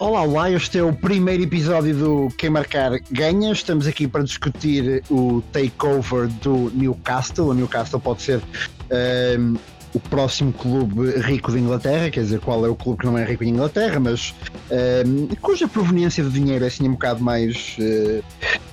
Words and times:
Olá, 0.00 0.22
olá, 0.22 0.50
este 0.50 0.78
é 0.78 0.82
o 0.82 0.92
primeiro 0.92 1.42
episódio 1.42 1.94
do 1.94 2.28
Quem 2.36 2.50
Marcar 2.50 2.98
Ganha. 3.10 3.52
Estamos 3.52 3.86
aqui 3.86 4.08
para 4.08 4.24
discutir 4.24 5.02
o 5.10 5.42
takeover 5.52 6.28
do 6.42 6.70
Newcastle. 6.74 7.48
O 7.48 7.54
Newcastle 7.54 8.00
pode 8.00 8.22
ser 8.22 8.40
um, 9.38 9.54
o 9.94 10.00
próximo 10.00 10.52
clube 10.52 11.10
rico 11.20 11.50
de 11.50 11.58
Inglaterra, 11.58 12.10
quer 12.10 12.20
dizer, 12.20 12.40
qual 12.40 12.64
é 12.64 12.68
o 12.68 12.74
clube 12.74 13.00
que 13.00 13.06
não 13.06 13.16
é 13.16 13.24
rico 13.24 13.44
em 13.44 13.48
Inglaterra, 13.48 13.98
mas 13.98 14.34
um, 15.06 15.28
cuja 15.40 15.66
proveniência 15.66 16.22
de 16.22 16.30
dinheiro 16.30 16.64
é 16.64 16.68
assim 16.68 16.88
um 16.88 16.92
bocado 16.92 17.22
mais 17.22 17.76
uh, 17.78 18.22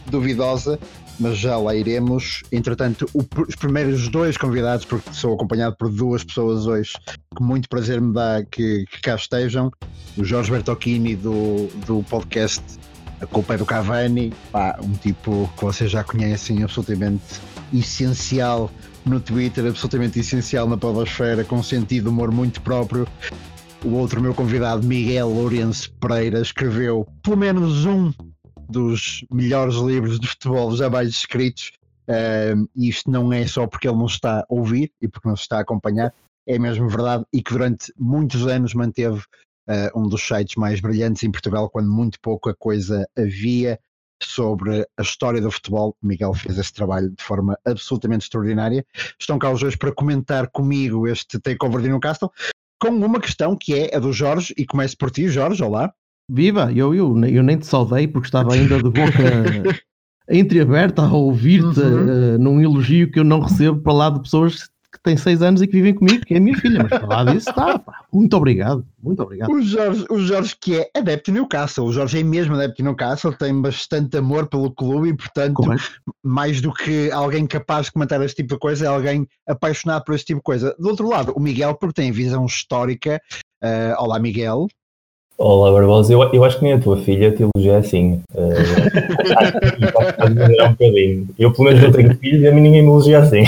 duvidosa 0.08 0.80
mas 1.20 1.38
já 1.38 1.58
lá 1.58 1.76
iremos. 1.76 2.44
Entretanto, 2.52 3.10
o, 3.14 3.24
os 3.48 3.56
primeiros 3.56 4.08
dois 4.10 4.38
convidados, 4.38 4.86
porque 4.86 5.14
sou 5.14 5.34
acompanhado 5.34 5.76
por 5.76 5.90
duas 5.90 6.24
pessoas 6.24 6.68
hoje, 6.68 6.94
que 7.36 7.44
muito 7.44 7.70
prazer 7.70 8.02
me 8.02 8.14
dá 8.14 8.44
que, 8.44 8.86
que 8.92 9.02
cá 9.02 9.16
estejam. 9.16 9.72
O 10.18 10.24
Jorge 10.24 10.52
Bertocchini 10.52 11.16
do, 11.16 11.68
do 11.86 12.04
podcast 12.10 12.62
A 13.22 13.26
Culpa 13.26 13.54
é 13.54 13.58
do 13.58 13.66
Cavani, 13.66 14.34
pá, 14.52 14.78
um 14.82 14.94
tipo 14.94 15.50
que 15.58 15.64
vocês 15.64 15.90
já 15.92 16.04
conhecem, 16.04 16.64
absolutamente 16.64 17.24
essencial 17.74 18.70
no 19.06 19.20
Twitter, 19.20 19.66
absolutamente 19.66 20.20
essencial 20.20 20.68
na 20.68 20.78
podosfera, 20.78 21.44
com 21.44 21.58
um 21.58 21.64
sentido 21.64 22.06
de 22.06 22.10
humor 22.10 22.32
muito 22.32 22.62
próprio. 22.62 23.08
O 23.84 23.90
outro 23.92 24.20
meu 24.20 24.34
convidado, 24.34 24.86
Miguel 24.86 25.30
Lourenço 25.30 25.94
Pereira, 26.00 26.42
escreveu 26.42 27.08
pelo 27.22 27.38
menos 27.38 27.86
um 27.86 28.12
dos 28.68 29.24
melhores 29.32 29.76
livros 29.76 30.20
de 30.20 30.28
futebol 30.28 30.76
jamais 30.76 31.10
escritos. 31.10 31.72
Uh, 32.10 32.68
isto 32.76 33.10
não 33.10 33.32
é 33.32 33.46
só 33.46 33.68
porque 33.68 33.88
ele 33.88 33.98
não 33.98 34.08
está 34.08 34.40
a 34.40 34.46
ouvir 34.50 34.92
e 35.02 35.08
porque 35.08 35.28
não 35.28 35.36
se 35.36 35.44
está 35.44 35.58
a 35.58 35.62
acompanhar, 35.62 36.14
é 36.48 36.58
mesmo 36.58 36.90
verdade. 36.90 37.24
E 37.32 37.44
que 37.44 37.52
durante 37.52 37.94
muitos 37.98 38.48
anos 38.48 38.74
manteve 38.74 39.20
uh, 39.20 40.00
um 40.00 40.08
dos 40.08 40.22
sites 40.26 40.56
mais 40.56 40.80
brilhantes 40.80 41.24
em 41.24 41.32
Portugal, 41.32 41.70
quando 41.70 41.92
muito 41.92 42.20
pouca 42.20 42.56
coisa 42.56 43.08
havia 43.16 43.80
sobre 44.22 44.86
a 44.98 45.02
história 45.02 45.42
do 45.42 45.52
futebol. 45.52 45.96
O 46.02 46.08
Miguel 46.08 46.34
fez 46.34 46.58
esse 46.58 46.74
trabalho 46.74 47.10
de 47.10 47.24
forma 47.24 47.58
absolutamente 47.66 48.24
extraordinária. 48.24 48.86
Estão 49.20 49.38
cá 49.38 49.52
os 49.52 49.60
dois 49.60 49.76
para 49.76 49.92
comentar 49.92 50.48
comigo 50.50 51.08
este 51.08 51.40
takeover 51.40 51.82
de 51.82 51.90
Newcastle, 51.90 52.32
com 52.80 52.90
uma 52.90 53.20
questão 53.20 53.56
que 53.56 53.74
é 53.74 53.96
a 53.96 54.00
do 54.00 54.12
Jorge, 54.14 54.54
e 54.58 54.66
começo 54.66 54.98
por 54.98 55.12
ti, 55.12 55.28
Jorge. 55.28 55.64
Olá. 55.64 55.94
Viva! 56.30 56.72
Eu, 56.74 56.96
eu, 56.96 57.26
eu 57.26 57.44
nem 57.44 57.58
te 57.58 57.68
saudei 57.68 58.08
porque 58.08 58.28
estava 58.28 58.54
ainda 58.54 58.78
de 58.78 58.90
boca 58.90 59.84
entreaberta 60.30 61.04
a 61.04 61.14
ouvir-te 61.14 61.80
uhum. 61.80 62.36
uh, 62.36 62.40
num 62.40 62.62
elogio 62.62 63.12
que 63.12 63.20
eu 63.20 63.24
não 63.24 63.40
recebo 63.40 63.80
para 63.82 63.94
lá 63.94 64.10
de 64.10 64.22
pessoas 64.22 64.70
têm 65.06 65.16
seis 65.16 65.42
anos 65.42 65.62
e 65.62 65.68
que 65.68 65.74
vivem 65.74 65.94
comigo, 65.94 66.26
que 66.26 66.34
é 66.34 66.38
a 66.38 66.40
minha 66.40 66.58
filha, 66.58 66.84
mas 66.84 67.00
para 67.00 67.08
lá 67.08 67.24
disso 67.24 67.50
está. 67.50 67.82
Muito 68.12 68.36
obrigado, 68.36 68.86
muito 69.02 69.22
obrigado. 69.22 69.52
O 69.52 69.62
Jorge, 69.62 70.06
o 70.10 70.20
Jorge 70.20 70.56
que 70.60 70.80
é 70.80 70.90
adepto 70.96 71.32
de 71.32 71.38
Newcastle, 71.38 71.86
o 71.86 71.94
Jorge 71.94 72.20
é 72.20 72.24
mesmo 72.24 72.56
adepto 72.56 72.78
de 72.78 72.84
Newcastle, 72.84 73.34
tem 73.34 73.62
bastante 73.62 74.18
amor 74.18 74.48
pelo 74.48 74.72
clube 74.72 75.10
e, 75.10 75.14
portanto, 75.14 75.54
Correto. 75.56 75.84
mais 76.24 76.60
do 76.60 76.74
que 76.74 77.12
alguém 77.12 77.46
capaz 77.46 77.86
de 77.86 77.94
comentar 77.94 78.22
este 78.22 78.38
tipo 78.38 78.56
de 78.56 78.60
coisa, 78.60 78.86
é 78.86 78.88
alguém 78.88 79.28
apaixonado 79.48 80.04
por 80.04 80.16
este 80.16 80.28
tipo 80.28 80.40
de 80.40 80.44
coisa. 80.44 80.76
Do 80.80 80.90
outro 80.90 81.08
lado, 81.08 81.34
o 81.36 81.40
Miguel, 81.40 81.76
porque 81.76 82.02
tem 82.02 82.12
visão 82.12 82.46
histórica. 82.46 83.22
Uh, 83.64 84.02
olá, 84.02 84.20
Miguel. 84.20 84.68
Olá, 85.38 85.72
Barbosa. 85.72 86.14
Eu, 86.14 86.24
eu 86.32 86.44
acho 86.46 86.58
que 86.60 86.64
nem 86.64 86.74
a 86.74 86.80
tua 86.80 86.98
filha 86.98 87.32
te 87.32 87.44
elogia 87.44 87.78
assim. 87.78 88.22
Uh, 90.16 90.66
um 90.66 90.70
bocadinho. 90.72 91.28
Eu, 91.38 91.52
pelo 91.52 91.66
menos, 91.66 91.82
não 91.84 91.92
tenho 91.92 92.18
filhos 92.18 92.42
e 92.42 92.48
a 92.48 92.52
mim 92.52 92.62
ninguém 92.62 92.82
me 92.82 92.88
elogia 92.88 93.20
assim. 93.20 93.44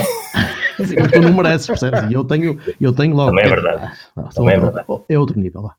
Tu 0.78 1.22
não 1.22 1.34
mereces, 1.34 1.68
percebes? 1.68 2.10
E 2.10 2.14
eu 2.14 2.24
tenho, 2.24 2.60
eu 2.80 2.94
tenho 2.94 3.16
logo. 3.16 3.30
Também 3.30 3.46
é 3.46 3.50
verdade. 3.50 3.98
Ah, 4.16 4.24
Também 4.34 4.56
é 4.56 4.60
verdade. 4.60 4.86
É 5.10 5.20
outro 5.20 5.40
nível 5.40 5.62
lá. 5.64 5.76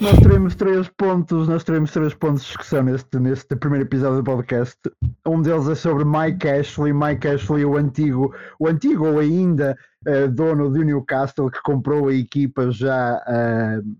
Nós 0.00 0.18
teremos 0.18 0.54
três 0.56 0.88
pontos, 0.88 1.46
nós 1.46 1.62
teremos 1.62 1.92
três 1.92 2.14
pontos 2.14 2.42
de 2.42 2.48
discussão 2.48 2.82
neste, 2.82 3.18
neste 3.18 3.54
primeiro 3.54 3.84
episódio 3.86 4.16
do 4.16 4.24
podcast. 4.24 4.76
Um 5.24 5.42
deles 5.42 5.68
é 5.68 5.74
sobre 5.74 6.04
Mike 6.04 6.48
Ashley, 6.48 6.92
Mike 6.92 7.28
Ashley, 7.28 7.64
o 7.64 7.76
antigo, 7.76 8.34
o 8.58 8.66
antigo 8.66 9.06
ou 9.06 9.18
ainda 9.20 9.76
uh, 10.08 10.28
dono 10.28 10.70
do 10.70 10.82
Newcastle, 10.82 11.50
que 11.50 11.62
comprou 11.62 12.08
a 12.08 12.14
equipa 12.14 12.70
já 12.70 13.22
uh, 13.28 13.96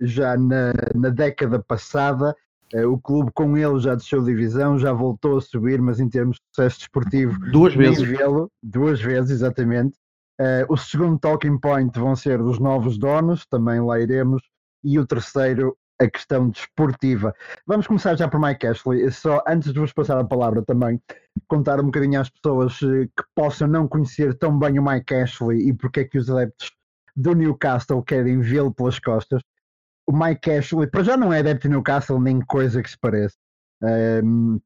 já 0.00 0.36
na, 0.36 0.72
na 0.94 1.10
década 1.10 1.58
passada. 1.58 2.34
Uh, 2.72 2.88
o 2.88 2.98
clube 2.98 3.30
com 3.34 3.56
ele 3.56 3.78
já 3.78 3.94
desceu 3.94 4.22
divisão, 4.22 4.78
já 4.78 4.92
voltou 4.92 5.38
a 5.38 5.40
subir, 5.40 5.80
mas 5.80 6.00
em 6.00 6.08
termos 6.08 6.36
de 6.36 6.42
sucesso 6.54 6.78
desportivo, 6.78 7.38
duas 7.50 7.74
vezes. 7.74 8.08
duas 8.62 9.00
vezes, 9.00 9.30
exatamente. 9.30 9.96
Uh, 10.40 10.66
o 10.68 10.76
segundo 10.76 11.18
talking 11.18 11.58
point 11.58 11.96
vão 11.98 12.16
ser 12.16 12.40
os 12.40 12.58
novos 12.58 12.98
donos, 12.98 13.46
também 13.46 13.80
lá 13.80 14.00
iremos. 14.00 14.42
E 14.82 14.98
o 14.98 15.06
terceiro, 15.06 15.76
a 16.00 16.08
questão 16.08 16.50
desportiva. 16.50 17.34
Vamos 17.66 17.86
começar 17.86 18.16
já 18.16 18.28
por 18.28 18.40
Mike 18.40 18.66
Ashley. 18.66 19.10
Só 19.10 19.42
antes 19.46 19.72
de 19.72 19.78
vos 19.78 19.92
passar 19.92 20.18
a 20.18 20.24
palavra 20.24 20.62
também, 20.62 21.00
contar 21.48 21.80
um 21.80 21.86
bocadinho 21.86 22.20
às 22.20 22.28
pessoas 22.28 22.78
eh, 22.82 23.06
que 23.06 23.24
possam 23.34 23.68
não 23.68 23.86
conhecer 23.86 24.34
tão 24.34 24.58
bem 24.58 24.78
o 24.78 24.84
Mike 24.84 25.14
Ashley 25.14 25.68
e 25.68 25.72
porque 25.72 26.00
é 26.00 26.04
que 26.04 26.18
os 26.18 26.28
adeptos 26.28 26.72
do 27.16 27.32
Newcastle 27.34 28.02
querem 28.02 28.40
vê-lo 28.40 28.74
pelas 28.74 28.98
costas 28.98 29.40
o 30.06 30.12
Mike 30.12 30.50
Ashley, 30.50 30.86
para 30.86 31.02
já 31.02 31.16
não 31.16 31.32
é 31.32 31.40
adepto 31.40 31.68
de 31.68 31.74
Newcastle 31.74 32.20
nem 32.20 32.40
coisa 32.40 32.82
que 32.82 32.90
se 32.90 32.98
pareça. 32.98 33.36
Um, 33.82 34.60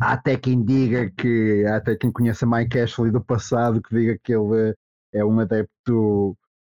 há 0.00 0.12
até 0.12 0.36
quem 0.36 0.64
diga 0.64 1.10
que, 1.10 1.64
há 1.66 1.76
até 1.76 1.96
quem 1.96 2.10
conheça 2.10 2.46
Mike 2.46 2.78
Ashley 2.78 3.10
do 3.10 3.20
passado, 3.20 3.82
que 3.82 3.94
diga 3.94 4.18
que 4.22 4.34
ele 4.34 4.74
é 5.12 5.24
um 5.24 5.40
adepto 5.40 6.36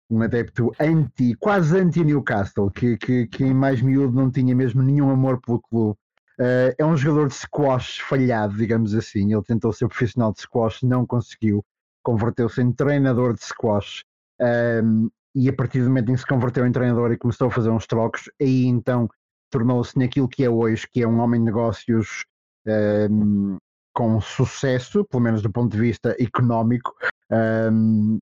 um 0.10 0.22
adepto 0.22 0.72
anti, 0.80 1.34
quase 1.36 1.78
anti-Newcastle, 1.78 2.70
que, 2.70 2.98
que, 2.98 3.26
que 3.28 3.44
em 3.44 3.54
mais 3.54 3.82
miúdo 3.82 4.14
não 4.14 4.30
tinha 4.30 4.56
mesmo 4.56 4.84
nenhum 4.84 5.10
amor 5.10 5.42
pelo 5.42 5.60
clube. 5.60 5.98
Uh, 6.40 6.74
é 6.78 6.86
um 6.86 6.96
jogador 6.96 7.30
de 7.30 7.36
squash 7.36 8.00
falhado, 8.00 8.56
digamos 8.56 8.94
assim. 8.94 9.34
Ele 9.34 9.44
tentou 9.44 9.72
ser 9.74 9.88
profissional 9.88 10.32
de 10.32 10.42
squash, 10.42 10.84
não 10.84 11.06
conseguiu. 11.06 11.66
Converteu-se 12.04 12.62
em 12.62 12.72
treinador 12.72 13.34
de 13.34 13.44
squash. 13.44 14.04
Um, 14.40 15.10
e 15.36 15.50
a 15.50 15.54
partir 15.54 15.80
do 15.82 15.88
momento 15.88 16.12
em 16.12 16.14
que 16.14 16.22
se 16.22 16.28
converteu 16.28 16.66
em 16.66 16.72
treinador 16.72 17.12
e 17.12 17.18
começou 17.18 17.48
a 17.48 17.52
fazer 17.52 17.70
uns 17.70 17.88
trocos, 17.88 18.30
aí 18.42 18.66
então 18.66 19.10
tornou-se 19.50 19.98
naquilo 19.98 20.28
que 20.28 20.44
é 20.44 20.50
hoje, 20.50 20.88
que 20.92 21.02
é 21.02 21.08
um 21.08 21.20
homem 21.20 21.40
de 21.40 21.46
negócios 21.46 22.26
um, 22.66 22.72
ehm, 22.72 23.58
com 23.94 24.20
sucesso, 24.20 25.06
pelo 25.06 25.22
menos 25.22 25.42
do 25.42 25.52
ponto 25.52 25.72
de 25.72 25.80
vista 25.80 26.16
económico. 26.20 26.96
Um, 27.32 27.36
ehm, 27.36 28.20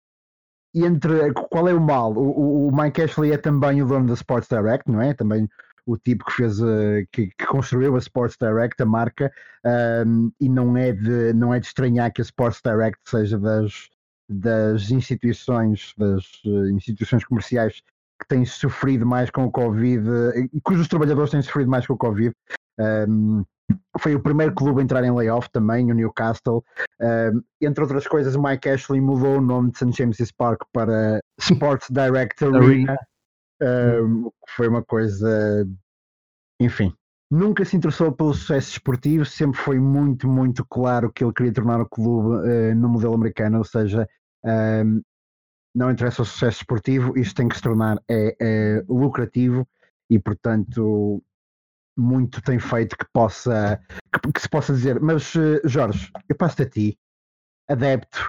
e 0.74 0.86
entre 0.86 1.34
qual 1.34 1.68
é 1.68 1.74
o 1.74 1.82
mal? 1.82 2.14
O, 2.14 2.68
o, 2.68 2.72
Mike 2.76 3.02
Ashley 3.02 3.34
é 3.34 3.38
também 3.38 3.82
o 3.82 3.86
dono 3.86 4.08
da 4.08 4.14
Sports 4.14 4.48
Direct, 4.50 4.90
não 4.90 5.02
é? 5.02 5.14
Também 5.14 5.50
o 5.86 5.98
tipo 5.98 6.24
que 6.26 6.34
fez 6.34 6.62
uh, 6.62 7.06
que, 7.12 7.28
que, 7.28 7.46
construiu 7.46 7.96
a 7.96 8.00
Sports 8.00 8.38
Direct, 8.40 8.82
a 8.82 8.86
marca, 8.86 9.32
um, 9.66 9.70
ehm, 9.70 10.30
e 10.40 10.50
não 10.50 10.78
é 10.78 10.92
de 10.94 11.34
não 11.34 11.54
é 11.54 11.60
de 11.60 11.68
estranhar 11.68 12.12
que 12.14 12.22
a 12.22 12.24
Sports 12.24 12.62
Direct 12.64 13.00
seja 13.06 13.38
das 13.38 13.90
das 14.32 14.90
instituições, 14.92 15.94
das 15.98 16.24
uh, 16.46 16.70
instituições 16.70 17.26
comerciais 17.26 17.82
que 18.22 18.28
têm 18.28 18.46
sofrido 18.46 19.06
mais 19.06 19.30
com 19.30 19.46
o 19.46 19.52
Covid 19.52 20.08
e 20.54 20.62
cujos 20.62 20.88
trabalhadores 20.88 21.32
têm 21.32 21.42
sofrido 21.42 21.70
mais 21.70 21.86
com 21.88 21.94
o 21.94 21.98
Covid. 21.98 22.34
Um, 22.80 23.44
foi 24.00 24.16
o 24.16 24.22
primeiro 24.22 24.54
clube 24.54 24.80
a 24.80 24.84
entrar 24.84 25.04
em 25.04 25.12
layoff 25.12 25.50
também, 25.52 25.92
o 25.92 25.96
Newcastle. 25.96 26.64
Um, 27.02 27.42
entre 27.62 27.84
outras 27.84 28.08
coisas, 28.08 28.36
o 28.36 28.42
Mike 28.42 28.70
Ashley 28.70 29.02
mudou 29.02 29.38
o 29.38 29.42
nome 29.42 29.72
de 29.72 29.80
St. 29.80 29.92
James's 29.92 30.32
Park 30.32 30.62
para 30.72 31.20
Sports 31.40 31.88
Direct 31.90 32.44
Arena, 32.44 32.98
um, 33.62 34.24
que 34.24 34.56
foi 34.56 34.68
uma 34.68 34.84
coisa, 34.84 35.68
enfim. 36.60 36.94
Nunca 37.30 37.64
se 37.64 37.78
interessou 37.78 38.12
pelo 38.12 38.34
sucesso 38.34 38.72
esportivo, 38.72 39.24
sempre 39.24 39.58
foi 39.58 39.80
muito, 39.80 40.28
muito 40.28 40.66
claro 40.66 41.12
que 41.12 41.24
ele 41.24 41.34
queria 41.34 41.54
tornar 41.54 41.80
o 41.80 41.88
clube 41.88 42.46
uh, 42.46 42.76
no 42.76 42.90
modelo 42.90 43.14
americano, 43.14 43.60
ou 43.60 43.64
seja, 43.64 44.08
um, 44.46 45.02
não 45.76 45.92
interessa 45.92 46.22
o 46.22 46.26
sucesso 46.26 46.58
esportivo, 46.58 47.18
isto 47.18 47.36
tem 47.36 47.48
que 47.48 47.56
se 47.56 47.62
tornar 47.62 47.98
é, 48.10 48.36
é, 48.40 48.84
lucrativo 48.88 49.68
e, 50.10 50.20
portanto, 50.20 51.24
muito 51.98 52.42
tem 52.42 52.60
feito 52.60 52.98
que 52.98 53.06
possa 53.14 53.82
que, 54.14 54.32
que 54.32 54.42
se 54.42 54.50
possa 54.50 54.74
dizer. 54.74 55.00
Mas, 55.00 55.34
uh, 55.36 55.62
Jorge, 55.64 56.12
eu 56.28 56.36
passo-te 56.36 56.64
a 56.64 56.70
ti, 56.70 57.00
adepto. 57.70 58.26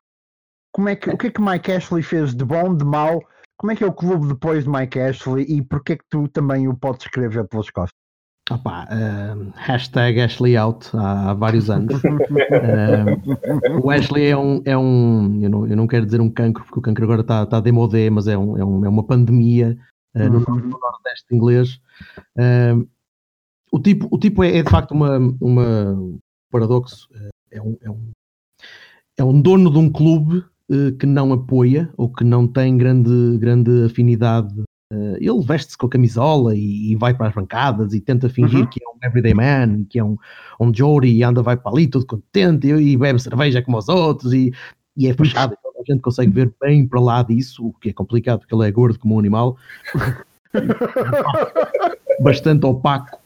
Como 0.73 0.89
é 0.89 0.97
que, 0.97 1.11
o 1.11 1.19
que 1.19 1.27
é 1.27 1.31
que 1.31 1.41
Mike 1.41 1.73
Ashley 1.73 2.03
fez 2.03 2.35
de 2.35 2.45
bom, 2.45 2.75
de 2.75 2.85
mau? 2.85 3.21
Como 3.59 3.73
é 3.73 3.77
que 3.77 3.85
é 3.85 3.87
o 3.87 3.93
clube 3.93 4.29
depois 4.29 4.65
de 4.65 4.71
Mike 4.71 4.99
Ashley 4.99 5.45
e 5.45 5.63
porquê 5.63 5.93
é 5.93 5.97
que 5.97 6.05
tu 6.09 6.29
também 6.29 6.67
o 6.69 6.77
podes 6.77 7.07
escrever 7.07 7.47
pelas 7.49 7.71
costas? 7.71 8.02
Opa, 8.55 8.85
uh, 8.85 9.53
hashtag 9.57 10.21
Ashley 10.21 10.57
Out 10.57 10.91
há, 10.95 11.31
há 11.31 11.35
vários 11.35 11.71
anos. 11.71 11.95
uh, 12.05 13.81
o 13.83 13.91
Ashley 13.91 14.27
é 14.27 14.37
um, 14.37 14.63
é 14.65 14.77
um 14.77 15.41
eu, 15.43 15.49
não, 15.49 15.67
eu 15.67 15.77
não 15.77 15.87
quero 15.87 16.05
dizer 16.05 16.21
um 16.21 16.29
cancro, 16.29 16.63
porque 16.65 16.79
o 16.79 16.83
cancro 16.83 17.05
agora 17.05 17.23
está 17.23 17.47
tá 17.47 17.61
demodé, 17.61 18.11
mas 18.11 18.29
é, 18.29 18.37
um, 18.37 18.59
é, 18.59 18.65
um, 18.65 18.85
é 18.85 18.89
uma 18.89 19.05
pandemia 19.05 19.79
uh, 20.15 20.19
no, 20.19 20.39
uhum. 20.39 20.57
no, 20.57 20.79
Nordeste 20.79 21.33
inglês. 21.33 21.81
o 23.73 23.79
tipo, 23.79 24.09
o 24.11 24.19
tipo 24.19 24.45
é, 24.45 24.59
é, 24.59 24.63
de 24.63 24.71
facto 24.71 24.93
uma, 24.93 25.19
uma, 25.41 25.97
paradoxo. 26.51 27.09
É 27.51 27.61
um, 27.61 27.77
é 27.83 27.91
um, 27.91 28.11
é 29.19 29.25
um 29.25 29.41
dono 29.41 29.71
de 29.71 29.79
um 29.79 29.91
clube 29.91 30.45
que 30.99 31.05
não 31.05 31.33
apoia 31.35 31.91
ou 31.99 32.09
que 32.09 32.25
não 32.25 32.47
tem 32.49 32.79
grande, 32.79 33.37
grande 33.39 33.85
afinidade 33.85 34.55
Uh, 34.93 35.17
ele 35.19 35.43
veste-se 35.43 35.79
com 35.79 35.87
a 35.87 35.89
camisola 35.89 36.55
e, 36.55 36.93
e, 36.93 36.97
vai 36.97 37.15
para 37.15 37.29
as 37.29 37.35
bancadas 37.35 37.95
e 37.95 38.01
tenta 38.01 38.29
fingir 38.29 38.61
uhum. 38.61 38.67
que 38.67 38.79
é 38.85 38.87
um 38.87 38.99
everyday 39.03 39.33
man, 39.33 39.85
que 39.89 39.99
é 39.99 40.05
um, 40.05 40.19
um 40.61 40.75
Jory 40.75 41.17
e 41.17 41.23
anda, 41.23 41.41
vai 41.41 41.57
para 41.57 41.73
ali 41.73 41.87
todo 41.87 42.05
contente 42.05 42.67
e, 42.67 42.93
e 42.93 42.97
bebe 42.99 43.19
cerveja 43.19 43.63
como 43.63 43.79
os 43.79 43.89
outros 43.89 44.35
e, 44.35 44.53
e 44.95 45.09
é 45.09 45.15
fechado. 45.15 45.57
Então 45.59 45.81
a 45.81 45.91
gente 45.91 46.03
consegue 46.03 46.31
ver 46.31 46.53
bem 46.61 46.87
para 46.87 47.01
lá 47.01 47.23
disso, 47.23 47.69
o 47.69 47.73
que 47.73 47.89
é 47.89 47.93
complicado 47.95 48.41
porque 48.41 48.55
ele 48.55 48.69
é 48.69 48.71
gordo 48.71 48.99
como 48.99 49.15
um 49.15 49.19
animal, 49.19 49.57
bastante 52.21 52.67
opaco. 52.67 53.19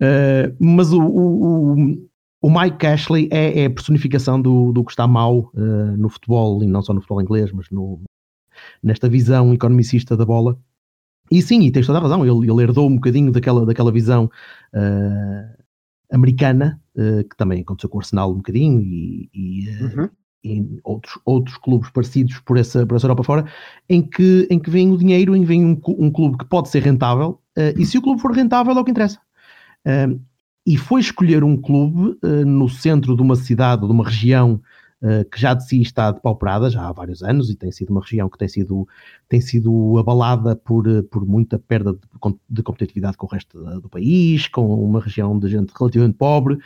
Uh, 0.00 0.56
mas 0.58 0.90
o, 0.90 1.02
o, 1.02 2.08
o, 2.40 2.50
Mike 2.50 2.86
Ashley 2.86 3.28
é, 3.30 3.60
é, 3.60 3.66
a 3.66 3.70
personificação 3.70 4.40
do, 4.40 4.72
do 4.72 4.82
que 4.82 4.92
está 4.92 5.06
mal 5.06 5.50
uh, 5.52 5.96
no 5.98 6.08
futebol, 6.08 6.64
e 6.64 6.66
não 6.66 6.80
só 6.80 6.94
no 6.94 7.02
futebol 7.02 7.20
inglês, 7.20 7.52
mas 7.52 7.68
no, 7.68 8.00
nesta 8.82 9.06
visão 9.06 9.52
economicista 9.52 10.16
da 10.16 10.24
bola 10.24 10.58
e 11.30 11.40
sim, 11.42 11.60
e 11.62 11.70
tens 11.70 11.86
toda 11.86 11.98
a 11.98 12.02
razão, 12.02 12.24
ele, 12.24 12.50
ele 12.50 12.62
herdou 12.62 12.88
um 12.88 12.96
bocadinho 12.96 13.30
daquela, 13.30 13.64
daquela 13.64 13.92
visão 13.92 14.30
uh, 14.74 15.62
americana, 16.12 16.80
uh, 16.96 17.22
que 17.28 17.36
também 17.36 17.62
aconteceu 17.62 17.88
com 17.88 17.98
o 17.98 18.00
Arsenal 18.00 18.32
um 18.32 18.36
bocadinho, 18.36 18.80
e, 18.80 19.30
e, 19.32 19.68
uh, 19.68 20.00
uhum. 20.00 20.08
e 20.42 20.80
outros, 20.82 21.18
outros 21.24 21.56
clubes 21.58 21.90
parecidos 21.90 22.38
por 22.40 22.58
essa, 22.58 22.84
por 22.84 22.96
essa 22.96 23.06
Europa 23.06 23.22
fora, 23.22 23.44
em 23.88 24.02
que, 24.02 24.48
em 24.50 24.58
que 24.58 24.70
vem 24.70 24.90
o 24.90 24.98
dinheiro, 24.98 25.36
em 25.36 25.42
que 25.42 25.46
vem 25.46 25.64
um, 25.64 25.80
um 25.98 26.10
clube 26.10 26.38
que 26.38 26.44
pode 26.44 26.68
ser 26.68 26.82
rentável, 26.82 27.40
e 27.76 27.84
se 27.84 27.98
o 27.98 28.02
clube 28.02 28.20
for 28.20 28.32
rentável 28.32 28.74
é 28.74 28.80
o 28.80 28.84
que 28.84 28.90
interessa. 28.90 29.20
e 30.66 30.78
foi 30.78 31.00
escolher 31.02 31.44
um 31.44 31.60
clube 31.60 32.16
no 32.46 32.70
centro 32.70 33.14
de 33.14 33.20
uma 33.20 33.36
cidade, 33.36 33.84
de 33.84 33.92
uma 33.92 34.04
região 34.04 34.54
uh, 34.54 34.79
que 35.30 35.40
já 35.40 35.54
de 35.54 35.66
si 35.66 35.80
está 35.80 36.10
depauperada 36.10 36.68
já 36.68 36.86
há 36.86 36.92
vários 36.92 37.22
anos 37.22 37.48
e 37.48 37.56
tem 37.56 37.72
sido 37.72 37.90
uma 37.90 38.02
região 38.02 38.28
que 38.28 38.36
tem 38.36 38.48
sido, 38.48 38.86
tem 39.28 39.40
sido 39.40 39.96
abalada 39.98 40.54
por, 40.54 40.86
eh, 40.86 41.02
por 41.02 41.24
muita 41.24 41.58
perda 41.58 41.94
de, 41.94 42.00
de 42.48 42.62
competitividade 42.62 43.16
com 43.16 43.26
o 43.26 43.28
resto 43.30 43.58
do 43.80 43.88
país, 43.88 44.46
com 44.48 44.84
uma 44.84 45.00
região 45.00 45.38
de 45.38 45.48
gente 45.48 45.72
relativamente 45.78 46.18
pobre, 46.18 46.54
um, 46.54 46.60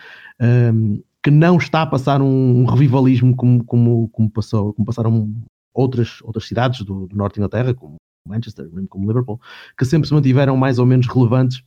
ehm, 0.45 1.03
que 1.23 1.31
não 1.31 1.57
está 1.57 1.83
a 1.83 1.87
passar 1.87 2.21
um 2.21 2.65
revivalismo 2.67 3.37
como, 3.37 3.65
como, 3.65 4.09
como, 4.09 4.29
passou, 4.31 4.75
como 4.75 4.85
passaram 4.85 5.33
outras, 5.73 6.21
outras 6.23 6.47
cidades 6.47 6.83
do, 6.85 7.07
do 7.07 7.17
norte 7.17 7.35
de 7.35 7.41
Inglaterra, 7.41 7.73
como 7.73 7.97
Manchester, 8.29 8.69
como 8.89 9.07
Liverpool, 9.07 9.41
que 9.79 9.85
sempre 9.85 10.09
se 10.09 10.15
mantiveram 10.15 10.57
mais 10.57 10.79
ou 10.79 10.87
menos 10.87 11.07
relevantes 11.07 11.63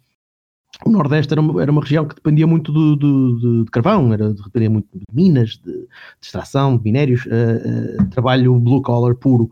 o 0.86 0.92
Nordeste 0.92 1.34
era 1.34 1.42
uma, 1.42 1.62
era 1.62 1.72
uma 1.72 1.82
região 1.82 2.06
que 2.06 2.16
dependia 2.16 2.46
muito 2.46 2.72
do, 2.72 2.96
do, 2.96 3.40
do, 3.40 3.66
de 3.66 3.72
carvão, 3.72 4.14
era, 4.14 4.34
dependia 4.34 4.70
muito 4.70 4.88
de 4.94 5.04
minas, 5.12 5.52
de, 5.58 5.72
de 5.72 5.88
extração, 6.22 6.78
de 6.78 6.84
minérios, 6.84 7.26
uh, 7.26 8.02
uh, 8.02 8.10
trabalho 8.10 8.60
blue 8.60 8.82
collar 8.82 9.16
puro, 9.16 9.46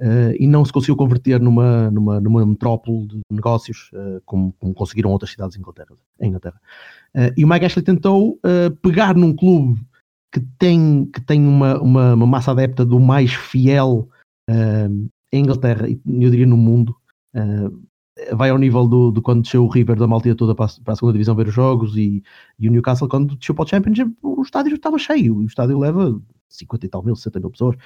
uh, 0.00 0.34
e 0.38 0.46
não 0.46 0.64
se 0.64 0.72
conseguiu 0.72 0.96
converter 0.96 1.40
numa, 1.40 1.90
numa, 1.90 2.20
numa 2.20 2.46
metrópole 2.46 3.06
de 3.06 3.20
negócios, 3.30 3.90
como, 4.24 4.54
como, 4.58 4.72
conseguiram 4.74 5.10
outras 5.10 5.30
cidades 5.30 5.56
em 5.56 5.60
Inglaterra. 5.60 5.90
Em 6.20 6.28
Inglaterra. 6.28 6.60
e 7.36 7.44
o 7.44 7.48
Mike 7.48 7.66
Ashley 7.66 7.84
tentou 7.84 8.38
pegar 8.82 9.14
num 9.14 9.34
clube 9.34 9.80
que 10.32 10.40
tem, 10.58 11.06
que 11.06 11.20
tem 11.20 11.46
uma, 11.46 11.80
uma, 11.80 12.14
uma 12.14 12.26
massa 12.26 12.52
adepta 12.52 12.84
do 12.84 12.98
mais 12.98 13.32
fiel 13.32 14.08
em 14.48 15.40
Inglaterra, 15.40 15.88
e 15.88 16.00
eu 16.06 16.30
diria 16.30 16.46
no 16.46 16.56
mundo, 16.56 16.96
vai 18.32 18.50
ao 18.50 18.58
nível 18.58 18.86
do, 18.86 19.10
do 19.10 19.22
quando 19.22 19.42
desceu 19.42 19.64
o 19.64 19.68
River 19.68 19.96
da 19.96 20.06
Malta 20.06 20.34
toda 20.34 20.54
para 20.54 20.66
a, 20.66 20.68
para 20.84 20.92
a, 20.92 20.96
segunda 20.96 21.12
divisão 21.12 21.34
ver 21.34 21.48
os 21.48 21.54
jogos 21.54 21.96
e, 21.96 22.22
e 22.58 22.68
o 22.68 22.72
Newcastle 22.72 23.08
quando 23.08 23.36
desceu 23.36 23.54
para 23.54 23.64
o 23.64 23.68
Championship 23.68 24.14
o 24.22 24.42
estádio 24.42 24.74
estava 24.74 24.98
cheio, 24.98 25.36
o 25.36 25.44
estádio 25.44 25.78
leva 25.78 26.20
50 26.48 26.86
e 26.86 26.88
tal 26.88 27.02
mil, 27.02 27.16
60 27.16 27.40
mil 27.40 27.50
pessoas 27.50 27.76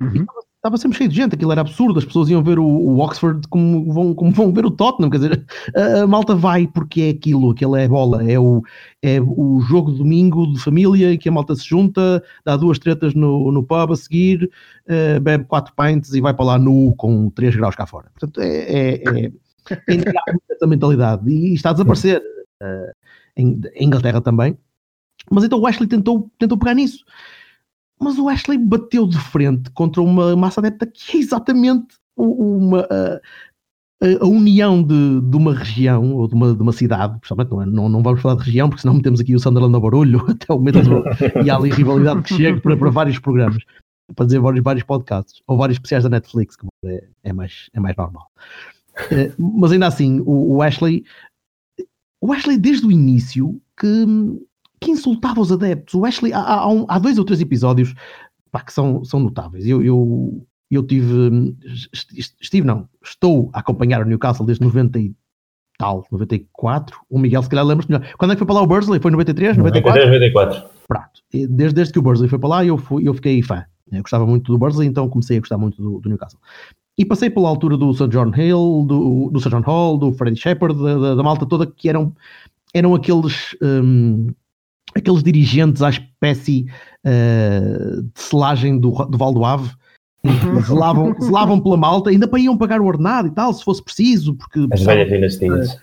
uhum. 0.00 0.26
estava, 0.56 0.76
sempre 0.76 0.98
cheio 0.98 1.10
de 1.10 1.16
gente, 1.16 1.34
aquilo 1.34 1.52
era 1.52 1.60
absurdo 1.60 1.98
as 1.98 2.04
pessoas 2.04 2.28
iam 2.28 2.42
ver 2.42 2.58
o, 2.58 2.64
o, 2.64 2.98
Oxford 3.00 3.46
como 3.48 3.92
vão, 3.92 4.14
como 4.14 4.30
vão 4.30 4.52
ver 4.52 4.66
o 4.66 4.70
Tottenham, 4.70 5.10
quer 5.10 5.18
dizer 5.18 5.46
a, 5.74 6.02
a 6.02 6.06
Malta 6.06 6.34
vai 6.34 6.66
porque 6.66 7.02
é 7.02 7.10
aquilo, 7.10 7.50
aquilo 7.50 7.76
é 7.76 7.86
bola 7.86 8.30
é 8.30 8.38
o, 8.38 8.62
é 9.02 9.20
o 9.20 9.60
jogo 9.60 9.92
de 9.92 9.98
domingo 9.98 10.52
de 10.52 10.60
família 10.60 11.12
em 11.12 11.18
que 11.18 11.28
a 11.28 11.32
Malta 11.32 11.54
se 11.54 11.66
junta 11.66 12.22
dá 12.44 12.56
duas 12.56 12.78
tretas 12.78 13.14
no, 13.14 13.50
no 13.52 13.62
pub 13.62 13.92
a 13.92 13.96
seguir 13.96 14.50
uh, 14.88 15.20
bebe 15.20 15.44
quatro 15.44 15.72
pints 15.74 16.12
e 16.12 16.20
vai 16.20 16.34
para 16.34 16.44
lá 16.44 16.58
nu 16.58 16.94
com 16.96 17.30
3 17.30 17.56
graus 17.56 17.74
cá 17.74 17.86
fora 17.86 18.10
portanto 18.12 18.40
é, 18.40 18.48
é, 18.48 19.26
é 19.26 19.32
ainda 19.88 20.10
há 20.10 20.34
essa 20.50 20.66
mentalidade 20.66 21.28
e 21.30 21.54
está 21.54 21.70
a 21.70 21.72
desaparecer 21.72 22.22
uh, 22.62 22.92
em, 23.36 23.60
em, 23.74 23.86
Inglaterra 23.86 24.20
também. 24.20 24.56
Mas 25.30 25.44
então 25.44 25.58
o 25.58 25.66
Ashley 25.66 25.88
tentou, 25.88 26.30
tentou 26.38 26.58
pegar 26.58 26.74
nisso. 26.74 27.04
Mas 28.00 28.18
o 28.18 28.28
Ashley 28.28 28.58
bateu 28.58 29.06
de 29.06 29.18
frente 29.18 29.70
contra 29.70 30.02
uma 30.02 30.36
massa 30.36 30.60
adepta 30.60 30.86
que 30.86 31.16
é 31.16 31.20
exatamente 31.20 31.96
uma, 32.16 32.86
a, 34.20 34.26
união 34.26 34.82
de, 34.82 35.20
de, 35.22 35.36
uma 35.36 35.54
região 35.54 36.14
ou 36.14 36.28
de 36.28 36.34
uma, 36.34 36.54
de 36.54 36.62
uma 36.62 36.72
cidade, 36.72 37.18
principalmente 37.18 37.50
não, 37.50 37.62
é, 37.62 37.66
não, 37.66 37.88
não, 37.88 38.02
vamos 38.02 38.20
falar 38.20 38.36
de 38.36 38.44
região, 38.44 38.68
porque 38.68 38.82
senão 38.82 38.94
metemos 38.94 39.20
aqui 39.20 39.34
o 39.34 39.40
Sunderland 39.40 39.72
no 39.72 39.80
barulho 39.80 40.24
até 40.28 40.52
o 40.52 40.58
medo 40.58 40.78
e 41.44 41.50
há 41.50 41.56
ali 41.56 41.70
rivalidade 41.70 42.22
que 42.22 42.34
chega 42.34 42.60
para, 42.60 42.76
para 42.76 42.90
vários 42.90 43.18
programas, 43.18 43.62
para 44.14 44.26
dizer 44.26 44.38
vários, 44.40 44.62
vários 44.62 44.84
podcasts 44.84 45.42
ou 45.46 45.56
vários 45.56 45.76
especiais 45.76 46.04
da 46.04 46.10
Netflix, 46.10 46.56
que 46.56 46.66
é, 46.84 47.04
é, 47.24 47.32
mais, 47.32 47.70
é 47.72 47.80
mais 47.80 47.96
normal. 47.96 48.26
Eh, 49.10 49.32
mas 49.38 49.72
ainda 49.72 49.86
assim, 49.86 50.20
o, 50.20 50.56
o, 50.56 50.62
Ashley, 50.62 51.04
o 52.20 52.32
Ashley 52.32 52.58
desde 52.58 52.86
o 52.86 52.92
início 52.92 53.60
que, 53.78 54.04
que 54.80 54.90
insultava 54.90 55.40
os 55.40 55.52
adeptos. 55.52 55.94
O 55.94 56.04
Ashley, 56.04 56.32
há, 56.32 56.40
há, 56.40 56.68
um, 56.68 56.86
há 56.88 56.98
dois 56.98 57.18
ou 57.18 57.24
três 57.24 57.40
episódios 57.40 57.94
pá, 58.50 58.60
que 58.60 58.72
são, 58.72 59.04
são 59.04 59.20
notáveis. 59.20 59.66
Eu, 59.66 59.82
eu, 59.84 60.46
eu 60.70 60.82
tive, 60.82 61.54
estive, 62.40 62.66
não, 62.66 62.88
estou 63.02 63.50
a 63.52 63.60
acompanhar 63.60 64.02
o 64.02 64.06
Newcastle 64.06 64.46
desde 64.46 64.64
90 64.64 64.98
e 64.98 65.14
tal, 65.78 66.06
94. 66.10 66.98
O 67.08 67.18
Miguel, 67.18 67.42
se 67.42 67.48
calhar, 67.48 67.64
lembra-se 67.64 67.90
melhor. 67.90 68.06
Quando 68.16 68.30
é 68.32 68.34
que 68.34 68.38
foi 68.38 68.46
para 68.46 68.56
lá 68.56 68.62
o 68.62 68.66
Bursley? 68.66 69.00
Foi 69.00 69.10
93, 69.10 69.56
94? 69.58 70.06
93, 70.06 70.32
94. 70.32 70.76
Pronto. 70.88 71.20
Desde, 71.32 71.74
desde 71.74 71.92
que 71.92 71.98
o 71.98 72.02
Bursley 72.02 72.28
foi 72.28 72.38
para 72.38 72.48
lá, 72.48 72.64
eu, 72.64 72.78
fui, 72.78 73.06
eu 73.06 73.14
fiquei 73.14 73.42
fã. 73.42 73.64
Eu 73.92 74.02
gostava 74.02 74.26
muito 74.26 74.50
do 74.50 74.58
Bursley, 74.58 74.88
então 74.88 75.08
comecei 75.08 75.36
a 75.36 75.40
gostar 75.40 75.58
muito 75.58 75.80
do, 75.80 76.00
do 76.00 76.08
Newcastle. 76.08 76.40
E 76.98 77.04
passei 77.04 77.28
pela 77.28 77.48
altura 77.48 77.76
do 77.76 77.92
Sir 77.92 78.08
John 78.08 78.32
Hill, 78.34 78.84
do, 78.86 79.30
do 79.30 79.40
Sir 79.40 79.50
John 79.50 79.60
Hall, 79.60 79.98
do 79.98 80.12
Freddie 80.12 80.40
Shepard, 80.40 80.74
da, 80.82 80.98
da, 80.98 81.14
da, 81.14 81.22
malta 81.22 81.44
toda, 81.44 81.66
que 81.66 81.88
eram, 81.88 82.14
eram 82.72 82.94
aqueles, 82.94 83.54
um, 83.62 84.28
aqueles 84.94 85.22
dirigentes 85.22 85.82
à 85.82 85.90
espécie 85.90 86.66
uh, 87.04 88.02
de 88.02 88.20
selagem 88.20 88.78
do, 88.78 88.90
do 88.92 89.18
Val 89.18 89.34
do 89.34 89.44
Ave, 89.44 89.70
uhum. 90.24 90.62
zelavam, 90.62 91.14
zelavam 91.20 91.60
pela 91.60 91.76
malta, 91.76 92.08
ainda 92.08 92.26
para 92.26 92.40
iam 92.40 92.56
pagar 92.56 92.80
o 92.80 92.86
ordenado 92.86 93.28
e 93.28 93.30
tal, 93.30 93.52
se 93.52 93.62
fosse 93.62 93.84
preciso, 93.84 94.34
porque... 94.34 94.66
As 94.72 94.82
velhas 94.82 95.08
dinastias. 95.08 95.74
Uh, 95.74 95.80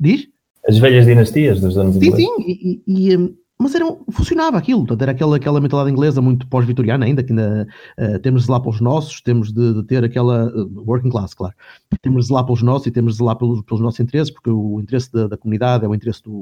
diz? 0.00 0.28
As 0.66 0.78
velhas 0.78 1.06
dinastias 1.06 1.60
dos 1.60 1.78
anos 1.78 1.94
Sim, 1.94 2.16
sim, 2.16 2.28
e, 2.40 2.82
e, 2.86 3.16
hum, 3.16 3.34
mas 3.60 3.74
era, 3.74 3.84
funcionava 4.10 4.56
aquilo, 4.56 4.80
portanto, 4.80 5.02
era 5.02 5.12
aquela, 5.12 5.36
aquela 5.36 5.60
mentalidade 5.60 5.92
inglesa 5.92 6.22
muito 6.22 6.46
pós-vitoriana 6.46 7.04
ainda, 7.04 7.22
que 7.22 7.30
ainda 7.30 7.68
uh, 7.98 8.18
temos 8.20 8.40
de 8.40 8.46
zelar 8.46 8.62
para 8.62 8.70
os 8.70 8.80
nossos, 8.80 9.20
temos 9.20 9.52
de, 9.52 9.74
de 9.74 9.84
ter 9.84 10.02
aquela 10.02 10.46
uh, 10.46 10.82
working 10.88 11.10
class, 11.10 11.34
claro, 11.34 11.54
temos 12.00 12.24
de 12.24 12.28
zelar 12.28 12.44
para 12.44 12.54
os 12.54 12.62
nossos 12.62 12.86
e 12.86 12.90
temos 12.90 13.12
de 13.12 13.18
zelar 13.18 13.36
pelos, 13.36 13.60
pelos 13.60 13.82
nossos 13.82 14.00
interesses, 14.00 14.32
porque 14.32 14.48
o 14.48 14.80
interesse 14.80 15.12
da, 15.12 15.26
da 15.26 15.36
comunidade 15.36 15.84
é 15.84 15.88
o 15.88 15.94
interesse 15.94 16.22
do, 16.22 16.40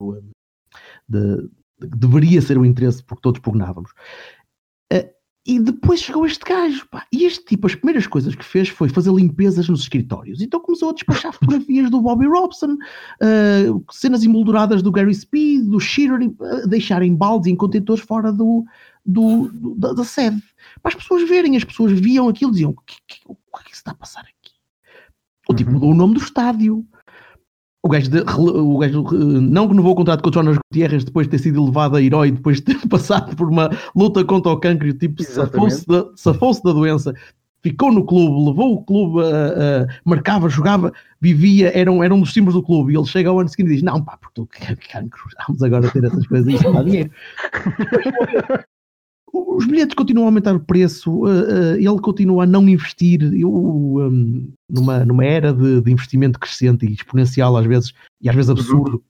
do 0.00 0.16
eh, 0.16 0.20
de, 1.08 1.48
de, 1.80 1.96
deveria 1.96 2.40
ser 2.40 2.56
o 2.56 2.64
interesse 2.64 3.02
porque 3.02 3.22
todos 3.22 3.40
pugnávamos. 3.40 3.90
Uh, 4.92 5.10
e 5.50 5.58
depois 5.58 6.00
chegou 6.00 6.24
este 6.24 6.44
gajo, 6.44 6.86
pá, 6.88 7.04
e 7.12 7.24
este 7.24 7.44
tipo, 7.44 7.66
as 7.66 7.74
primeiras 7.74 8.06
coisas 8.06 8.36
que 8.36 8.44
fez 8.44 8.68
foi 8.68 8.88
fazer 8.88 9.12
limpezas 9.12 9.68
nos 9.68 9.80
escritórios. 9.80 10.40
Então 10.40 10.60
começou 10.60 10.90
a 10.90 10.92
despachar 10.92 11.32
fotografias 11.32 11.90
do 11.90 12.00
Bobby 12.00 12.26
Robson, 12.26 12.74
uh, 12.74 13.84
cenas 13.90 14.22
emolduradas 14.22 14.80
do 14.80 14.92
Gary 14.92 15.12
Speed, 15.12 15.64
do 15.64 15.80
Shearer, 15.80 16.28
uh, 16.28 16.68
deixarem 16.68 17.16
baldes 17.16 17.50
em 17.50 17.56
contentores 17.56 18.04
fora 18.04 18.32
do, 18.32 18.64
do, 19.04 19.48
do 19.48 19.74
da, 19.74 19.92
da, 19.92 20.04
sede. 20.04 20.40
Para 20.80 20.90
as 20.90 20.94
pessoas 20.94 21.28
verem, 21.28 21.56
as 21.56 21.64
pessoas 21.64 21.98
viam 21.98 22.28
aquilo 22.28 22.52
e 22.52 22.54
diziam: 22.54 22.70
o 22.70 22.80
que, 22.86 22.94
que, 23.08 23.20
o 23.26 23.34
que 23.34 23.60
é 23.60 23.64
que 23.64 23.70
se 23.70 23.78
está 23.78 23.90
a 23.90 23.96
passar 23.96 24.20
aqui? 24.20 24.54
O 25.48 25.54
tipo 25.54 25.70
uhum. 25.70 25.74
mudou 25.74 25.90
o 25.90 25.96
nome 25.96 26.14
do 26.14 26.20
estádio, 26.20 26.86
o 27.82 27.88
gajo, 27.88 28.10
de, 28.10 28.20
o 28.20 28.78
gajo 28.78 29.02
não 29.12 29.66
renovou 29.66 29.92
o 29.92 29.96
contrato 29.96 30.22
com 30.22 30.28
o 30.28 30.32
Jonas 30.32 30.58
Gutierrez 30.58 31.04
depois 31.04 31.26
de 31.26 31.30
ter 31.32 31.38
sido 31.38 31.62
elevado 31.62 31.96
a 31.96 32.02
herói, 32.02 32.30
depois 32.30 32.58
de 32.58 32.74
ter 32.74 32.78
passado 32.88 33.34
por 33.34 33.48
uma 33.48 33.70
luta 33.96 34.24
contra 34.24 34.52
o 34.52 34.58
cancro 34.58 34.88
o 34.88 34.92
tipo 34.92 35.22
safou-se 35.22 35.86
da, 35.86 36.06
safou 36.14 36.52
da 36.62 36.72
doença, 36.72 37.14
ficou 37.62 37.92
no 37.92 38.04
clube, 38.04 38.48
levou 38.50 38.74
o 38.74 38.84
clube, 38.84 39.20
a, 39.22 39.82
a, 39.82 39.86
marcava, 40.04 40.48
jogava, 40.48 40.92
vivia, 41.20 41.76
era 41.78 41.90
um, 41.90 42.02
era 42.02 42.14
um 42.14 42.20
dos 42.20 42.32
símbolos 42.32 42.54
do 42.54 42.62
clube. 42.62 42.92
E 42.92 42.96
ele 42.96 43.06
chega 43.06 43.30
ao 43.30 43.40
ano 43.40 43.48
seguinte 43.48 43.70
e 43.70 43.74
diz: 43.74 43.82
Não, 43.82 44.02
pá, 44.02 44.18
porque 44.18 44.34
tu 44.34 44.48
cancro, 44.92 45.20
vamos 45.46 45.62
agora 45.62 45.90
ter 45.90 46.04
essas 46.04 46.26
coisas, 46.26 46.48
isto 46.52 46.72
dá 46.72 46.82
dinheiro. 46.82 47.10
os 49.32 49.66
bilhetes 49.66 49.94
continuam 49.94 50.26
a 50.26 50.28
aumentar 50.30 50.54
o 50.54 50.60
preço, 50.60 51.10
uh, 51.10 51.24
uh, 51.24 51.76
ele 51.76 52.00
continua 52.00 52.44
a 52.44 52.46
não 52.46 52.68
investir. 52.68 53.22
Eu, 53.34 53.52
um, 53.52 54.50
numa, 54.68 55.04
numa 55.04 55.24
era 55.24 55.52
de, 55.52 55.80
de, 55.80 55.92
investimento 55.92 56.38
crescente 56.38 56.86
e 56.86 56.92
exponencial, 56.92 57.56
às 57.56 57.66
vezes, 57.66 57.92
e 58.20 58.28
às 58.28 58.34
vezes 58.34 58.48
uhum. 58.48 58.56
absurdo, 58.56 59.04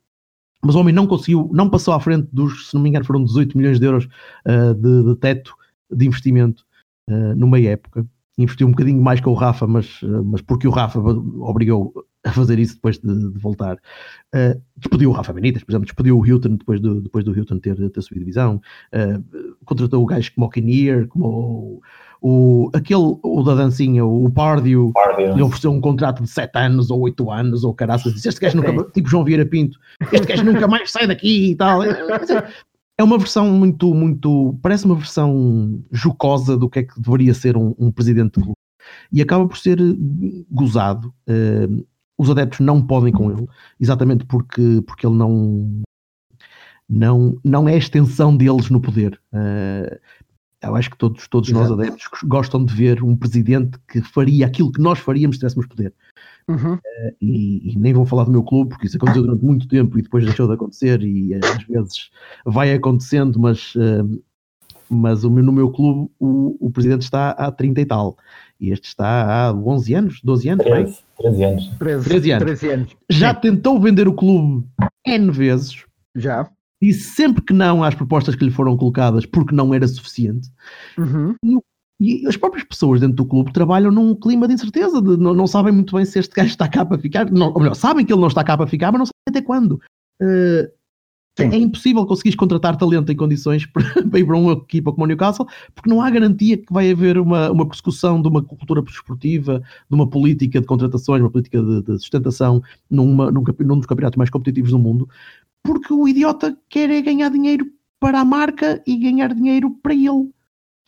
mas 0.63 0.75
o 0.75 0.81
homem 0.81 0.95
não 0.95 1.07
conseguiu, 1.07 1.51
não 1.53 1.71
passou 1.71 1.95
à 1.95 2.01
frente 2.01 2.29
dos, 2.33 2.69
se 2.69 2.75
não 2.75 2.83
me 2.83 2.89
engano, 2.91 3.05
foram 3.05 3.25
18 3.25 3.57
milhões 3.57 3.81
de 3.81 3.87
euros 3.87 4.07
uh, 4.47 4.75
de, 4.75 5.05
de, 5.05 5.17
teto 5.17 5.55
de 5.91 6.07
investimento 6.07 6.65
uh, 7.09 7.35
numa 7.35 7.59
época. 7.59 8.07
Investiu 8.37 8.67
um 8.67 8.71
bocadinho 8.71 9.03
mais 9.03 9.21
que 9.21 9.29
o 9.29 9.35
Rafa, 9.35 9.67
mas, 9.67 10.03
uh, 10.03 10.25
mas 10.25 10.43
porque 10.43 10.69
o 10.69 10.71
Rafa 10.71 11.01
obrigou 11.01 11.93
a 12.25 12.33
fazer 12.33 12.59
isso 12.59 12.75
depois 12.75 12.99
de, 12.99 13.33
de 13.33 13.39
voltar. 13.39 13.77
Uh, 14.35 14.61
despediu 14.77 15.11
o 15.11 15.13
Rafa 15.13 15.33
Benítez, 15.33 15.65
por 15.65 15.73
exemplo, 15.73 15.87
despediu 15.87 16.19
o 16.19 16.27
Hilton 16.27 16.57
depois 16.57 16.81
do, 16.81 17.01
depois 17.01 17.25
do 17.25 17.37
Hilton 17.37 17.59
ter, 17.59 17.77
ter 17.91 18.03
subido 18.03 18.21
divisão. 18.21 18.61
Uh, 18.93 19.57
contratou 19.65 20.03
o 20.03 20.07
gajo 20.07 20.33
como 20.35 20.47
o 20.47 20.51
Kinnear, 20.51 21.07
como 21.09 21.27
o, 21.27 21.81
o, 22.21 22.71
aquele, 22.75 23.19
o 23.23 23.43
da 23.43 23.55
dancinha, 23.55 24.05
o 24.05 24.31
Pardio, 24.31 24.93
lhe 25.35 25.43
ofereceu 25.43 25.71
um 25.71 25.81
contrato 25.81 26.23
de 26.23 26.29
7 26.29 26.51
anos 26.57 26.91
ou 26.91 27.01
8 27.01 27.31
anos, 27.31 27.65
ou 27.65 27.75
caraças, 27.75 28.13
disse, 28.13 28.29
este 28.29 28.41
gajo 28.41 28.59
nunca, 28.59 28.91
tipo 28.93 29.09
João 29.09 29.25
Vieira 29.25 29.47
Pinto, 29.47 29.79
este 30.13 30.27
gajo 30.27 30.45
nunca 30.45 30.69
mais 30.69 30.91
sai 30.91 31.07
daqui 31.07 31.53
e 31.53 31.57
tal. 31.57 31.81
É 32.99 33.03
uma 33.03 33.17
versão 33.17 33.51
muito, 33.51 33.95
muito, 33.95 34.59
parece 34.61 34.85
uma 34.85 34.95
versão 34.95 35.83
jocosa 35.91 36.55
do 36.55 36.69
que 36.69 36.81
é 36.81 36.83
que 36.83 37.01
deveria 37.01 37.33
ser 37.33 37.57
um, 37.57 37.75
um 37.79 37.91
presidente 37.91 38.35
de 38.35 38.43
clube. 38.43 38.59
E 39.11 39.23
acaba 39.23 39.49
por 39.49 39.57
ser 39.57 39.79
gozado. 40.51 41.15
Uh, 41.27 41.87
os 42.21 42.29
adeptos 42.29 42.61
não 42.61 42.83
podem 42.83 43.11
com 43.11 43.31
ele, 43.31 43.49
exatamente 43.81 44.27
porque, 44.27 44.83
porque 44.87 45.07
ele 45.07 45.17
não, 45.17 45.83
não, 46.87 47.39
não 47.43 47.67
é 47.67 47.73
a 47.73 47.79
extensão 47.79 48.37
deles 48.37 48.69
no 48.69 48.79
poder. 48.79 49.19
Uh, 49.33 49.99
eu 50.63 50.77
acho 50.77 50.91
que 50.91 50.99
todos, 50.99 51.27
todos 51.29 51.51
nós 51.51 51.73
adeptos 51.73 52.07
gostam 52.25 52.63
de 52.63 52.75
ver 52.75 53.03
um 53.03 53.17
presidente 53.17 53.79
que 53.89 54.03
faria 54.03 54.45
aquilo 54.45 54.71
que 54.71 54.83
nós 54.83 54.99
faríamos 54.99 55.37
se 55.37 55.41
tivéssemos 55.41 55.67
poder. 55.67 55.95
Uhum. 56.47 56.75
Uh, 56.75 57.17
e, 57.23 57.73
e, 57.73 57.79
nem 57.79 57.95
vou 57.95 58.05
falar 58.05 58.25
do 58.25 58.31
meu 58.31 58.43
clube, 58.43 58.69
porque 58.69 58.87
isso 58.87 58.99
aconteceu 58.99 59.23
durante 59.23 59.43
muito 59.43 59.67
tempo 59.67 59.99
e 59.99 60.03
depois 60.03 60.23
deixou 60.23 60.47
de 60.47 60.53
acontecer, 60.53 61.03
e 61.03 61.35
uh, 61.35 61.41
às 61.43 61.65
vezes 61.65 62.11
vai 62.45 62.75
acontecendo, 62.75 63.41
mas, 63.41 63.75
uh, 63.77 64.23
mas 64.91 65.25
o, 65.25 65.31
no 65.31 65.53
meu 65.53 65.71
clube 65.71 66.11
o, 66.21 66.67
o 66.67 66.71
presidente 66.71 67.03
está 67.03 67.31
há 67.31 67.51
30 67.51 67.81
e 67.81 67.87
tal, 67.87 68.19
e 68.61 68.71
este 68.71 68.89
está 68.89 69.49
há 69.49 69.55
11 69.55 69.95
anos, 69.95 70.21
12 70.23 70.49
anos, 70.51 70.67
13, 70.67 70.99
13 71.21 71.45
anos. 71.45 71.71
13, 71.79 72.05
13 72.05 72.31
anos. 72.33 72.45
13 72.45 72.69
anos. 72.69 72.97
Já 73.11 73.35
tentou 73.35 73.81
vender 73.81 74.09
o 74.09 74.15
clube 74.15 74.67
N 75.07 75.31
vezes. 75.31 75.85
Já 76.15 76.51
disse 76.83 77.11
sempre 77.11 77.43
que 77.43 77.53
não 77.53 77.85
às 77.85 77.95
propostas 77.95 78.35
que 78.35 78.45
lhe 78.45 78.51
foram 78.51 78.77
colocadas 78.77 79.27
porque 79.27 79.55
não 79.55 79.75
era 79.75 79.87
suficiente. 79.87 80.49
Uhum. 80.97 81.35
E, 81.45 82.25
e, 82.25 82.27
as 82.27 82.37
próprias 82.37 82.65
pessoas 82.65 83.01
dentro 83.01 83.17
do 83.17 83.27
clube 83.27 83.53
trabalham 83.53 83.93
num 83.93 84.15
clima 84.15 84.49
de 84.49 84.55
incerteza, 84.55 85.03
de, 85.03 85.17
não, 85.17 85.35
não, 85.35 85.47
sabem 85.47 85.73
muito 85.73 85.95
bem 85.95 86.05
se 86.05 86.19
este 86.19 86.35
gajo 86.35 86.49
está 86.49 86.67
cá 86.67 86.85
para 86.85 86.99
ficar, 86.99 87.31
não, 87.31 87.53
ou 87.53 87.61
melhor, 87.61 87.75
sabem 87.75 88.05
que 88.05 88.13
ele 88.13 88.21
não 88.21 88.29
está 88.29 88.43
cá 88.43 88.57
para 88.57 88.67
ficar, 88.67 88.91
mas 88.91 89.01
não 89.01 89.07
sabem 89.07 89.29
até 89.29 89.43
quando. 89.43 89.73
Uh, 90.23 90.71
é 91.39 91.57
impossível 91.57 92.05
conseguires 92.07 92.37
contratar 92.37 92.77
talento 92.77 93.11
em 93.11 93.17
condições 93.17 93.67
para, 93.67 93.85
para 94.11 94.21
ir 94.21 94.25
para 94.25 94.37
uma 94.37 94.53
equipa 94.53 94.93
como 94.93 95.05
o 95.05 95.07
Newcastle, 95.07 95.47
porque 95.75 95.89
não 95.89 96.01
há 96.01 96.11
garantia 96.11 96.57
que 96.57 96.73
vai 96.73 96.91
haver 96.91 97.19
uma, 97.19 97.51
uma 97.51 97.67
persecução 97.67 98.21
de 98.21 98.29
uma 98.29 98.43
cultura 98.43 98.83
desportiva, 98.83 99.61
de 99.61 99.95
uma 99.95 100.09
política 100.09 100.61
de 100.61 100.67
contratações, 100.67 101.23
uma 101.23 101.31
política 101.31 101.63
de, 101.63 101.83
de 101.83 101.99
sustentação 101.99 102.63
numa, 102.91 103.31
num, 103.31 103.45
num 103.61 103.77
dos 103.77 103.87
campeonatos 103.87 104.17
mais 104.17 104.31
competitivos 104.31 104.71
do 104.71 104.79
mundo, 104.79 105.09
porque 105.63 105.93
o 105.93 106.07
idiota 106.09 106.57
quer 106.69 106.91
é 106.91 107.01
ganhar 107.01 107.31
dinheiro 107.31 107.67
para 107.99 108.21
a 108.21 108.25
marca 108.25 108.83
e 108.87 108.97
ganhar 108.97 109.35
dinheiro 109.35 109.71
para 109.83 109.95
ele. 109.95 110.09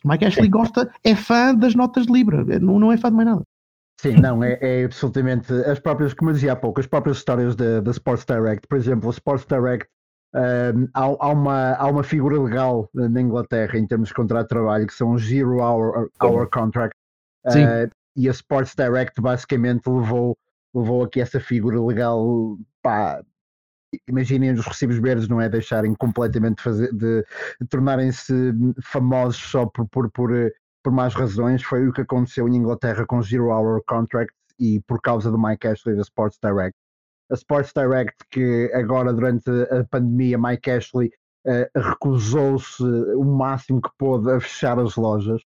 O 0.03 0.09
Mike 0.09 0.25
Ashley 0.25 0.49
gosta, 0.49 0.91
é 1.03 1.15
fã 1.15 1.55
das 1.55 1.75
notas 1.75 2.05
de 2.05 2.11
Libra, 2.11 2.43
não, 2.59 2.79
não 2.79 2.91
é 2.91 2.97
fã 2.97 3.09
de 3.09 3.15
mais 3.15 3.29
nada. 3.29 3.43
Sim, 4.01 4.15
não, 4.15 4.43
é, 4.43 4.57
é 4.59 4.83
absolutamente 4.83 5.53
as 5.53 5.79
próprias, 5.79 6.13
como 6.13 6.31
eu 6.31 6.33
dizia 6.33 6.51
há 6.51 6.55
pouco, 6.57 6.81
as 6.81 6.87
próprias 6.87 7.17
histórias 7.17 7.55
da 7.55 7.91
Sports 7.91 8.25
Direct, 8.25 8.67
por 8.67 8.77
exemplo, 8.77 9.07
o 9.07 9.11
Sports 9.11 9.45
Direct 9.47 9.87
há, 10.93 11.01
há, 11.01 11.29
uma, 11.29 11.73
há 11.73 11.87
uma 11.87 12.03
figura 12.03 12.41
legal 12.41 12.89
na 12.93 13.21
Inglaterra 13.21 13.77
em 13.77 13.85
termos 13.85 14.09
de 14.09 14.15
contrato 14.15 14.43
de 14.43 14.49
trabalho 14.49 14.87
que 14.87 14.93
são 14.93 15.17
Zero 15.17 15.59
Hour, 15.59 16.09
hour 16.21 16.49
Contract 16.49 16.95
uh, 17.47 17.89
e 18.15 18.27
a 18.27 18.31
Sports 18.31 18.75
Direct 18.75 19.19
basicamente 19.21 19.87
levou, 19.87 20.37
levou 20.73 21.03
aqui 21.03 21.21
essa 21.21 21.39
figura 21.39 21.81
legal 21.81 22.57
pá, 22.81 23.21
imaginem 24.07 24.53
os 24.53 24.65
recibos 24.65 24.97
verdes, 24.99 25.27
não 25.27 25.39
é? 25.39 25.49
Deixarem 25.49 25.93
completamente 25.95 26.61
fazer, 26.61 26.91
de, 26.93 27.23
de 27.61 27.67
tornarem-se 27.69 28.33
famosos 28.81 29.41
só 29.41 29.65
por, 29.65 29.87
por, 29.87 30.09
por, 30.11 30.31
por 30.83 30.91
más 30.91 31.13
razões. 31.13 31.63
Foi 31.63 31.87
o 31.87 31.93
que 31.93 32.01
aconteceu 32.01 32.47
em 32.47 32.55
Inglaterra 32.55 33.05
com 33.05 33.21
Zero 33.21 33.49
Hour 33.49 33.83
Contract 33.85 34.33
e 34.59 34.79
por 34.81 35.01
causa 35.01 35.31
do 35.31 35.37
Mike 35.37 35.67
Ashley 35.67 35.95
da 35.95 36.01
Sports 36.01 36.39
Direct. 36.41 36.77
A 37.31 37.35
Sports 37.35 37.71
Direct, 37.75 38.15
que 38.29 38.69
agora 38.73 39.13
durante 39.13 39.49
a 39.49 39.83
pandemia, 39.85 40.37
Mike 40.37 40.69
Ashley 40.69 41.11
uh, 41.45 41.79
recusou-se 41.79 42.83
o 42.83 43.23
máximo 43.23 43.81
que 43.81 43.89
pôde 43.97 44.31
a 44.31 44.39
fechar 44.39 44.79
as 44.79 44.95
lojas. 44.95 45.41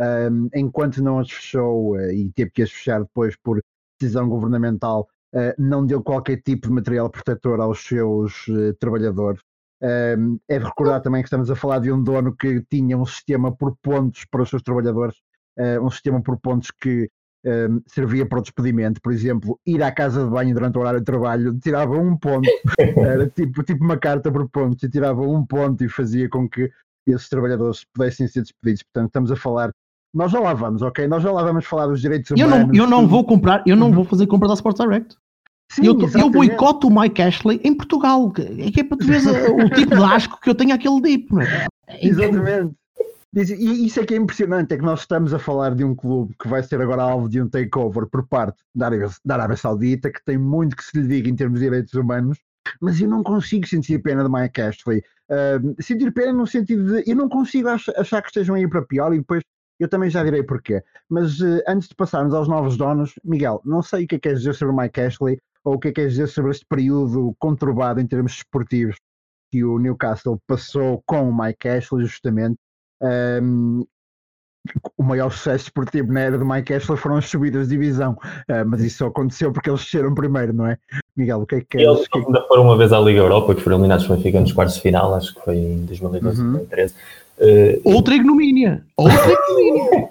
Um, 0.00 0.48
enquanto 0.54 1.02
não 1.02 1.18
as 1.18 1.30
fechou 1.30 1.92
uh, 1.92 2.10
e 2.10 2.30
teve 2.32 2.50
que 2.50 2.62
as 2.62 2.70
fechar 2.70 3.00
depois 3.00 3.36
por 3.36 3.62
decisão 4.00 4.28
governamental, 4.28 5.08
uh, 5.34 5.54
não 5.58 5.86
deu 5.86 6.02
qualquer 6.02 6.40
tipo 6.42 6.68
de 6.68 6.74
material 6.74 7.10
protetor 7.10 7.60
aos 7.60 7.84
seus 7.84 8.46
trabalhadores. 8.78 9.40
Um, 9.82 10.38
é 10.48 10.58
de 10.58 10.64
recordar 10.64 11.02
também 11.02 11.22
que 11.22 11.26
estamos 11.26 11.50
a 11.50 11.56
falar 11.56 11.80
de 11.80 11.90
um 11.90 12.02
dono 12.02 12.36
que 12.36 12.62
tinha 12.70 12.96
um 12.96 13.04
sistema 13.04 13.54
por 13.54 13.76
pontos 13.82 14.24
para 14.30 14.42
os 14.42 14.48
seus 14.48 14.62
trabalhadores, 14.62 15.16
um 15.82 15.90
sistema 15.90 16.22
por 16.22 16.38
pontos 16.38 16.70
que 16.70 17.10
um, 17.44 17.82
servia 17.86 18.26
para 18.26 18.38
o 18.38 18.42
despedimento, 18.42 19.00
por 19.00 19.12
exemplo, 19.12 19.58
ir 19.66 19.82
à 19.82 19.90
casa 19.90 20.24
de 20.24 20.30
banho 20.30 20.54
durante 20.54 20.76
o 20.78 20.80
horário 20.80 21.00
de 21.00 21.06
trabalho, 21.06 21.58
tirava 21.58 21.94
um 21.98 22.16
ponto, 22.16 22.48
era 22.96 23.28
tipo, 23.28 23.62
tipo 23.62 23.84
uma 23.84 23.96
carta 23.96 24.30
por 24.30 24.48
pontos, 24.48 24.82
e 24.82 24.88
tirava 24.88 25.22
um 25.22 25.44
ponto 25.44 25.84
e 25.84 25.88
fazia 25.88 26.28
com 26.28 26.48
que 26.48 26.70
esses 27.06 27.28
trabalhadores 27.28 27.84
pudessem 27.92 28.28
ser 28.28 28.42
despedidos. 28.42 28.82
Portanto, 28.84 29.08
estamos 29.08 29.32
a 29.32 29.36
falar 29.36 29.72
nós 30.14 30.30
já 30.30 30.40
lá 30.40 30.52
vamos, 30.52 30.82
ok? 30.82 31.08
Nós 31.08 31.22
já 31.22 31.32
lá 31.32 31.42
vamos 31.42 31.64
falar 31.64 31.86
dos 31.86 32.00
direitos 32.00 32.30
humanos. 32.30 32.52
Eu 32.52 32.66
não, 32.66 32.74
eu 32.74 32.86
não 32.86 33.08
vou 33.08 33.24
comprar, 33.24 33.62
eu 33.66 33.74
não 33.74 33.86
uhum. 33.88 33.94
vou 33.94 34.04
fazer 34.04 34.26
compra 34.26 34.46
da 34.46 34.54
Sports 34.54 34.82
Direct. 34.82 35.16
Sim, 35.70 35.86
eu, 35.86 35.98
eu 36.20 36.28
boicoto 36.28 36.86
o 36.86 37.00
Mike 37.00 37.22
Ashley 37.22 37.58
em 37.64 37.74
Portugal. 37.74 38.30
É 38.36 38.70
que 38.70 38.80
é 38.80 38.84
para 38.84 38.98
tu 38.98 39.06
ver 39.06 39.22
o 39.52 39.70
tipo 39.70 39.96
de 39.96 40.04
asco 40.04 40.38
que 40.38 40.50
eu 40.50 40.54
tenho 40.54 40.74
àquele 40.74 41.00
tipo. 41.00 41.40
É 41.40 41.66
exatamente. 41.98 42.74
E 43.34 43.86
isso 43.86 43.98
é 43.98 44.04
que 44.04 44.12
é 44.12 44.16
impressionante, 44.18 44.74
é 44.74 44.76
que 44.76 44.84
nós 44.84 45.00
estamos 45.00 45.32
a 45.32 45.38
falar 45.38 45.74
de 45.74 45.82
um 45.82 45.94
clube 45.94 46.34
que 46.38 46.46
vai 46.46 46.62
ser 46.62 46.82
agora 46.82 47.02
alvo 47.02 47.30
de 47.30 47.40
um 47.40 47.48
takeover 47.48 48.06
por 48.06 48.26
parte 48.28 48.62
da 48.74 48.86
Arábia, 48.86 49.08
da 49.24 49.34
Arábia 49.34 49.56
Saudita, 49.56 50.12
que 50.12 50.22
tem 50.22 50.36
muito 50.36 50.76
que 50.76 50.84
se 50.84 51.00
lhe 51.00 51.08
diga 51.08 51.30
em 51.30 51.34
termos 51.34 51.58
de 51.58 51.64
direitos 51.64 51.94
humanos, 51.94 52.38
mas 52.78 53.00
eu 53.00 53.08
não 53.08 53.22
consigo 53.22 53.66
sentir 53.66 54.02
pena 54.02 54.22
de 54.22 54.30
Mike 54.30 54.60
Ashley. 54.60 55.02
Uh, 55.30 55.82
sentir 55.82 56.12
pena 56.12 56.32
no 56.34 56.46
sentido 56.46 56.84
de 56.84 57.10
eu 57.10 57.16
não 57.16 57.28
consigo 57.28 57.68
achar 57.68 58.20
que 58.20 58.28
estejam 58.28 58.54
a 58.54 58.60
ir 58.60 58.68
para 58.68 58.82
pior 58.82 59.14
e 59.14 59.18
depois 59.18 59.42
eu 59.80 59.88
também 59.88 60.10
já 60.10 60.22
direi 60.22 60.42
porquê. 60.42 60.82
Mas 61.08 61.40
uh, 61.40 61.62
antes 61.66 61.88
de 61.88 61.94
passarmos 61.94 62.34
aos 62.34 62.48
novos 62.48 62.76
donos, 62.76 63.14
Miguel, 63.24 63.62
não 63.64 63.82
sei 63.82 64.04
o 64.04 64.06
que 64.06 64.16
é 64.16 64.18
que 64.18 64.28
queres 64.28 64.40
dizer 64.40 64.54
sobre 64.54 64.74
o 64.74 64.76
Mike 64.76 65.00
Ashley, 65.00 65.38
ou 65.64 65.74
o 65.74 65.78
que 65.78 65.88
é 65.88 65.90
que 65.90 66.02
queres 66.02 66.12
dizer 66.12 66.28
sobre 66.28 66.50
este 66.50 66.66
período 66.66 67.34
conturbado 67.38 67.98
em 67.98 68.06
termos 68.06 68.32
esportivos 68.32 68.96
que 69.50 69.64
o 69.64 69.78
Newcastle 69.78 70.38
passou 70.46 71.02
com 71.06 71.30
o 71.30 71.36
Mike 71.36 71.68
Ashley, 71.68 72.04
justamente. 72.04 72.56
Um, 73.02 73.84
o 74.96 75.02
maior 75.02 75.30
sucesso 75.32 75.64
esportivo 75.64 76.12
na 76.12 76.20
era 76.20 76.38
do 76.38 76.46
Mike 76.46 76.72
Ashley 76.72 76.96
foram 76.96 77.16
as 77.16 77.26
subidas 77.26 77.68
de 77.68 77.76
divisão, 77.76 78.12
uh, 78.12 78.64
mas 78.64 78.80
isso 78.80 78.98
só 78.98 79.06
aconteceu 79.08 79.52
porque 79.52 79.68
eles 79.68 79.80
desceram 79.80 80.14
primeiro, 80.14 80.52
não 80.52 80.66
é? 80.66 80.78
Miguel, 81.16 81.42
o 81.42 81.46
que 81.46 81.56
é 81.56 81.60
que 81.60 81.66
queres? 81.66 81.86
Eles 81.88 82.06
ainda 82.14 82.42
foram 82.46 82.62
uma 82.62 82.76
vez 82.76 82.92
à 82.92 83.00
Liga 83.00 83.18
Europa, 83.18 83.54
que 83.54 83.60
foram 83.60 83.78
eliminados 83.78 84.06
pelo 84.06 84.18
Benfica 84.18 84.40
nos 84.40 84.52
quartos 84.52 84.76
de 84.76 84.82
final, 84.82 85.14
acho 85.14 85.34
que 85.34 85.40
foi 85.40 85.56
em 85.56 85.84
2012, 85.84 86.40
uhum. 86.40 86.52
2013. 86.52 86.94
Uh, 87.38 87.80
Outra 87.82 88.14
ignomínia. 88.14 88.82
Outra 88.96 89.16
ignomínia. 89.32 90.08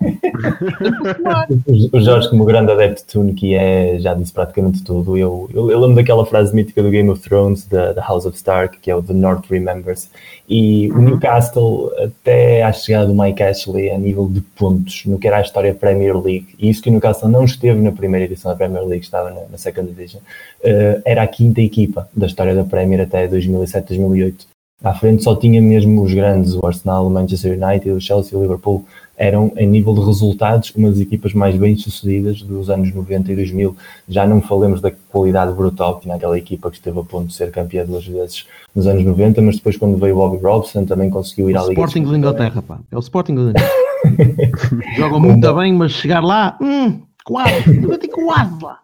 o 1.93 1.99
Jorge, 2.01 2.29
como 2.29 2.43
grande 2.43 2.71
adepto 2.71 3.01
de 3.01 3.07
Tune, 3.07 3.33
que 3.33 3.55
é, 3.55 3.97
já 3.99 4.13
disse 4.13 4.33
praticamente 4.33 4.83
tudo. 4.83 5.17
Eu, 5.17 5.49
eu, 5.53 5.71
eu, 5.71 5.79
lembro 5.79 5.95
daquela 5.95 6.25
frase 6.25 6.53
mítica 6.53 6.81
do 6.81 6.89
Game 6.89 7.09
of 7.09 7.21
Thrones, 7.21 7.65
da, 7.65 7.93
House 8.01 8.25
of 8.25 8.35
Stark, 8.35 8.79
que 8.79 8.89
é 8.89 8.95
o 8.95 9.01
The 9.01 9.13
North 9.13 9.45
Remembers. 9.49 10.09
E 10.49 10.91
uhum. 10.91 10.97
o 10.97 11.01
Newcastle, 11.03 11.91
até 11.97 12.63
à 12.63 12.73
chegada 12.73 13.07
do 13.07 13.15
Mike 13.15 13.41
Ashley, 13.41 13.91
a 13.91 13.97
nível 13.97 14.27
de 14.27 14.41
pontos, 14.41 15.03
no 15.05 15.17
que 15.17 15.27
era 15.27 15.37
a 15.37 15.41
história 15.41 15.73
Premier 15.73 16.19
League, 16.19 16.47
e 16.59 16.69
isso 16.69 16.81
que 16.81 16.89
o 16.89 16.91
Newcastle 16.91 17.29
não 17.29 17.45
esteve 17.45 17.79
na 17.79 17.91
primeira 17.91 18.25
edição 18.25 18.51
da 18.51 18.57
Premier 18.57 18.83
League, 18.83 19.05
estava 19.05 19.29
na, 19.29 19.41
na 19.49 19.57
Second 19.57 19.87
Division, 19.87 20.21
uh, 20.21 21.01
era 21.05 21.23
a 21.23 21.27
quinta 21.27 21.61
equipa 21.61 22.09
da 22.13 22.25
história 22.25 22.53
da 22.53 22.63
Premier 22.65 23.01
até 23.01 23.27
2007-2008 23.27 24.50
à 24.83 24.93
frente 24.93 25.23
só 25.23 25.35
tinha 25.35 25.61
mesmo 25.61 26.01
os 26.01 26.13
grandes, 26.13 26.55
o 26.55 26.65
Arsenal, 26.65 27.05
o 27.05 27.09
Manchester 27.09 27.57
United, 27.61 27.91
o 27.91 28.01
Chelsea 28.01 28.33
e 28.33 28.37
o 28.37 28.41
Liverpool. 28.41 28.85
Eram, 29.15 29.51
em 29.55 29.67
nível 29.67 29.93
de 29.93 30.01
resultados, 30.01 30.73
uma 30.75 30.89
das 30.89 30.99
equipas 30.99 31.31
mais 31.33 31.55
bem 31.55 31.77
sucedidas 31.77 32.41
dos 32.41 32.71
anos 32.71 32.91
90 32.91 33.31
e 33.31 33.35
2000. 33.35 33.75
Já 34.09 34.25
não 34.25 34.41
falemos 34.41 34.81
da 34.81 34.91
qualidade 35.09 35.53
brutal 35.53 35.97
que 35.97 36.03
tinha 36.03 36.15
aquela 36.15 36.35
equipa 36.35 36.71
que 36.71 36.77
esteve 36.77 36.99
a 36.99 37.03
ponto 37.03 37.27
de 37.27 37.35
ser 37.35 37.51
campeã 37.51 37.85
duas 37.85 38.07
vezes 38.07 38.47
nos 38.75 38.87
anos 38.87 39.05
90, 39.05 39.39
mas 39.43 39.57
depois, 39.57 39.77
quando 39.77 39.97
veio 39.97 40.15
o 40.15 40.17
Bobby 40.17 40.43
Robson, 40.43 40.85
também 40.85 41.11
conseguiu 41.11 41.51
ir 41.51 41.55
à 41.55 41.61
Liga. 41.61 41.73
Sporting 41.73 42.03
de 42.03 42.15
Inglaterra, 42.15 42.61
pá. 42.63 42.79
É 42.89 42.95
o 42.95 42.99
Sporting 42.99 43.35
de 43.35 43.41
Inglaterra. 43.41 43.69
Jogam 44.97 45.19
muito 45.19 45.53
bem, 45.53 45.73
mas 45.73 45.91
chegar 45.91 46.23
lá, 46.23 46.57
hum, 46.59 47.01
quase, 47.23 47.63
quase 48.11 48.63
lá. 48.63 48.79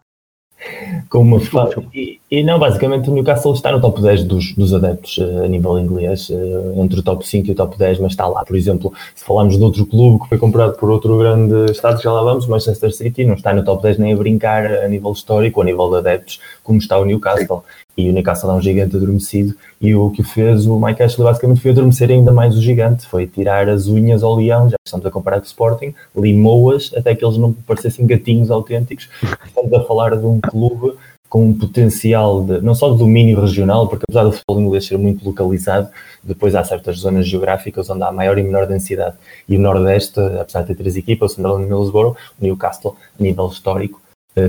Com 1.08 1.20
uma, 1.20 1.40
fa 1.40 1.70
e, 1.94 2.20
E 2.30 2.42
não, 2.42 2.58
basicamente 2.58 3.08
o 3.08 3.14
Newcastle 3.14 3.54
está 3.54 3.70
no 3.70 3.80
top 3.80 4.02
10 4.02 4.24
dos, 4.24 4.54
dos 4.54 4.74
adeptos 4.74 5.16
uh, 5.18 5.44
a 5.44 5.48
nível 5.48 5.78
inglês, 5.78 6.28
uh, 6.28 6.82
entre 6.82 6.98
o 6.98 7.02
top 7.02 7.26
5 7.26 7.48
e 7.48 7.50
o 7.52 7.54
top 7.54 7.78
10, 7.78 8.00
mas 8.00 8.12
está 8.12 8.26
lá. 8.26 8.44
Por 8.44 8.56
exemplo, 8.56 8.92
se 9.14 9.24
falarmos 9.24 9.56
de 9.56 9.62
outro 9.62 9.86
clube 9.86 10.22
que 10.22 10.28
foi 10.28 10.38
comprado 10.38 10.76
por 10.76 10.90
outro 10.90 11.16
grande 11.16 11.70
estado, 11.70 12.02
já 12.02 12.12
lá 12.12 12.22
vamos, 12.22 12.46
Manchester 12.46 12.92
City 12.92 13.24
não 13.24 13.34
está 13.34 13.54
no 13.54 13.64
top 13.64 13.82
10 13.82 13.98
nem 13.98 14.12
a 14.12 14.16
brincar 14.16 14.66
a 14.66 14.88
nível 14.88 15.12
histórico, 15.12 15.60
a 15.60 15.64
nível 15.64 15.88
de 15.90 15.96
adeptos, 15.98 16.40
como 16.62 16.78
está 16.78 16.98
o 16.98 17.04
Newcastle. 17.04 17.62
E 17.98 18.08
o 18.08 18.12
Newcastle 18.12 18.48
é 18.52 18.54
um 18.54 18.62
gigante 18.62 18.94
adormecido 18.94 19.56
e 19.80 19.92
o 19.92 20.08
que 20.10 20.22
fez 20.22 20.68
o 20.68 20.78
Mike 20.78 21.02
Ashley 21.02 21.24
basicamente 21.24 21.60
foi 21.60 21.72
adormecer 21.72 22.08
ainda 22.12 22.30
mais 22.30 22.56
o 22.56 22.62
gigante, 22.62 23.04
foi 23.04 23.26
tirar 23.26 23.68
as 23.68 23.88
unhas 23.88 24.22
ao 24.22 24.36
leão, 24.36 24.70
já 24.70 24.76
estamos 24.86 25.04
a 25.04 25.10
comparar 25.10 25.38
com 25.38 25.42
o 25.42 25.46
Sporting, 25.48 25.92
limou-as 26.16 26.94
até 26.96 27.12
que 27.16 27.24
eles 27.24 27.36
não 27.36 27.52
parecessem 27.52 28.06
gatinhos 28.06 28.52
autênticos. 28.52 29.08
Estamos 29.44 29.72
a 29.72 29.82
falar 29.82 30.16
de 30.16 30.24
um 30.24 30.38
clube 30.40 30.96
com 31.28 31.46
um 31.46 31.52
potencial 31.52 32.44
de, 32.44 32.60
não 32.60 32.72
só 32.72 32.88
de 32.88 32.98
domínio 32.98 33.40
regional, 33.40 33.88
porque 33.88 34.04
apesar 34.08 34.22
do 34.22 34.30
futebol 34.30 34.60
inglês 34.62 34.86
ser 34.86 34.96
muito 34.96 35.24
localizado, 35.24 35.88
depois 36.22 36.54
há 36.54 36.62
certas 36.62 36.98
zonas 36.98 37.26
geográficas 37.26 37.90
onde 37.90 38.04
há 38.04 38.12
maior 38.12 38.38
e 38.38 38.44
menor 38.44 38.66
densidade. 38.68 39.16
E 39.48 39.56
o 39.56 39.60
Nordeste, 39.60 40.20
apesar 40.40 40.60
de 40.60 40.68
ter 40.68 40.76
três 40.76 40.96
equipas, 40.96 41.32
o 41.32 41.34
Sunderland 41.34 41.64
e 41.64 41.68
Middlesbrough, 41.68 42.16
o 42.40 42.44
Newcastle, 42.44 42.94
a 43.18 43.22
nível 43.22 43.48
histórico, 43.48 44.00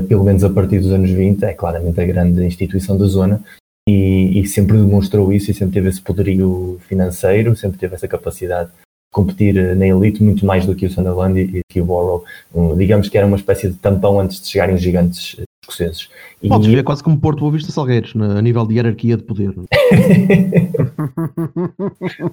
pelo 0.07 0.23
menos 0.23 0.43
a 0.43 0.49
partir 0.49 0.79
dos 0.79 0.91
anos 0.91 1.09
20, 1.09 1.43
é 1.43 1.53
claramente 1.53 1.99
a 1.99 2.05
grande 2.05 2.43
instituição 2.45 2.97
da 2.97 3.05
zona 3.05 3.41
e, 3.87 4.39
e 4.39 4.45
sempre 4.45 4.77
demonstrou 4.77 5.33
isso 5.33 5.49
e 5.49 5.53
sempre 5.53 5.73
teve 5.73 5.89
esse 5.89 6.01
poderio 6.01 6.79
financeiro, 6.87 7.55
sempre 7.55 7.79
teve 7.79 7.95
essa 7.95 8.07
capacidade 8.07 8.69
competir 9.11 9.57
eh, 9.57 9.75
na 9.75 9.87
elite 9.87 10.23
muito 10.23 10.45
mais 10.45 10.65
do 10.65 10.75
que 10.75 10.85
o 10.85 10.89
Sunderland 10.89 11.39
e, 11.39 11.61
que 11.67 11.81
o 11.81 11.85
Borough. 11.85 12.23
Um, 12.53 12.77
digamos 12.77 13.09
que 13.09 13.17
era 13.17 13.25
uma 13.25 13.37
espécie 13.37 13.67
de 13.69 13.73
tampão 13.75 14.19
antes 14.19 14.39
de 14.41 14.47
chegarem 14.47 14.75
os 14.75 14.81
gigantes 14.81 15.35
eh, 15.39 15.43
escoceses. 15.63 16.09
E... 16.41 16.47
Podes 16.47 16.67
ver 16.67 16.83
quase 16.83 17.03
como 17.03 17.19
Porto 17.19 17.39
Boa 17.39 17.51
Vista 17.53 17.71
Salgueiros, 17.71 18.13
a 18.15 18.41
nível 18.41 18.65
de 18.65 18.75
hierarquia 18.75 19.17
de 19.17 19.23
poder. 19.23 19.51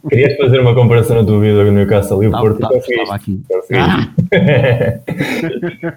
Querias 0.08 0.36
fazer 0.36 0.60
uma 0.60 0.74
comparação 0.74 1.16
na 1.16 1.24
tua 1.24 1.40
vida 1.40 1.64
com 1.64 1.70
o 1.70 1.72
Newcastle 1.72 2.22
e 2.22 2.28
o 2.28 2.30
Porto? 2.30 2.60
Tá, 2.60 2.68
estava 2.76 3.14
aqui. 3.14 3.40
Ah! 3.72 4.12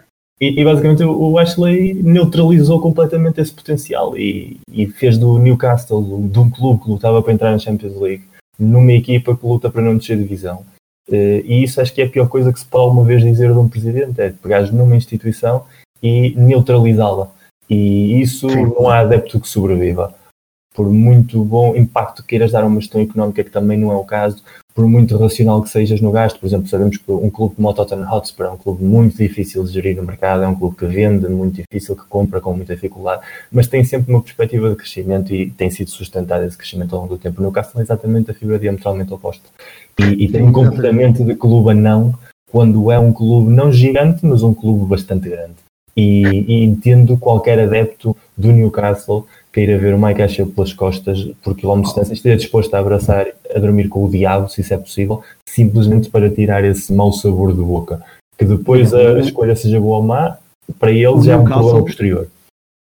e, 0.40 0.62
e, 0.62 0.64
basicamente 0.64 1.04
o 1.04 1.38
Ashley 1.38 1.94
neutralizou 1.96 2.80
completamente 2.80 3.42
esse 3.42 3.52
potencial 3.52 4.18
e, 4.18 4.58
e 4.72 4.88
fez 4.88 5.18
do 5.18 5.38
Newcastle, 5.38 6.30
de 6.30 6.40
um 6.40 6.50
clube 6.50 6.84
que 6.84 6.90
lutava 6.90 7.22
para 7.22 7.34
entrar 7.34 7.52
na 7.52 7.60
Champions 7.60 8.00
League, 8.00 8.24
numa 8.58 8.94
equipa 8.94 9.36
que 9.36 9.46
luta 9.46 9.70
para 9.70 9.82
não 9.82 9.98
descer 9.98 10.18
divisão. 10.18 10.66
Uh, 11.10 11.42
e 11.44 11.64
isso 11.64 11.82
acho 11.82 11.94
que 11.94 12.02
é 12.02 12.06
a 12.06 12.10
pior 12.10 12.30
coisa 12.30 12.54
que 12.54 12.60
se 12.60 12.66
pode 12.66 12.86
alguma 12.86 13.04
vez 13.04 13.22
dizer 13.22 13.52
de 13.52 13.58
um 13.58 13.68
presidente, 13.68 14.22
é 14.22 14.30
pegar 14.30 14.62
numa 14.72 14.96
instituição 14.96 15.66
e 16.02 16.34
neutralizá-la. 16.36 17.32
E 17.70 18.22
isso 18.22 18.50
Sim. 18.50 18.74
não 18.78 18.90
há 18.90 19.00
adepto 19.00 19.40
que 19.40 19.50
sobreviva. 19.50 20.14
Por 20.74 20.90
muito 20.90 21.44
bom 21.44 21.76
impacto 21.76 22.22
que 22.22 22.30
queiras 22.30 22.52
dar 22.52 22.64
a 22.64 22.68
uma 22.68 22.80
gestão 22.80 23.02
económica, 23.02 23.44
que 23.44 23.52
também 23.52 23.78
não 23.78 23.92
é 23.92 23.96
o 23.96 24.06
caso, 24.06 24.42
por 24.80 24.88
muito 24.88 25.18
racional 25.18 25.62
que 25.62 25.68
sejas 25.68 26.00
no 26.00 26.10
gasto, 26.10 26.40
por 26.40 26.48
exemplo, 26.48 26.70
sabemos 26.70 26.96
que 26.96 27.12
um 27.12 27.30
clube 27.30 27.54
como 27.54 27.68
o 27.68 27.74
Tottenham 27.74 28.10
Hotspur 28.10 28.46
é 28.46 28.50
um 28.52 28.56
clube 28.56 28.82
muito 28.82 29.18
difícil 29.18 29.62
de 29.66 29.74
gerir 29.74 29.98
no 29.98 30.04
mercado, 30.04 30.42
é 30.42 30.48
um 30.48 30.56
clube 30.56 30.78
que 30.78 30.86
vende, 30.86 31.28
muito 31.28 31.62
difícil, 31.62 31.98
que 31.98 32.04
compra 32.08 32.40
com 32.40 32.54
muita 32.54 32.76
dificuldade, 32.76 33.22
mas 33.52 33.68
tem 33.68 33.84
sempre 33.84 34.10
uma 34.10 34.22
perspectiva 34.22 34.70
de 34.70 34.78
crescimento 34.78 35.36
e 35.36 35.50
tem 35.50 35.70
sido 35.70 35.90
sustentado 35.90 36.46
esse 36.46 36.58
crescimento 36.58 36.96
ao 36.96 37.02
longo 37.02 37.18
do 37.18 37.20
tempo. 37.20 37.42
No 37.42 37.52
caso, 37.52 37.78
é 37.78 37.82
exatamente 37.82 38.32
a 38.32 38.34
figura 38.34 38.58
diametralmente 38.58 39.14
oposta. 39.14 39.44
E, 40.00 40.24
e 40.24 40.32
tem 40.32 40.44
um 40.44 40.54
comportamento 40.54 41.26
de 41.26 41.36
clube 41.36 41.72
a 41.72 41.74
não, 41.74 42.18
quando 42.50 42.90
é 42.90 42.98
um 42.98 43.12
clube 43.12 43.52
não 43.52 43.74
gigante, 43.74 44.26
mas 44.26 44.44
um 44.44 44.54
clube 44.54 44.86
bastante 44.86 45.28
grande. 45.28 45.56
E, 45.94 46.24
e 46.24 46.64
entendo 46.64 47.18
qualquer 47.18 47.60
adepto 47.60 48.16
do 48.38 48.50
Newcastle 48.54 49.28
queira 49.52 49.78
ver 49.78 49.94
o 49.94 50.00
Mike 50.02 50.22
Ashley 50.22 50.48
pelas 50.48 50.74
costas 50.74 51.24
por 51.44 51.56
quilómetros 51.56 51.94
de 51.94 52.00
distância, 52.00 52.14
esteja 52.14 52.38
disposto 52.38 52.74
a 52.74 52.80
abraçar, 52.80 53.28
a 53.54 53.60
dormir 53.60 53.88
com 53.88 54.04
o 54.04 54.10
diabo, 54.10 54.50
se 54.50 54.62
isso 54.62 54.74
é 54.74 54.78
possível, 54.78 55.24
simplesmente 55.48 56.10
para 56.10 56.30
tirar 56.30 56.64
esse 56.64 56.94
mau 56.94 57.12
sabor 57.12 57.54
de 57.54 57.62
boca. 57.62 58.02
Que 58.38 58.46
depois 58.46 58.94
a 58.94 59.20
escolha 59.20 59.56
seja 59.56 59.80
boa 59.80 59.98
ou 59.98 60.04
má, 60.04 60.38
para 60.78 60.92
eles 60.92 61.26
já 61.26 61.34
é 61.34 61.38
um 61.38 61.46
problema 61.46 61.84
posterior. 61.84 62.28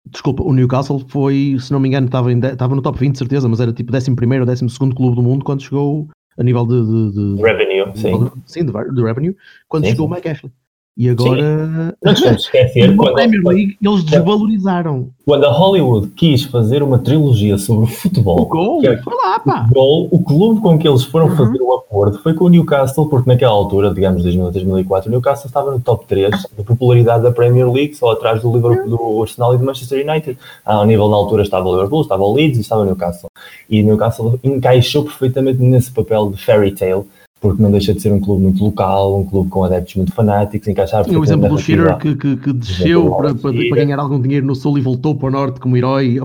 Desculpa, 0.09 0.43
o 0.43 0.53
Newcastle 0.53 1.05
foi, 1.09 1.57
se 1.61 1.73
não 1.73 1.79
me 1.79 1.89
engano, 1.89 2.07
estava, 2.07 2.33
em, 2.33 2.39
estava 2.39 2.75
no 2.75 2.83
top 2.83 2.99
20, 2.99 3.17
certeza, 3.17 3.49
mas 3.49 3.61
era 3.61 3.73
tipo 3.73 3.95
11 3.95 4.11
ou 4.11 4.47
12 4.47 4.95
clube 4.95 5.17
do 5.17 5.23
mundo 5.23 5.45
quando 5.45 5.63
chegou 5.63 6.09
a 6.39 6.43
nível 6.43 6.67
de, 6.67 6.85
de, 6.85 7.37
de 7.37 7.43
revenue, 7.43 7.93
sim. 7.95 8.31
sim, 8.47 8.65
de, 8.65 8.73
de 8.73 9.03
revenue, 9.03 9.37
quando 9.69 9.85
sim, 9.85 9.91
chegou 9.91 10.07
o 10.07 10.11
Mike 10.11 10.29
Ashley. 10.29 10.53
E 11.01 11.09
agora. 11.09 11.41
Sim. 11.41 11.93
Não 12.05 12.15
te 12.15 12.43
esquecer. 12.43 12.95
quando, 12.95 13.15
Premier 13.15 13.43
League 13.43 13.79
eles 13.83 14.05
desvalorizaram. 14.05 15.09
Quando 15.25 15.47
a 15.47 15.51
Hollywood 15.51 16.09
quis 16.09 16.45
fazer 16.45 16.83
uma 16.83 16.99
trilogia 16.99 17.57
sobre 17.57 17.87
futebol. 17.87 18.43
O 18.43 18.45
gol, 18.45 18.85
é, 18.85 18.99
foi 18.99 19.15
lá, 19.15 19.41
pá. 19.41 19.67
O, 19.71 19.73
gol, 19.73 20.09
o 20.11 20.23
clube 20.23 20.61
com 20.61 20.79
que 20.79 20.87
eles 20.87 21.03
foram 21.03 21.29
uhum. 21.29 21.37
fazer 21.37 21.59
o 21.63 21.73
acordo 21.73 22.19
foi 22.19 22.35
com 22.35 22.45
o 22.45 22.49
Newcastle, 22.51 23.09
porque 23.09 23.31
naquela 23.31 23.55
altura, 23.55 23.95
digamos 23.95 24.23
2000 24.23 24.51
2004, 24.51 25.09
o 25.09 25.11
Newcastle 25.11 25.47
estava 25.47 25.71
no 25.71 25.81
top 25.81 26.05
3 26.07 26.35
de 26.59 26.65
popularidade 26.65 27.23
da 27.23 27.33
Premier 27.33 27.73
League, 27.73 27.95
só 27.95 28.11
atrás 28.11 28.43
do 28.43 28.55
Liverpool, 28.55 28.91
do 28.91 29.23
Arsenal 29.23 29.55
e 29.55 29.57
do 29.57 29.65
Manchester 29.65 30.07
United. 30.07 30.37
Ah, 30.67 30.75
ao 30.75 30.85
nível 30.85 31.09
na 31.09 31.17
altura 31.17 31.43
estava 31.43 31.67
o 31.67 31.73
Liverpool, 31.77 32.03
estava 32.03 32.23
o 32.23 32.35
Leeds 32.35 32.59
e 32.59 32.61
estava 32.61 32.83
o 32.83 32.85
Newcastle. 32.85 33.31
E 33.71 33.81
o 33.81 33.87
Newcastle 33.87 34.39
encaixou 34.45 35.05
perfeitamente 35.05 35.63
nesse 35.63 35.91
papel 35.91 36.31
de 36.31 36.45
fairy 36.45 36.73
tale 36.73 37.07
porque 37.41 37.63
não 37.63 37.71
deixa 37.71 37.95
de 37.95 38.01
ser 38.01 38.13
um 38.13 38.21
clube 38.21 38.43
muito 38.43 38.63
local, 38.63 39.19
um 39.19 39.25
clube 39.25 39.49
com 39.49 39.65
adeptos 39.65 39.95
muito 39.95 40.13
fanáticos, 40.13 40.69
encaixar 40.69 41.05
Tinha 41.05 41.19
o 41.19 41.25
exemplo 41.25 41.49
do 41.49 41.59
Shearer 41.59 41.97
que, 41.97 42.15
que, 42.15 42.37
que 42.37 42.53
desceu 42.53 43.15
para, 43.17 43.35
para, 43.35 43.53
para, 43.53 43.77
ganhar 43.77 43.99
algum 43.99 44.21
dinheiro 44.21 44.47
no 44.47 44.55
Sul 44.55 44.77
e 44.77 44.81
voltou 44.83 45.15
para 45.15 45.29
o 45.29 45.31
Norte 45.31 45.59
como 45.59 45.77
herói. 45.77 46.19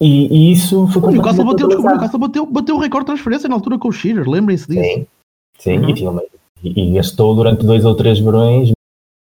E, 0.00 0.50
e, 0.50 0.52
isso 0.52 0.86
foi 0.88 1.02
o 1.02 1.10
Newcastle 1.10 1.44
bateu, 1.44 1.66
desculpa, 1.66 1.90
o 1.90 1.92
Newcastle 1.92 2.20
bateu, 2.20 2.46
bateu 2.46 2.76
o 2.76 2.78
recorde 2.78 3.04
de 3.04 3.12
transferência 3.12 3.48
na 3.48 3.56
altura 3.56 3.78
com 3.78 3.88
o 3.88 3.92
Shearer, 3.92 4.28
lembrem-se 4.28 4.68
disso. 4.68 4.80
Sim, 4.80 5.06
sim 5.58 5.78
uhum. 5.78 6.20
e, 6.62 6.88
e 6.88 6.92
gastou 6.94 7.34
durante 7.34 7.66
dois 7.66 7.84
ou 7.84 7.94
três 7.94 8.20
verões 8.20 8.72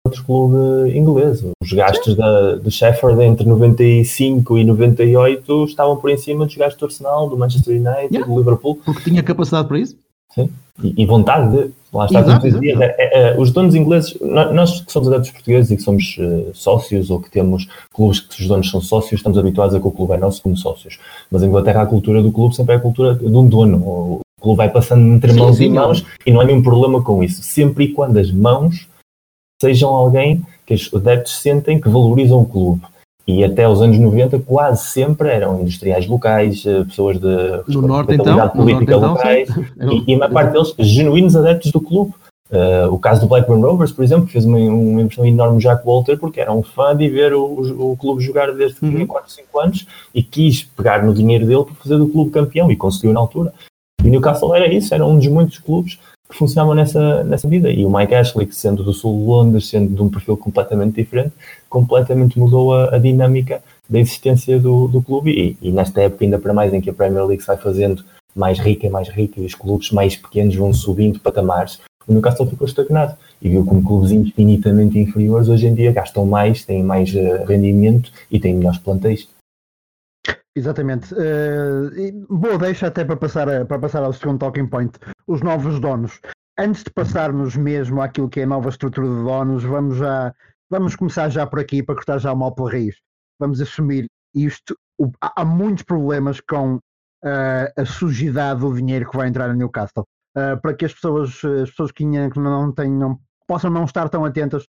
outro 0.09 0.25
clube 0.25 0.97
inglês. 0.97 1.45
Os 1.62 1.73
gastos 1.73 2.17
da, 2.17 2.57
do 2.57 2.71
Sheffield 2.71 3.23
entre 3.23 3.47
95 3.47 4.59
e 4.59 4.64
98 4.64 5.64
estavam 5.64 5.97
por 5.97 6.11
em 6.11 6.17
cima 6.17 6.47
dos 6.47 6.57
gastos 6.57 6.79
do 6.79 6.87
Arsenal, 6.87 7.29
do 7.29 7.37
Manchester 7.37 7.77
United, 7.77 8.14
yeah. 8.14 8.27
do 8.27 8.38
Liverpool. 8.38 8.77
Porque 8.77 9.11
tinha 9.11 9.23
capacidade 9.23 9.69
para 9.69 9.79
isso? 9.79 9.97
Sim. 10.35 10.51
E, 10.83 11.03
e 11.03 11.07
vontade 11.07 11.51
de. 11.51 11.79
Lá 11.93 12.05
está, 12.05 12.21
exato, 12.21 12.47
exato. 12.47 12.64
É, 12.64 12.97
é, 12.99 13.31
é, 13.31 13.41
os 13.41 13.51
donos 13.51 13.75
ingleses, 13.75 14.14
nós 14.21 14.83
que 14.83 14.93
somos 14.93 15.09
adeptos 15.09 15.31
portugueses 15.31 15.71
e 15.71 15.77
que 15.77 15.83
somos 15.83 16.19
uh, 16.19 16.51
sócios 16.53 17.11
ou 17.11 17.19
que 17.19 17.31
temos 17.31 17.67
clubes 17.95 18.21
que 18.21 18.43
os 18.43 18.47
donos 18.47 18.71
são 18.71 18.79
sócios, 18.83 19.21
estamos 19.21 19.38
habituados 19.38 19.75
a 19.75 19.81
que 19.81 19.87
o 19.87 19.91
clube 19.91 20.12
é 20.12 20.19
nosso 20.19 20.43
como 20.43 20.55
sócios. 20.55 20.99
Mas 21.31 21.43
em 21.43 21.47
Inglaterra 21.47 21.83
a 21.83 21.87
cultura 21.87 22.23
do 22.23 22.31
clube 22.31 22.55
sempre 22.55 22.75
é 22.75 22.77
a 22.77 22.81
cultura 22.81 23.14
de 23.14 23.25
um 23.25 23.49
dono. 23.49 23.79
O 23.79 24.21
clube 24.38 24.59
vai 24.59 24.71
passando 24.71 25.14
entre 25.14 25.33
sim, 25.33 25.38
mãos 25.38 25.57
sim, 25.57 25.64
e 25.64 25.71
mãos 25.71 26.05
e 26.27 26.31
não 26.31 26.43
há 26.43 26.45
nenhum 26.45 26.62
problema 26.62 27.03
com 27.03 27.23
isso. 27.23 27.43
Sempre 27.43 27.85
e 27.85 27.93
quando 27.95 28.19
as 28.19 28.31
mãos 28.31 28.87
sejam 29.61 29.88
alguém 29.88 30.43
que 30.67 30.75
os 30.75 30.93
adeptos 30.93 31.41
sentem 31.41 31.81
que 31.81 31.88
valorizam 31.88 32.43
o 32.43 32.47
clube 32.47 32.83
e 33.29 33.45
até 33.45 33.69
os 33.69 33.83
anos 33.83 33.99
90 33.99 34.38
quase 34.38 34.87
sempre 34.87 35.29
eram 35.29 35.61
industriais 35.61 36.07
locais, 36.07 36.64
eh, 36.64 36.83
pessoas 36.85 37.21
de 37.21 37.62
no 37.69 37.83
norte, 37.83 38.14
então, 38.14 38.49
política 38.49 38.95
no 38.95 39.01
norte, 39.03 39.19
locais, 39.19 39.49
então, 39.77 39.93
e, 39.93 40.05
e 40.07 40.14
a 40.14 40.19
maior 40.19 40.33
parte 40.33 40.53
deles 40.53 40.75
genuínos 40.79 41.37
adeptos 41.37 41.71
do 41.71 41.79
clube. 41.79 42.14
Uh, 42.51 42.91
o 42.91 42.99
caso 42.99 43.21
do 43.21 43.27
Blackburn 43.27 43.62
Rovers, 43.62 43.93
por 43.93 44.03
exemplo, 44.03 44.27
fez 44.27 44.47
uma, 44.47 44.57
uma 44.57 45.03
impressão 45.03 45.27
enorme 45.27 45.61
Jack 45.61 45.85
Walter, 45.85 46.17
porque 46.17 46.41
era 46.41 46.51
um 46.51 46.62
fã 46.62 46.97
de 46.97 47.07
ver 47.07 47.35
o, 47.35 47.45
o, 47.45 47.93
o 47.93 47.97
clube 47.99 48.23
jogar 48.23 48.51
desde 48.55 48.83
uhum. 48.83 48.91
tinha 48.91 49.07
4, 49.07 49.31
5 49.31 49.61
anos 49.61 49.87
e 50.14 50.23
quis 50.23 50.64
pegar 50.64 51.05
no 51.05 51.12
dinheiro 51.12 51.45
dele 51.45 51.64
para 51.64 51.75
fazer 51.75 51.99
do 51.99 52.09
clube 52.09 52.31
campeão 52.31 52.73
e 52.73 52.77
conseguiu 52.77 53.12
na 53.12 53.21
altura. 53.21 53.53
E 54.03 54.09
o 54.09 54.11
Newcastle 54.11 54.55
era 54.55 54.67
isso, 54.73 54.95
era 54.95 55.05
um 55.05 55.19
dos 55.19 55.27
muitos 55.27 55.59
clubes 55.59 55.99
que 56.29 56.37
funcionavam 56.37 56.75
nessa, 56.75 57.25
nessa 57.25 57.49
vida. 57.49 57.71
E 57.71 57.85
o 57.85 57.91
Mike 57.91 58.14
Ashley, 58.14 58.47
que 58.47 58.55
sendo 58.55 58.85
do 58.85 58.93
sul 58.93 59.19
de 59.19 59.25
Londres, 59.25 59.69
sendo 59.69 59.95
de 59.95 60.03
um 60.03 60.09
perfil 60.09 60.37
completamente 60.37 60.95
diferente, 60.95 61.33
completamente 61.69 62.38
mudou 62.38 62.75
a, 62.75 62.95
a 62.95 62.99
dinâmica 62.99 63.62
da 63.88 63.99
existência 63.99 64.59
do, 64.59 64.87
do 64.88 65.03
clube. 65.03 65.31
E, 65.31 65.69
e, 65.69 65.73
nesta 65.73 66.03
época, 66.03 66.25
ainda 66.25 66.38
para 66.38 66.53
mais, 66.53 66.75
em 66.75 66.81
que 66.81 66.91
a 66.91 66.93
Premier 66.93 67.25
League 67.25 67.43
se 67.43 67.47
vai 67.47 67.57
fazendo 67.57 68.05
mais 68.37 68.59
rica 68.59 68.87
e 68.87 68.91
mais 68.91 69.09
rica, 69.09 69.41
e 69.41 69.47
os 69.47 69.55
clubes 69.55 69.91
mais 69.91 70.17
pequenos 70.17 70.55
vão 70.55 70.73
subindo 70.73 71.19
patamares, 71.19 71.81
o 72.07 72.12
Newcastle 72.12 72.47
ficou 72.47 72.67
estagnado. 72.67 73.17
E 73.41 73.49
viu 73.49 73.64
como 73.64 73.83
clubes 73.83 74.11
infinitamente 74.11 74.99
inferiores 74.99 75.49
hoje 75.49 75.67
em 75.67 75.75
dia 75.75 75.93
gastam 75.93 76.27
mais, 76.27 76.64
têm 76.64 76.83
mais 76.83 77.14
uh, 77.14 77.45
rendimento 77.47 78.11
e 78.31 78.41
têm 78.41 78.55
melhores 78.55 78.79
plantéis. 78.79 79.29
Exatamente. 80.59 81.14
Uh, 81.14 82.27
boa 82.29 82.59
deixa 82.59 82.88
até 82.88 83.05
para 83.05 83.16
passar, 83.16 83.49
a, 83.49 83.64
para 83.64 83.79
passar 83.79 84.03
ao 84.03 84.12
segundo 84.12 84.40
talking 84.40 84.66
point. 84.66 84.99
Os 85.29 85.40
novos 85.40 85.79
donos. 85.79 86.21
Antes 86.59 86.83
de 86.83 86.90
passarmos 86.90 87.55
mesmo 87.55 88.03
àquilo 88.03 88.29
que 88.29 88.40
é 88.40 88.42
a 88.42 88.47
nova 88.47 88.68
estrutura 88.68 89.07
de 89.07 89.23
donos, 89.23 89.62
vamos 89.62 89.99
já 89.99 90.35
vamos 90.68 90.97
começar 90.97 91.29
já 91.29 91.47
por 91.47 91.61
aqui 91.61 91.81
para 91.81 91.94
cortar 91.94 92.18
já 92.18 92.33
o 92.33 92.37
mal 92.37 92.53
pela 92.53 92.73
raiz. 92.73 92.97
Vamos 93.38 93.61
assumir 93.61 94.07
isto. 94.35 94.77
O, 94.99 95.12
há, 95.21 95.44
muitos 95.44 95.85
problemas 95.85 96.40
com 96.40 96.75
uh, 96.75 96.81
a 97.77 97.85
sujidade 97.87 98.61
do 98.61 98.75
dinheiro 98.75 99.09
que 99.09 99.16
vai 99.16 99.29
entrar 99.29 99.47
no 99.47 99.55
Newcastle. 99.55 100.05
Uh, 100.37 100.61
para 100.61 100.75
que 100.75 100.87
as 100.87 100.92
pessoas, 100.92 101.40
as 101.62 101.71
pessoas 101.71 101.92
que 101.92 102.05
não 102.05 102.73
tenham, 102.73 103.16
possam 103.47 103.71
não 103.71 103.85
estar 103.85 104.09
tão 104.09 104.25
atentas, 104.25 104.64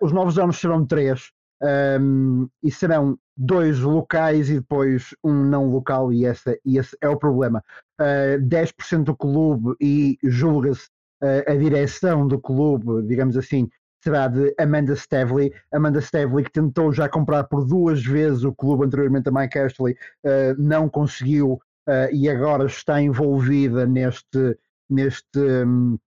os 0.00 0.10
novos 0.10 0.34
donos 0.34 0.58
serão 0.58 0.86
três. 0.86 1.30
Um, 1.62 2.48
e 2.62 2.70
serão 2.70 3.18
dois 3.36 3.80
locais 3.80 4.48
e 4.48 4.54
depois 4.54 5.14
um 5.22 5.32
não 5.32 5.66
local, 5.66 6.12
e, 6.12 6.24
essa, 6.24 6.58
e 6.64 6.78
esse 6.78 6.96
é 7.00 7.08
o 7.08 7.16
problema. 7.16 7.62
Uh, 8.00 8.40
10% 8.42 9.04
do 9.04 9.16
clube 9.16 9.74
e 9.80 10.18
julga-se 10.22 10.88
uh, 11.22 11.50
a 11.50 11.54
direção 11.54 12.26
do 12.26 12.38
clube, 12.38 13.06
digamos 13.06 13.36
assim, 13.36 13.68
será 14.02 14.28
de 14.28 14.54
Amanda 14.58 14.94
Stavely. 14.94 15.52
Amanda 15.72 16.00
Stavely 16.00 16.44
que 16.44 16.52
tentou 16.52 16.92
já 16.92 17.08
comprar 17.08 17.44
por 17.44 17.64
duas 17.64 18.04
vezes 18.04 18.44
o 18.44 18.54
clube 18.54 18.84
anteriormente 18.86 19.28
a 19.28 19.32
Mike 19.32 19.58
Ashley, 19.58 19.94
uh, 20.24 20.54
não 20.58 20.88
conseguiu 20.88 21.54
uh, 21.88 22.12
e 22.12 22.28
agora 22.28 22.66
está 22.66 23.00
envolvida 23.00 23.86
neste, 23.86 24.56
neste, 24.88 25.38
um, 25.38 25.98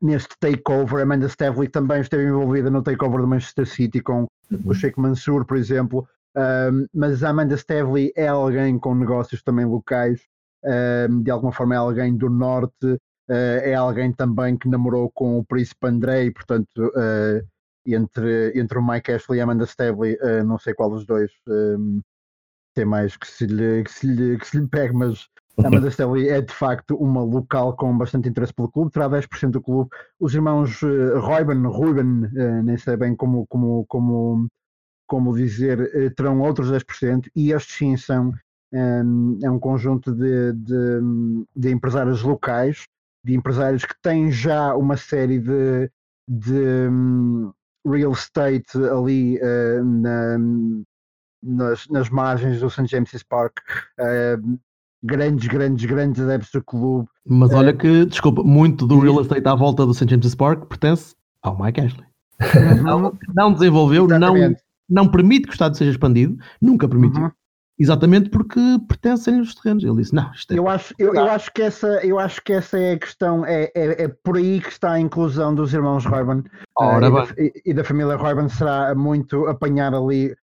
neste 0.00 0.36
takeover. 0.38 1.02
Amanda 1.02 1.28
Stavely 1.28 1.68
também 1.68 2.00
esteve 2.00 2.24
envolvida 2.24 2.70
no 2.70 2.82
takeover 2.82 3.20
do 3.20 3.28
Manchester 3.28 3.66
City 3.66 4.00
com 4.00 4.26
uhum. 4.50 4.62
o 4.66 4.74
Sheikh 4.74 4.98
Mansour, 4.98 5.44
por 5.44 5.56
exemplo. 5.56 6.08
Um, 6.36 6.86
mas 6.94 7.22
a 7.24 7.30
Amanda 7.30 7.56
Stavely 7.56 8.12
é 8.16 8.28
alguém 8.28 8.78
com 8.78 8.94
negócios 8.94 9.42
também 9.42 9.64
locais, 9.64 10.20
um, 10.64 11.22
de 11.22 11.30
alguma 11.30 11.52
forma 11.52 11.74
é 11.74 11.78
alguém 11.78 12.16
do 12.16 12.30
norte, 12.30 12.86
uh, 12.86 12.98
é 13.28 13.74
alguém 13.74 14.12
também 14.12 14.56
que 14.56 14.68
namorou 14.68 15.10
com 15.12 15.38
o 15.38 15.44
Príncipe 15.44 15.88
Andrei, 15.88 16.30
portanto, 16.30 16.78
uh, 16.78 17.44
entre, 17.84 18.52
entre 18.54 18.78
o 18.78 18.86
Mike 18.86 19.10
Ashley 19.10 19.38
e 19.38 19.40
a 19.40 19.44
Amanda 19.44 19.64
Stavely, 19.64 20.16
uh, 20.22 20.44
não 20.44 20.58
sei 20.58 20.72
qual 20.72 20.90
dos 20.90 21.04
dois 21.04 21.32
um, 21.48 22.00
tem 22.74 22.84
mais 22.84 23.16
que 23.16 23.26
se 23.26 23.46
lhe, 23.46 23.82
que 23.82 23.92
se 23.92 24.06
lhe, 24.06 24.38
que 24.38 24.46
se 24.46 24.58
lhe 24.58 24.68
pegue, 24.68 24.94
mas 24.94 25.28
a 25.58 25.66
Amanda 25.66 25.88
Stanley 25.88 26.28
é 26.28 26.40
de 26.40 26.52
facto 26.52 26.96
uma 26.96 27.22
local 27.22 27.76
com 27.76 27.96
bastante 27.96 28.28
interesse 28.28 28.54
pelo 28.54 28.70
clube, 28.70 28.90
terá 28.90 29.08
10% 29.08 29.50
do 29.50 29.60
clube. 29.60 29.90
Os 30.18 30.34
irmãos 30.34 30.80
uh, 30.82 31.18
Ruben, 31.18 31.62
Ruben 31.66 32.24
uh, 32.24 32.62
nem 32.62 32.76
sei 32.76 32.96
bem 32.96 33.14
como, 33.14 33.46
como, 33.46 33.84
como, 33.86 34.48
como 35.06 35.36
dizer, 35.36 35.80
uh, 35.80 36.14
terão 36.14 36.40
outros 36.40 36.70
10%, 36.70 37.28
e 37.34 37.52
estes 37.52 37.76
sim 37.76 37.96
são 37.96 38.32
um, 38.72 39.38
é 39.42 39.50
um 39.50 39.58
conjunto 39.58 40.14
de, 40.14 40.52
de, 40.52 41.00
de, 41.56 41.70
empresários 41.70 42.22
locais, 42.22 42.84
de 43.24 43.34
empresários 43.34 43.84
que 43.84 43.94
têm 44.00 44.30
já 44.30 44.74
uma 44.74 44.96
série 44.96 45.38
de, 45.38 45.90
de 46.28 46.88
um, 46.88 47.52
real 47.86 48.12
estate 48.12 48.78
ali 48.78 49.38
uh, 49.38 49.84
na, 49.84 50.38
nas, 51.42 51.88
nas 51.88 52.08
margens 52.08 52.60
do 52.60 52.70
St. 52.70 52.86
James's 52.86 53.22
Park. 53.22 53.58
Uh, 53.98 54.58
grandes, 55.02 55.48
grandes, 55.48 55.84
grandes 55.84 56.22
adeptos 56.22 56.50
do 56.52 56.62
clube. 56.62 57.08
Mas 57.26 57.52
olha 57.52 57.72
que, 57.72 58.06
desculpa, 58.06 58.42
muito 58.42 58.86
do 58.86 58.98
real 58.98 59.20
estate 59.20 59.46
à 59.46 59.54
volta 59.54 59.86
do 59.86 59.94
St. 59.94 60.08
James's 60.08 60.34
Park 60.34 60.66
pertence 60.66 61.14
ao 61.42 61.58
Mike 61.60 61.80
Ashley. 61.80 62.06
Uhum. 62.40 62.82
não, 62.82 63.18
não, 63.34 63.52
desenvolveu, 63.52 64.06
não, 64.06 64.34
não 64.88 65.08
permite 65.08 65.44
que 65.44 65.50
o 65.50 65.52
Estado 65.52 65.76
seja 65.76 65.90
expandido, 65.90 66.36
nunca 66.60 66.88
permitiu. 66.88 67.24
Uhum. 67.24 67.30
Exatamente 67.78 68.28
porque 68.28 68.60
pertencem-lhe 68.86 69.40
os 69.40 69.54
terrenos. 69.54 69.82
Ele 69.82 69.96
disse: 69.96 70.14
não, 70.14 70.30
isto 70.32 70.52
é... 70.52 70.58
eu, 70.58 70.68
acho, 70.68 70.94
eu, 70.98 71.14
eu, 71.14 71.24
acho 71.30 71.50
que 71.50 71.62
essa, 71.62 71.86
eu 72.04 72.18
acho 72.18 72.42
que 72.42 72.52
essa 72.52 72.78
é 72.78 72.92
a 72.92 72.98
questão, 72.98 73.44
é, 73.46 73.72
é, 73.74 74.04
é 74.04 74.08
por 74.08 74.36
aí 74.36 74.60
que 74.60 74.68
está 74.68 74.92
a 74.92 75.00
inclusão 75.00 75.54
dos 75.54 75.72
irmãos 75.72 76.04
Reuben 76.04 76.44
uh, 76.78 76.98
e, 76.98 77.00
da, 77.00 77.26
e, 77.38 77.52
e, 77.64 77.74
da, 77.74 77.82
família 77.82 78.18
Reuben 78.18 78.50
será 78.50 78.94
muito 78.94 79.46
apanhar 79.46 79.94
ali 79.94 80.36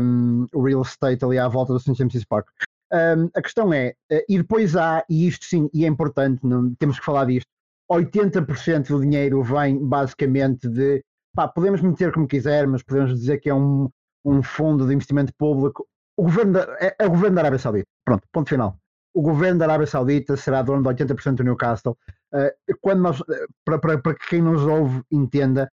um, 0.00 0.46
o 0.54 0.62
real 0.62 0.80
estate 0.80 1.22
ali 1.22 1.38
à 1.38 1.48
volta 1.48 1.74
do 1.74 1.78
St. 1.78 1.94
James's 1.94 2.24
Park. 2.24 2.46
Um, 2.92 3.30
a 3.34 3.42
questão 3.42 3.72
é, 3.72 3.94
uh, 4.12 4.24
e 4.28 4.38
depois 4.38 4.76
há, 4.76 5.04
e 5.08 5.26
isto 5.26 5.46
sim, 5.46 5.68
e 5.72 5.84
é 5.84 5.88
importante, 5.88 6.40
não, 6.44 6.74
temos 6.74 6.98
que 6.98 7.04
falar 7.04 7.24
disto, 7.24 7.48
80% 7.90 8.88
do 8.88 9.00
dinheiro 9.00 9.42
vem 9.42 9.78
basicamente 9.78 10.68
de, 10.68 11.02
pá, 11.34 11.48
podemos 11.48 11.80
meter 11.80 12.12
como 12.12 12.26
quiser, 12.28 12.66
mas 12.66 12.82
podemos 12.82 13.18
dizer 13.18 13.38
que 13.38 13.50
é 13.50 13.54
um, 13.54 13.88
um 14.24 14.42
fundo 14.42 14.86
de 14.86 14.94
investimento 14.94 15.32
público. 15.36 15.86
O 16.16 16.24
governo 16.24 16.52
da, 16.52 16.76
é, 16.80 16.94
é 16.98 17.06
o 17.06 17.10
governo 17.10 17.34
da 17.34 17.42
Arábia 17.42 17.58
Saudita. 17.58 17.88
Pronto, 18.04 18.26
ponto 18.32 18.48
final. 18.48 18.78
O 19.12 19.22
governo 19.22 19.58
da 19.58 19.66
Arábia 19.66 19.86
Saudita 19.86 20.36
será 20.36 20.62
dono 20.62 20.82
de 20.82 21.04
80% 21.04 21.36
do 21.36 21.44
Newcastle. 21.44 21.96
Uh, 22.32 22.74
quando 22.80 23.00
nós, 23.00 23.22
para, 23.64 23.78
para, 23.78 23.98
para 23.98 24.14
quem 24.14 24.42
nos 24.42 24.62
ouve 24.62 25.02
entenda, 25.10 25.70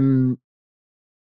um, 0.00 0.36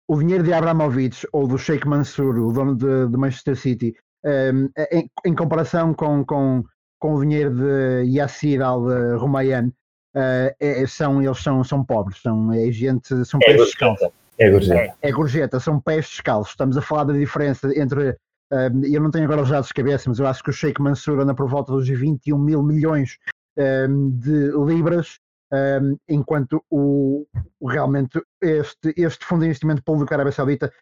o 0.09 0.18
dinheiro 0.18 0.42
de 0.42 0.52
Abramovich 0.52 1.26
ou 1.33 1.46
do 1.46 1.59
Sheikh 1.59 1.87
Mansour, 1.87 2.38
o 2.38 2.52
dono 2.52 2.74
de, 2.74 3.09
de 3.09 3.16
Manchester 3.16 3.57
City, 3.57 3.94
um, 4.24 4.28
ehm, 4.31 4.68
em, 4.92 5.11
em, 5.26 5.35
comparação 5.35 5.94
com, 5.94 6.24
com, 6.24 6.64
com 6.98 7.14
o 7.14 7.20
dinheiro 7.20 7.54
de 7.54 8.04
Yassir 8.16 8.62
al-Rumayyan, 8.62 9.68
uh, 10.16 10.54
é, 10.61 10.87
são, 10.87 11.22
eles 11.22 11.42
são, 11.42 11.62
são 11.64 11.85
pobres, 11.85 12.20
são 12.20 12.52
é 12.52 12.70
gente, 12.70 13.24
são 13.24 13.40
é 13.42 13.46
pés 13.46 13.59
descalços. 13.59 14.09
É 14.38 14.50
gorjeta. 14.50 14.96
É, 15.02 15.09
é 15.09 15.12
gorjeta, 15.12 15.61
são 15.61 15.81
pés 15.81 16.07
descalços. 16.07 16.52
Estamos 16.52 16.76
a 16.76 16.83
falar 16.83 17.04
da 17.04 17.12
diferença 17.12 17.68
entre. 17.76 18.16
Ehm, 18.52 18.85
eu 18.85 19.00
não 19.00 19.11
tenho 19.11 19.24
agora 19.24 19.42
os 19.42 19.50
dados 19.50 19.68
de 19.68 19.74
cabeça, 19.74 20.09
mas 20.09 20.18
eu 20.18 20.26
acho 20.26 20.42
que 20.42 20.50
o 20.50 20.52
Sheikh 20.52 20.81
Mansour 20.81 21.20
anda 21.20 21.35
por 21.35 21.48
volta 21.48 21.72
dos 21.72 21.88
21 21.88 22.38
mil 22.38 22.62
milhões 22.62 23.18
um, 23.57 23.62
ehm, 23.62 24.11
de 24.11 24.52
libras 24.64 25.18
um, 25.52 25.96
enquanto 26.09 26.62
o, 26.70 27.26
realmente 27.66 28.20
este, 28.42 28.92
este 28.96 29.24
fundo 29.24 29.40
de 29.40 29.46
investimento 29.46 29.83
público 29.83 30.11
da 30.11 30.16
Arábia 30.16 30.33
Saudita 30.33 30.72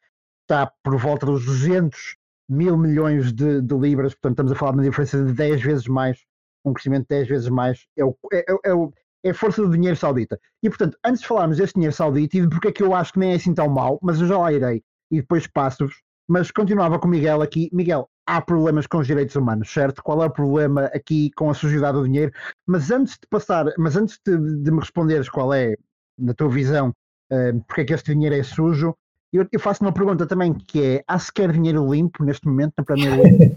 está 0.42 0.72
por 0.82 0.96
volta 0.96 1.26
dos 1.26 1.44
200 1.44 2.16
mil 2.48 2.76
milhões 2.76 3.32
de, 3.32 3.60
de, 3.60 3.74
libras, 3.74 4.14
portanto 4.14 4.32
estamos 4.32 4.52
a 4.52 4.54
falar 4.54 4.72
de 4.72 4.78
uma 4.78 4.84
diferença 4.84 5.24
de 5.24 5.32
10 5.32 5.62
vezes 5.62 5.86
mais, 5.88 6.18
um 6.64 6.72
crescimento 6.72 7.02
de 7.02 7.16
10 7.16 7.28
vezes 7.28 7.48
mais, 7.48 7.86
é, 7.96 8.04
o, 8.04 8.16
é, 8.32 8.44
é, 8.64 8.74
o, 8.74 8.92
é 9.24 9.30
a 9.30 9.34
força 9.34 9.62
do 9.62 9.70
dinheiro 9.70 9.96
saudita. 9.96 10.38
E 10.62 10.68
portanto, 10.68 10.96
antes 11.04 11.22
de 11.22 11.28
falarmos 11.28 11.56
deste 11.58 11.74
dinheiro 11.74 11.94
saudita 11.94 12.36
e 12.36 12.40
de 12.42 12.48
porque 12.48 12.68
é 12.68 12.72
que 12.72 12.82
eu 12.82 12.94
acho 12.94 13.12
que 13.12 13.18
nem 13.18 13.32
é 13.32 13.36
assim 13.36 13.54
tão 13.54 13.68
mau, 13.68 13.98
mas 14.02 14.20
eu 14.20 14.26
já 14.26 14.38
lá 14.38 14.52
irei 14.52 14.82
e 15.10 15.20
depois 15.20 15.46
passo-vos, 15.46 16.02
mas 16.28 16.50
continuava 16.50 16.98
com 16.98 17.06
o 17.06 17.10
Miguel 17.10 17.42
aqui. 17.42 17.70
Miguel, 17.72 18.08
há 18.26 18.40
problemas 18.40 18.86
com 18.86 18.98
os 18.98 19.06
direitos 19.06 19.36
humanos, 19.36 19.72
certo? 19.72 20.02
Qual 20.02 20.22
é 20.22 20.26
o 20.26 20.30
problema 20.30 20.86
aqui 20.86 21.30
com 21.36 21.48
a 21.48 21.54
sujidade 21.54 21.96
do 21.96 22.04
dinheiro? 22.04 22.32
Mas 22.66 22.90
antes 22.90 23.14
de 23.14 23.26
passar, 23.30 23.66
mas 23.78 23.96
antes 23.96 24.18
de, 24.26 24.36
de 24.36 24.70
me 24.70 24.80
responderes 24.80 25.28
qual 25.28 25.54
é, 25.54 25.76
na 26.18 26.34
tua 26.34 26.48
visão, 26.48 26.90
uh, 27.32 27.64
porque 27.66 27.82
é 27.82 27.84
que 27.84 27.94
este 27.94 28.12
dinheiro 28.12 28.34
é 28.34 28.42
sujo, 28.42 28.96
eu, 29.32 29.46
eu 29.52 29.60
faço 29.60 29.82
uma 29.82 29.92
pergunta 29.92 30.26
também 30.26 30.52
que 30.52 30.82
é: 30.82 31.04
há 31.06 31.18
sequer 31.18 31.52
dinheiro 31.52 31.92
limpo 31.92 32.24
neste 32.24 32.46
momento 32.46 32.74
na 32.78 32.84
Premier 32.84 33.16
League? 33.20 33.54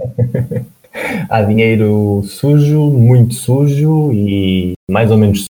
há 1.29 1.41
dinheiro 1.41 2.21
sujo, 2.23 2.89
muito 2.89 3.33
sujo 3.35 4.11
e 4.11 4.73
mais 4.89 5.11
ou 5.11 5.17
menos 5.17 5.45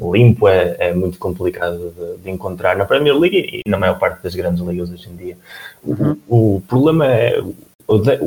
limpo 0.00 0.48
é, 0.48 0.76
é 0.78 0.94
muito 0.94 1.18
complicado 1.18 1.92
de, 1.92 2.22
de, 2.22 2.30
encontrar 2.30 2.76
na 2.76 2.86
Premier 2.86 3.16
League 3.16 3.62
e 3.64 3.68
na 3.68 3.78
maior 3.78 3.98
parte 3.98 4.22
das 4.22 4.34
grandes 4.34 4.62
ligas 4.62 4.90
hoje 4.90 5.08
em 5.10 5.16
dia. 5.16 5.36
Uhum. 5.84 6.16
O, 6.26 6.56
o, 6.56 6.60
problema 6.62 7.06
é 7.06 7.40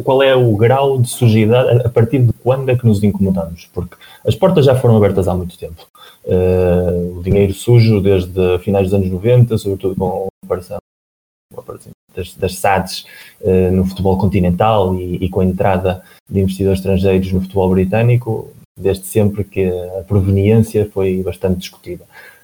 qual 0.04 0.22
é 0.22 0.36
o 0.36 0.56
grau 0.58 1.02
de 1.02 1.10
sujidade, 1.10 1.86
a 1.86 1.90
partir 1.90 2.20
de 2.20 2.34
quando 2.34 2.70
é 2.70 2.76
que 2.76 2.86
nos 2.86 3.02
incomodamos? 3.02 3.70
Porque 3.74 3.96
as 4.28 4.36
portas 4.36 4.66
já 4.66 4.76
foram 4.76 4.98
abertas 4.98 5.28
há 5.28 5.34
muito 5.34 5.58
tempo. 5.58 5.88
Uh, 6.26 7.18
o 7.18 7.24
dinheiro 7.24 7.54
sujo 7.54 8.02
desde 8.02 8.60
finais 8.60 8.88
dos 8.88 8.94
anos 8.94 9.10
90, 9.10 9.58
sobretudo 9.58 9.96
com 9.96 10.28
a 10.28 10.46
aparição 10.46 10.78
das, 12.16 12.36
das 12.36 12.56
SADs 12.56 13.06
uh, 13.42 13.72
no 13.72 13.86
futebol 13.86 14.18
continental 14.18 14.96
e, 14.96 15.18
e, 15.24 15.30
com 15.30 15.40
a 15.40 15.46
entrada 15.46 16.04
de 16.30 16.40
investidores 16.40 16.80
estrangeiros 16.80 17.32
no 17.32 17.42
futebol 17.42 17.70
britânico, 17.72 18.50
desde 18.80 19.06
sempre 19.06 19.44
que 19.44 19.66
a 20.00 20.04
proveniência 20.08 20.90
foi 20.92 21.22
bastante 21.24 21.60
discutida. 21.60 22.04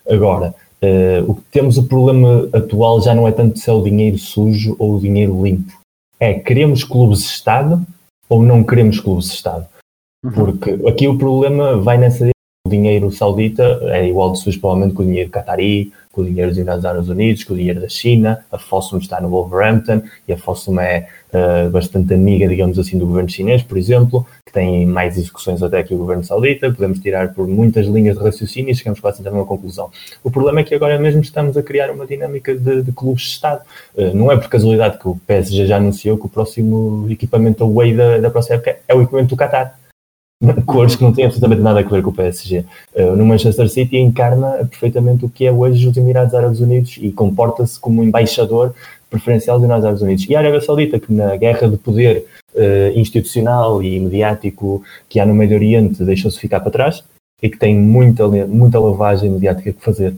Agora, 0.09 0.53
uh, 0.83 1.31
o 1.31 1.35
que 1.35 1.43
temos 1.51 1.77
o 1.77 1.83
problema 1.83 2.49
atual 2.53 3.01
já 3.01 3.13
não 3.13 3.27
é 3.27 3.31
tanto 3.31 3.59
se 3.59 3.69
é 3.69 3.73
o 3.73 3.83
dinheiro 3.83 4.17
sujo 4.17 4.75
ou 4.79 4.95
o 4.95 4.99
dinheiro 4.99 5.43
limpo 5.43 5.79
é 6.19 6.33
queremos 6.33 6.83
clubes-Estado 6.83 7.81
ou 8.27 8.43
não 8.43 8.63
queremos 8.63 8.99
clubes-Estado? 8.99 9.65
Uhum. 10.23 10.31
Porque 10.31 10.71
aqui 10.87 11.07
o 11.07 11.17
problema 11.17 11.77
vai 11.77 11.97
nessa 11.97 12.29
o 12.65 12.69
dinheiro 12.69 13.11
saudita 13.11 13.63
é 13.83 14.07
igual 14.07 14.31
de 14.31 14.39
sujo 14.39 14.59
provavelmente 14.59 14.93
com 14.93 15.01
o 15.01 15.05
dinheiro 15.05 15.29
catari, 15.29 15.91
com 16.11 16.21
o 16.21 16.25
dinheiro 16.25 16.49
dos 16.49 16.57
Estados 16.57 17.09
Unidos, 17.09 17.43
com 17.43 17.53
o 17.53 17.57
dinheiro 17.57 17.79
da 17.79 17.87
China. 17.87 18.45
A 18.51 18.59
Fossum 18.59 18.97
está 18.97 19.21
no 19.21 19.29
Wolverhampton 19.29 20.01
e 20.27 20.33
a 20.33 20.37
Fossum 20.37 20.79
é 20.79 21.07
uh, 21.33 21.69
bastante 21.69 22.13
amiga, 22.13 22.47
digamos 22.47 22.77
assim, 22.77 22.97
do 22.97 23.05
governo 23.07 23.29
chinês, 23.29 23.63
por 23.63 23.77
exemplo, 23.77 24.25
que 24.45 24.51
tem 24.51 24.85
mais 24.85 25.17
execuções 25.17 25.63
até 25.63 25.81
que 25.83 25.93
o 25.93 25.97
governo 25.97 26.23
saudita. 26.23 26.71
Podemos 26.71 26.99
tirar 26.99 27.33
por 27.33 27.47
muitas 27.47 27.87
linhas 27.87 28.17
de 28.17 28.23
raciocínio 28.23 28.71
e 28.71 28.75
chegamos 28.75 28.99
quase 28.99 29.25
a 29.25 29.31
uma 29.31 29.45
conclusão. 29.45 29.89
O 30.23 30.29
problema 30.29 30.59
é 30.59 30.63
que 30.63 30.75
agora 30.75 30.99
mesmo 30.99 31.21
estamos 31.21 31.55
a 31.55 31.63
criar 31.63 31.89
uma 31.89 32.05
dinâmica 32.05 32.53
de, 32.53 32.83
de 32.83 32.91
clubes 32.91 33.23
de 33.23 33.29
Estado. 33.29 33.61
Uh, 33.95 34.13
não 34.13 34.31
é 34.31 34.37
por 34.37 34.49
casualidade 34.49 34.99
que 34.99 35.07
o 35.07 35.15
PSG 35.25 35.65
já 35.65 35.77
anunciou 35.77 36.17
que 36.17 36.25
o 36.25 36.29
próximo 36.29 37.07
equipamento 37.09 37.63
away 37.63 37.95
da, 37.95 38.17
da 38.17 38.29
próxima 38.29 38.55
época 38.55 38.77
é 38.87 38.93
o 38.93 39.01
equipamento 39.01 39.29
do 39.29 39.37
Qatar 39.37 39.78
cores 40.65 40.95
que 40.95 41.03
não 41.03 41.13
têm 41.13 41.25
absolutamente 41.25 41.61
nada 41.61 41.79
a 41.79 41.83
ver 41.83 42.01
com 42.01 42.09
o 42.09 42.13
PSG. 42.13 42.65
Uh, 42.95 43.15
no 43.15 43.25
Manchester 43.25 43.69
City 43.69 43.97
encarna 43.97 44.65
perfeitamente 44.69 45.25
o 45.25 45.29
que 45.29 45.45
é 45.45 45.51
hoje 45.51 45.87
os 45.87 45.97
Emirados 45.97 46.33
Árabes 46.33 46.59
Unidos 46.59 46.97
e 47.01 47.11
comporta-se 47.11 47.79
como 47.79 48.03
embaixador 48.03 48.73
preferencial 49.09 49.57
dos 49.57 49.65
Emirados 49.65 49.85
Árabes 49.85 50.01
Unidos. 50.01 50.25
E 50.29 50.35
a 50.35 50.39
Arábia 50.39 50.61
Saudita, 50.61 50.99
que 50.99 51.11
na 51.11 51.35
guerra 51.35 51.67
de 51.67 51.77
poder 51.77 52.25
uh, 52.53 52.97
institucional 52.97 53.83
e 53.83 53.99
mediático 53.99 54.83
que 55.09 55.19
há 55.19 55.25
no 55.25 55.35
Médio 55.35 55.57
Oriente 55.57 56.03
deixou-se 56.03 56.39
ficar 56.39 56.61
para 56.61 56.71
trás 56.71 57.03
e 57.41 57.49
que 57.49 57.57
tem 57.57 57.75
muita, 57.75 58.27
muita 58.27 58.79
lavagem 58.79 59.29
mediática 59.29 59.73
que 59.73 59.83
fazer 59.83 60.15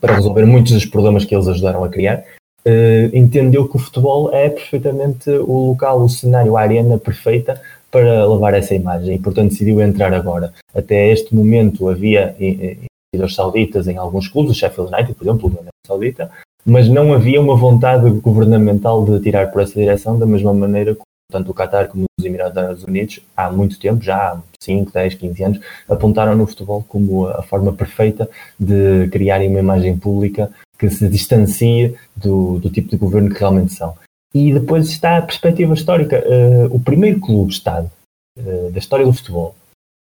para 0.00 0.14
resolver 0.14 0.44
muitos 0.44 0.72
dos 0.72 0.84
problemas 0.84 1.24
que 1.24 1.34
eles 1.34 1.48
ajudaram 1.48 1.84
a 1.84 1.88
criar. 1.88 2.24
uh, 2.66 3.16
entendeu 3.16 3.68
que 3.68 3.76
o 3.76 3.78
futebol 3.78 4.32
é 4.34 4.48
perfeitamente 4.48 5.30
o 5.30 5.68
local, 5.68 6.02
o 6.02 6.08
cenário, 6.08 6.56
a 6.56 6.60
arena 6.60 6.98
perfeita 6.98 7.60
para 7.96 8.26
levar 8.26 8.52
essa 8.52 8.74
imagem 8.74 9.14
e, 9.14 9.18
portanto, 9.18 9.50
decidiu 9.50 9.80
entrar 9.80 10.12
agora. 10.12 10.52
Até 10.74 11.10
este 11.10 11.34
momento 11.34 11.88
havia 11.88 12.36
investidores 12.38 13.34
sauditas 13.34 13.88
em 13.88 13.96
alguns 13.96 14.28
clubes, 14.28 14.52
o 14.52 14.54
Sheffield 14.54 14.92
United, 14.92 15.14
por 15.14 15.24
exemplo, 15.24 15.48
o 15.48 15.86
Saudita, 15.86 16.30
mas 16.64 16.90
não 16.90 17.14
havia 17.14 17.40
uma 17.40 17.56
vontade 17.56 18.10
governamental 18.20 19.02
de 19.02 19.18
tirar 19.20 19.50
por 19.50 19.62
essa 19.62 19.72
direção 19.72 20.18
da 20.18 20.26
mesma 20.26 20.52
maneira 20.52 20.94
que 20.94 21.00
tanto 21.32 21.50
o 21.50 21.54
Qatar 21.54 21.88
como 21.88 22.04
os 22.20 22.24
Emirados 22.24 22.56
Árabes 22.56 22.84
Unidos, 22.84 23.20
há 23.34 23.50
muito 23.50 23.80
tempo, 23.80 24.02
já 24.02 24.32
há 24.32 24.38
5, 24.60 24.92
10, 24.92 25.14
15 25.14 25.44
anos, 25.44 25.60
apontaram 25.88 26.36
no 26.36 26.46
futebol 26.46 26.84
como 26.86 27.28
a 27.28 27.42
forma 27.42 27.72
perfeita 27.72 28.28
de 28.60 29.08
criarem 29.08 29.48
uma 29.48 29.58
imagem 29.60 29.96
pública 29.96 30.50
que 30.78 30.90
se 30.90 31.08
distancie 31.08 31.96
do, 32.14 32.58
do 32.58 32.68
tipo 32.68 32.90
de 32.90 32.96
governo 32.96 33.30
que 33.30 33.40
realmente 33.40 33.72
são. 33.72 33.94
E 34.36 34.52
depois 34.52 34.86
está 34.90 35.16
a 35.16 35.22
perspectiva 35.22 35.72
histórica. 35.72 36.22
Uh, 36.26 36.76
o 36.76 36.78
primeiro 36.78 37.18
clube-estado 37.20 37.90
uh, 38.38 38.70
da 38.70 38.78
história 38.78 39.06
do 39.06 39.12
futebol 39.14 39.54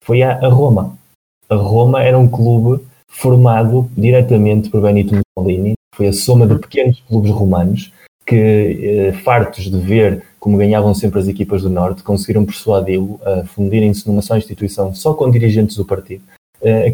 foi 0.03 0.23
a, 0.23 0.39
a, 0.39 0.49
Roma. 0.49 0.97
A 1.51 1.55
Roma 1.55 2.03
era 2.03 2.19
um 2.19 2.27
clube 2.27 2.83
formado 3.07 3.91
diretamente 3.95 4.71
por 4.71 4.81
Benito 4.81 5.15
Mussolini, 5.15 5.75
foi 5.95 6.09
a 6.09 6.15
soma 6.15 6.47
de 6.47 6.59
pequenos 6.59 6.99
clubes 7.07 7.31
romanos 7.31 7.93
que, 8.25 9.11
uh, 9.13 9.19
fartos 9.19 9.71
de 9.71 9.79
ver 9.79 10.25
como 10.41 10.57
ganhavam 10.57 10.95
sempre 10.95 11.21
as 11.21 11.29
equipas 11.29 11.61
do 11.61 11.69
Norte, 11.69 12.03
conseguiram 12.03 12.47
persuadi-lo 12.47 13.21
a 13.23 13.45
fundirem-se 13.45 14.09
numa 14.09 14.23
só 14.23 14.35
instituição 14.39 14.95
só 14.95 15.13
com 15.13 15.31
dirigentes 15.31 15.77
do 15.77 15.85
partido 15.85 16.25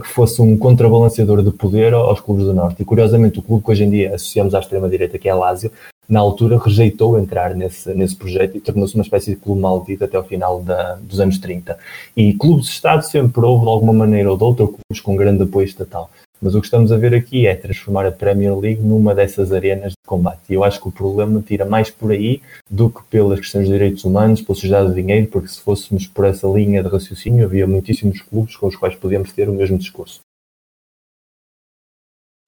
que 0.01 0.09
fosse 0.09 0.41
um 0.41 0.57
contrabalanceador 0.57 1.43
de 1.43 1.51
poder 1.51 1.93
aos 1.93 2.23
clubes 2.23 2.47
do 2.47 2.55
Norte. 2.55 2.81
E 2.81 2.87
curiosamente, 2.87 3.39
o 3.39 3.43
clube 3.43 3.63
que 3.63 3.71
hoje 3.71 3.85
em 3.85 3.91
dia 3.91 4.15
associamos 4.15 4.55
à 4.55 4.61
extrema-direita, 4.61 5.19
que 5.19 5.29
é 5.29 5.31
a 5.31 5.35
Lazio, 5.35 5.71
na 6.09 6.21
altura 6.21 6.59
rejeitou 6.59 7.19
entrar 7.19 7.55
nesse, 7.55 7.93
nesse 7.95 8.17
projeto 8.17 8.57
e 8.57 8.61
tornou-se 8.61 8.95
uma 8.95 9.03
espécie 9.03 9.33
de 9.33 9.37
clube 9.37 9.61
maldito 9.61 10.05
até 10.05 10.17
ao 10.17 10.25
final 10.25 10.63
da, 10.63 10.95
dos 10.95 11.21
anos 11.21 11.39
30. 11.39 11.79
E 12.17 12.33
clubes 12.33 12.67
de 12.67 12.73
Estado 12.73 13.03
sempre 13.03 13.45
houve, 13.45 13.65
de 13.65 13.71
alguma 13.71 13.93
maneira 13.93 14.31
ou 14.31 14.37
de 14.37 14.45
outra, 14.45 14.67
clubes 14.67 15.01
com 15.03 15.17
grande 15.17 15.43
apoio 15.43 15.67
estatal. 15.67 16.11
Mas 16.41 16.55
o 16.55 16.61
que 16.61 16.67
estamos 16.67 16.93
a 16.93 16.97
ver 16.97 17.15
aqui 17.15 17.47
é 17.47 17.55
transformar 17.55 18.07
a 18.07 18.13
Premier 18.13 18.57
League 18.57 18.81
numa 18.81 19.15
dessas 19.15 19.53
arenas 19.53 19.91
de 19.91 20.07
combate. 20.07 20.41
E 20.49 20.55
eu 20.55 20.63
acho 20.63 20.81
que 20.81 20.89
o 20.89 20.93
problema 20.93 21.43
tira 21.43 21.65
mais 21.65 21.91
por 21.91 22.13
aí 22.13 22.41
do 22.71 22.89
que 22.89 23.03
pelas 23.11 23.41
questões 23.41 23.67
de 23.67 23.73
direitos 23.73 24.05
humanos, 24.05 24.41
pela 24.41 24.55
sociedade 24.55 24.89
de 24.91 25.03
dinheiro, 25.03 25.27
porque 25.27 25.49
se 25.49 25.61
fôssemos 25.61 26.07
por 26.07 26.25
essa 26.25 26.47
linha 26.47 26.83
de 26.83 26.89
raciocínio, 26.89 27.45
havia 27.45 27.67
muitíssimos 27.67 28.23
clubes 28.23 28.57
com 28.57 28.69
os 28.69 28.77
quais 28.77 28.95
podíamos 28.95 29.33
ter 29.33 29.49
o 29.49 29.53
mesmo 29.53 29.77
discurso. 29.77 30.21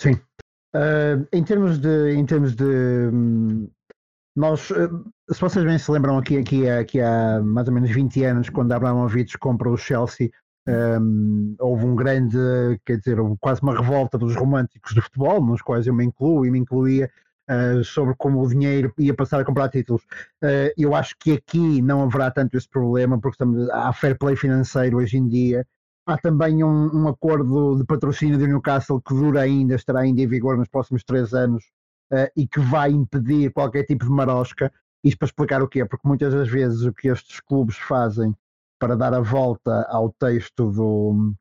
Sim. 0.01 0.19
Uh, 0.75 1.27
em 1.33 1.43
termos 1.43 1.79
de. 1.79 2.13
Em 2.13 2.25
termos 2.25 2.55
de 2.55 2.65
hum, 2.65 3.69
nós, 4.37 4.71
uh, 4.71 5.05
se 5.31 5.41
vocês 5.41 5.65
bem 5.65 5.79
se 5.79 5.91
lembram, 5.91 6.17
aqui, 6.17 6.39
aqui, 6.39 6.69
aqui 6.69 7.01
há 7.01 7.41
mais 7.43 7.67
ou 7.67 7.75
menos 7.75 7.91
20 7.91 8.25
anos, 8.25 8.49
quando 8.49 8.73
Abramovich 8.73 9.37
compra 9.39 9.69
o 9.69 9.77
Chelsea, 9.77 10.31
um, 10.69 11.57
houve 11.59 11.85
um 11.85 11.97
grande, 11.97 12.39
quer 12.85 12.99
dizer, 12.99 13.19
quase 13.41 13.61
uma 13.63 13.77
revolta 13.77 14.17
dos 14.17 14.37
românticos 14.37 14.95
do 14.95 15.03
futebol, 15.03 15.45
nos 15.45 15.63
quais 15.63 15.87
eu 15.87 15.95
me 15.95 16.05
incluo 16.05 16.47
e 16.47 16.51
me 16.51 16.59
incluía, 16.59 17.11
uh, 17.51 17.83
sobre 17.83 18.15
como 18.17 18.41
o 18.41 18.49
dinheiro 18.49 18.93
ia 18.99 19.15
passar 19.15 19.41
a 19.41 19.45
comprar 19.45 19.69
títulos. 19.69 20.03
Uh, 20.43 20.73
eu 20.79 20.95
acho 20.95 21.17
que 21.19 21.33
aqui 21.33 21.83
não 21.83 22.03
haverá 22.03 22.31
tanto 22.31 22.57
esse 22.57 22.69
problema, 22.69 23.21
porque 23.21 23.35
estamos, 23.35 23.69
há 23.71 23.93
fair 23.93 24.17
play 24.19 24.37
financeiro 24.37 24.99
hoje 24.99 25.17
em 25.17 25.29
dia. 25.29 25.67
Há 26.07 26.19
também 26.19 26.65
um, 26.65 27.03
um 27.03 27.09
acordo 27.09 27.77
de 27.77 27.85
patrocínio 27.85 28.39
do 28.39 28.47
Newcastle 28.47 29.01
que 29.01 29.15
dura 29.15 29.43
ainda, 29.43 29.75
estará 29.75 30.01
ainda 30.01 30.21
em 30.23 30.27
vigor 30.27 30.57
nos 30.57 30.69
próximos 30.69 31.05
três 31.05 31.33
anos 31.35 31.65
uh, 32.13 32.31
e 32.37 32.47
que 32.47 32.61
vai 32.61 32.91
impedir 32.91 33.53
qualquer 33.53 33.85
tipo 33.85 34.05
de 34.05 34.11
marosca. 34.11 34.73
Isto 35.05 35.19
para 35.19 35.27
explicar 35.27 35.63
o 35.63 35.69
quê? 35.69 35.85
Porque 35.85 36.07
muitas 36.07 36.33
das 36.33 36.49
vezes 36.49 36.83
o 36.83 36.93
que 36.93 37.09
estes 37.09 37.41
clubes 37.41 37.77
fazem 37.77 38.35
para 38.79 38.97
dar 38.97 39.15
a 39.15 39.21
volta 39.21 39.87
ao 39.91 40.11
texto 40.19 40.71
do, 40.71 41.35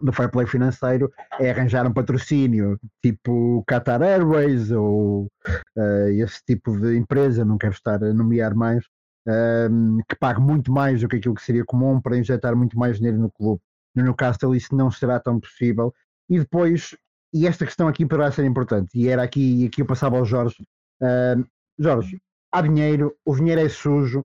do 0.00 0.12
fair 0.12 0.30
play 0.30 0.46
financeiro 0.46 1.10
é 1.38 1.50
arranjar 1.50 1.86
um 1.86 1.92
patrocínio 1.92 2.78
tipo 3.00 3.64
Qatar 3.66 4.02
Airways 4.02 4.72
ou 4.72 5.30
uh, 5.78 6.08
esse 6.08 6.42
tipo 6.44 6.76
de 6.76 6.96
empresa, 6.96 7.44
não 7.44 7.56
quero 7.56 7.72
estar 7.72 8.02
a 8.02 8.12
nomear 8.12 8.54
mais, 8.54 8.84
uh, 9.28 10.02
que 10.08 10.16
pague 10.16 10.40
muito 10.40 10.72
mais 10.72 11.00
do 11.00 11.08
que 11.08 11.16
aquilo 11.16 11.34
que 11.34 11.42
seria 11.42 11.64
comum 11.64 12.00
para 12.00 12.18
injetar 12.18 12.56
muito 12.56 12.76
mais 12.76 12.96
dinheiro 12.96 13.18
no 13.18 13.30
clube. 13.30 13.60
No 13.94 14.02
Newcastle 14.02 14.54
isso 14.54 14.74
não 14.74 14.90
será 14.90 15.20
tão 15.20 15.38
possível. 15.38 15.92
E 16.28 16.38
depois, 16.38 16.96
e 17.32 17.46
esta 17.46 17.64
questão 17.64 17.88
aqui 17.88 18.06
poderá 18.06 18.30
ser 18.30 18.44
importante, 18.44 18.90
e 18.94 19.08
era 19.08 19.22
aqui, 19.22 19.66
aqui 19.66 19.82
eu 19.82 19.86
passava 19.86 20.16
ao 20.16 20.24
Jorge. 20.24 20.56
Uh, 21.00 21.44
Jorge, 21.78 22.20
há 22.52 22.62
dinheiro, 22.62 23.14
o 23.24 23.34
dinheiro 23.34 23.60
é 23.60 23.68
sujo, 23.68 24.22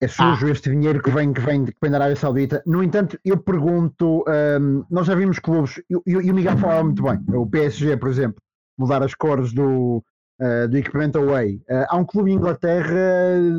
é 0.00 0.08
sujo 0.08 0.46
ah. 0.46 0.50
este 0.50 0.70
dinheiro 0.70 1.02
que 1.02 1.10
vem, 1.10 1.32
que, 1.32 1.40
vem, 1.40 1.64
que 1.64 1.74
vem 1.80 1.90
da 1.90 1.96
Arábia 1.96 2.16
Saudita. 2.16 2.62
No 2.66 2.82
entanto, 2.82 3.18
eu 3.24 3.38
pergunto: 3.38 4.24
um, 4.60 4.84
nós 4.90 5.06
já 5.06 5.14
vimos 5.14 5.38
clubes, 5.38 5.78
e, 5.90 5.94
e 6.06 6.30
o 6.30 6.34
Miguel 6.34 6.58
falava 6.58 6.84
muito 6.84 7.02
bem, 7.02 7.18
o 7.34 7.46
PSG, 7.46 7.96
por 7.96 8.08
exemplo, 8.08 8.40
mudar 8.78 9.02
as 9.02 9.14
cores 9.14 9.52
do, 9.52 10.04
uh, 10.40 10.68
do 10.68 10.76
equipamento 10.76 11.18
away. 11.18 11.60
Uh, 11.68 11.86
há 11.88 11.96
um 11.96 12.04
clube 12.04 12.30
em 12.30 12.34
Inglaterra, 12.34 12.94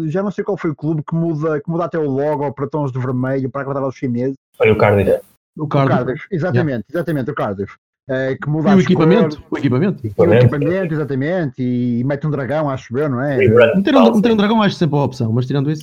já 0.08 0.22
não 0.24 0.32
sei 0.32 0.44
qual 0.44 0.58
foi 0.58 0.72
o 0.72 0.76
clube, 0.76 1.04
que 1.04 1.16
muda, 1.16 1.62
que 1.62 1.70
muda 1.70 1.86
até 1.86 1.98
o 1.98 2.10
logo 2.10 2.52
para 2.54 2.68
tons 2.68 2.92
de 2.92 3.00
vermelho 3.00 3.50
para 3.50 3.62
agradar 3.62 3.84
aos 3.84 3.96
chineses. 3.96 4.36
Foi 4.58 4.72
o 4.72 4.78
Cardiff. 4.78 5.22
O 5.58 5.68
Cardiff, 5.68 5.94
o 5.94 6.06
Cardiff 6.06 6.28
exatamente, 6.32 6.68
yeah. 6.68 6.86
exatamente, 6.90 7.32
o 7.32 7.36
Cardiff. 7.36 7.76
Uh, 8.08 8.38
que 8.39 8.48
muda 8.48 8.70
e 8.70 8.76
o 8.76 8.80
equipamento, 8.82 9.44
o 9.50 9.58
equipamento. 9.58 10.06
E 10.06 10.13
o 10.15 10.34
equipamento, 10.36 10.94
exatamente. 10.94 11.56
E 11.58 12.04
mete 12.04 12.28
um 12.28 12.30
dragão, 12.30 12.70
acho 12.70 12.96
eu, 12.96 13.10
não 13.10 13.20
é? 13.20 13.38
Meter 13.38 13.96
um, 13.96 14.15
meter 14.15 14.32
um 14.32 14.38
dragão 14.38 14.62
acho 14.62 14.76
sempre 14.76 14.96
a 15.00 15.02
opção, 15.02 15.32
mas 15.32 15.48
tirando 15.48 15.72
isso. 15.72 15.82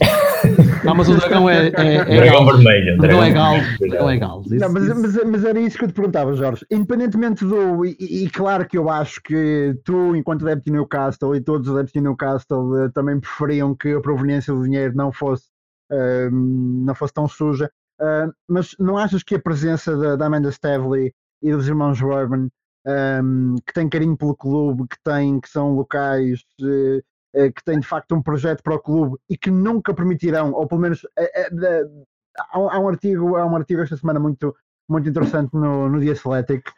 não, 0.84 0.94
mas 0.94 1.08
o 1.08 1.16
dragão 1.16 1.50
é. 1.50 1.66
é, 1.66 1.94
é 1.96 2.04
dragão 2.04 2.46
vermelho. 2.46 2.96
Dragão, 2.98 3.24
é 3.24 3.30
gal. 3.32 3.54
Dragão 3.80 4.10
é 4.10 4.16
gal. 4.18 4.42
Isso, 4.46 4.54
não, 4.54 4.72
mas, 4.72 4.88
mas, 5.00 5.24
mas, 5.24 5.44
era 5.44 5.58
isso 5.58 5.76
que 5.76 5.82
eu 5.82 5.88
te 5.88 5.94
perguntava, 5.94 6.32
Jorge. 6.36 6.64
Independentemente 6.70 7.44
do. 7.44 7.84
E, 7.84 7.96
e, 7.98 8.30
claro 8.30 8.68
que 8.68 8.78
eu 8.78 8.88
acho 8.88 9.20
que 9.20 9.74
tu, 9.84 10.14
enquanto 10.14 10.46
adepto 10.46 10.66
de 10.66 10.70
Newcastle, 10.70 11.34
e 11.34 11.40
todos 11.40 11.66
os 11.66 11.74
adeptos 11.74 11.92
de 11.92 12.00
Newcastle 12.00 12.84
uh, 12.84 12.92
também 12.92 13.18
preferiam 13.18 13.74
que 13.74 13.94
a 13.94 14.00
proveniência 14.00 14.54
do 14.54 14.62
dinheiro 14.62 14.94
não 14.94 15.10
fosse, 15.10 15.46
uh, 15.90 16.30
não 16.30 16.94
fosse 16.94 17.14
tão 17.14 17.26
suja. 17.26 17.68
Uh, 18.00 18.32
mas 18.48 18.76
não 18.78 18.96
achas 18.96 19.24
que 19.24 19.34
a 19.34 19.40
presença 19.40 19.96
da, 19.96 20.14
da 20.14 20.26
Amanda 20.26 20.50
Stavley 20.50 21.12
e 21.42 21.52
dos 21.52 21.66
irmãos 21.66 22.00
Rorman, 22.00 22.48
um, 22.86 23.56
que 23.66 23.72
têm 23.72 23.88
carinho 23.88 24.16
pelo 24.16 24.36
clube, 24.36 24.86
que, 24.88 24.96
têm, 25.04 25.40
que 25.40 25.48
são 25.48 25.74
locais, 25.74 26.40
uh, 26.60 26.98
uh, 26.98 27.52
que 27.52 27.64
têm 27.64 27.80
de 27.80 27.86
facto 27.86 28.14
um 28.14 28.22
projeto 28.22 28.62
para 28.62 28.74
o 28.74 28.80
clube 28.80 29.16
e 29.28 29.36
que 29.36 29.50
nunca 29.50 29.94
permitirão, 29.94 30.52
ou 30.52 30.66
pelo 30.66 30.80
menos 30.80 31.04
uh, 31.04 32.04
há, 32.50 32.78
um 32.78 32.88
artigo, 32.88 33.36
há 33.36 33.46
um 33.46 33.56
artigo 33.56 33.82
esta 33.82 33.96
semana 33.96 34.18
muito, 34.18 34.54
muito 34.88 35.08
interessante 35.08 35.52
no, 35.54 35.88
no 35.88 36.00
The 36.00 36.12
Athletic, 36.12 36.70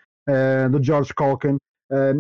do 0.71 0.83
George 0.83 1.13
Colkin, 1.13 1.59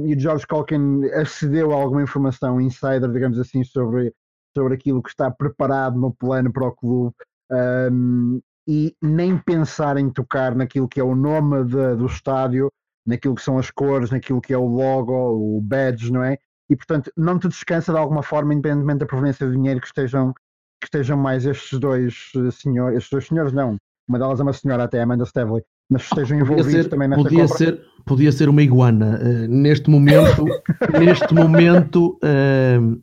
e 0.05 0.15
o 0.15 0.21
George 0.21 0.47
Colkin 0.47 1.07
acedeu 1.15 1.73
a 1.73 1.75
alguma 1.75 2.03
informação 2.03 2.61
insider, 2.61 3.11
digamos 3.11 3.39
assim, 3.39 3.65
sobre, 3.65 4.13
sobre 4.55 4.75
aquilo 4.75 5.03
que 5.03 5.09
está 5.09 5.31
preparado 5.31 5.99
no 5.99 6.13
plano 6.13 6.53
para 6.53 6.69
o 6.69 6.73
clube. 6.73 7.15
Um, 7.51 8.43
e 8.66 8.94
nem 9.03 9.37
pensar 9.38 9.96
em 9.96 10.11
tocar 10.11 10.55
naquilo 10.55 10.88
que 10.88 11.00
é 11.00 11.05
o 11.05 11.14
nome 11.14 11.64
de, 11.64 11.96
do 11.96 12.07
estádio, 12.07 12.72
naquilo 13.07 13.35
que 13.35 13.42
são 13.42 13.59
as 13.59 13.70
cores, 13.70 14.11
naquilo 14.11 14.40
que 14.40 14.53
é 14.53 14.59
o 14.59 14.66
logo, 14.66 15.12
o 15.12 15.61
badge, 15.61 16.11
não 16.12 16.22
é? 16.22 16.38
E 16.68 16.77
portanto 16.77 17.11
não 17.16 17.38
te 17.38 17.48
descansa 17.48 17.92
de 17.92 17.98
alguma 17.98 18.22
forma, 18.22 18.55
independentemente 18.55 19.00
da 19.00 19.07
proveniência 19.07 19.46
do 19.46 19.53
dinheiro, 19.53 19.81
que 19.81 19.87
estejam, 19.87 20.33
que 20.81 20.87
estejam 20.87 21.16
mais 21.16 21.44
estes 21.44 21.79
dois 21.79 22.33
eh, 22.37 22.50
senhores, 22.50 22.96
estes 22.96 23.11
dois 23.11 23.27
senhores 23.27 23.53
não, 23.53 23.77
uma 24.09 24.18
delas 24.18 24.40
é 24.40 24.42
uma 24.42 24.53
senhora 24.53 24.85
até, 24.85 25.00
Amanda 25.00 25.24
Stavely, 25.24 25.62
mas 25.90 26.03
estejam 26.03 26.38
envolvidos 26.38 26.72
ser, 26.72 26.88
também 26.88 27.09
nesta 27.09 27.22
podia 27.22 27.42
compra. 27.42 27.59
Ser, 27.59 27.81
podia 28.05 28.33
ser 28.33 28.48
uma 28.48 28.62
iguana. 28.62 29.18
Uh, 29.22 29.48
neste 29.48 29.90
momento, 29.90 30.44
neste 30.98 31.35
momento, 31.35 32.18
uh, 32.22 33.03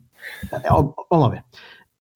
vamos 1.10 1.24
lá 1.24 1.28
ver. 1.28 1.44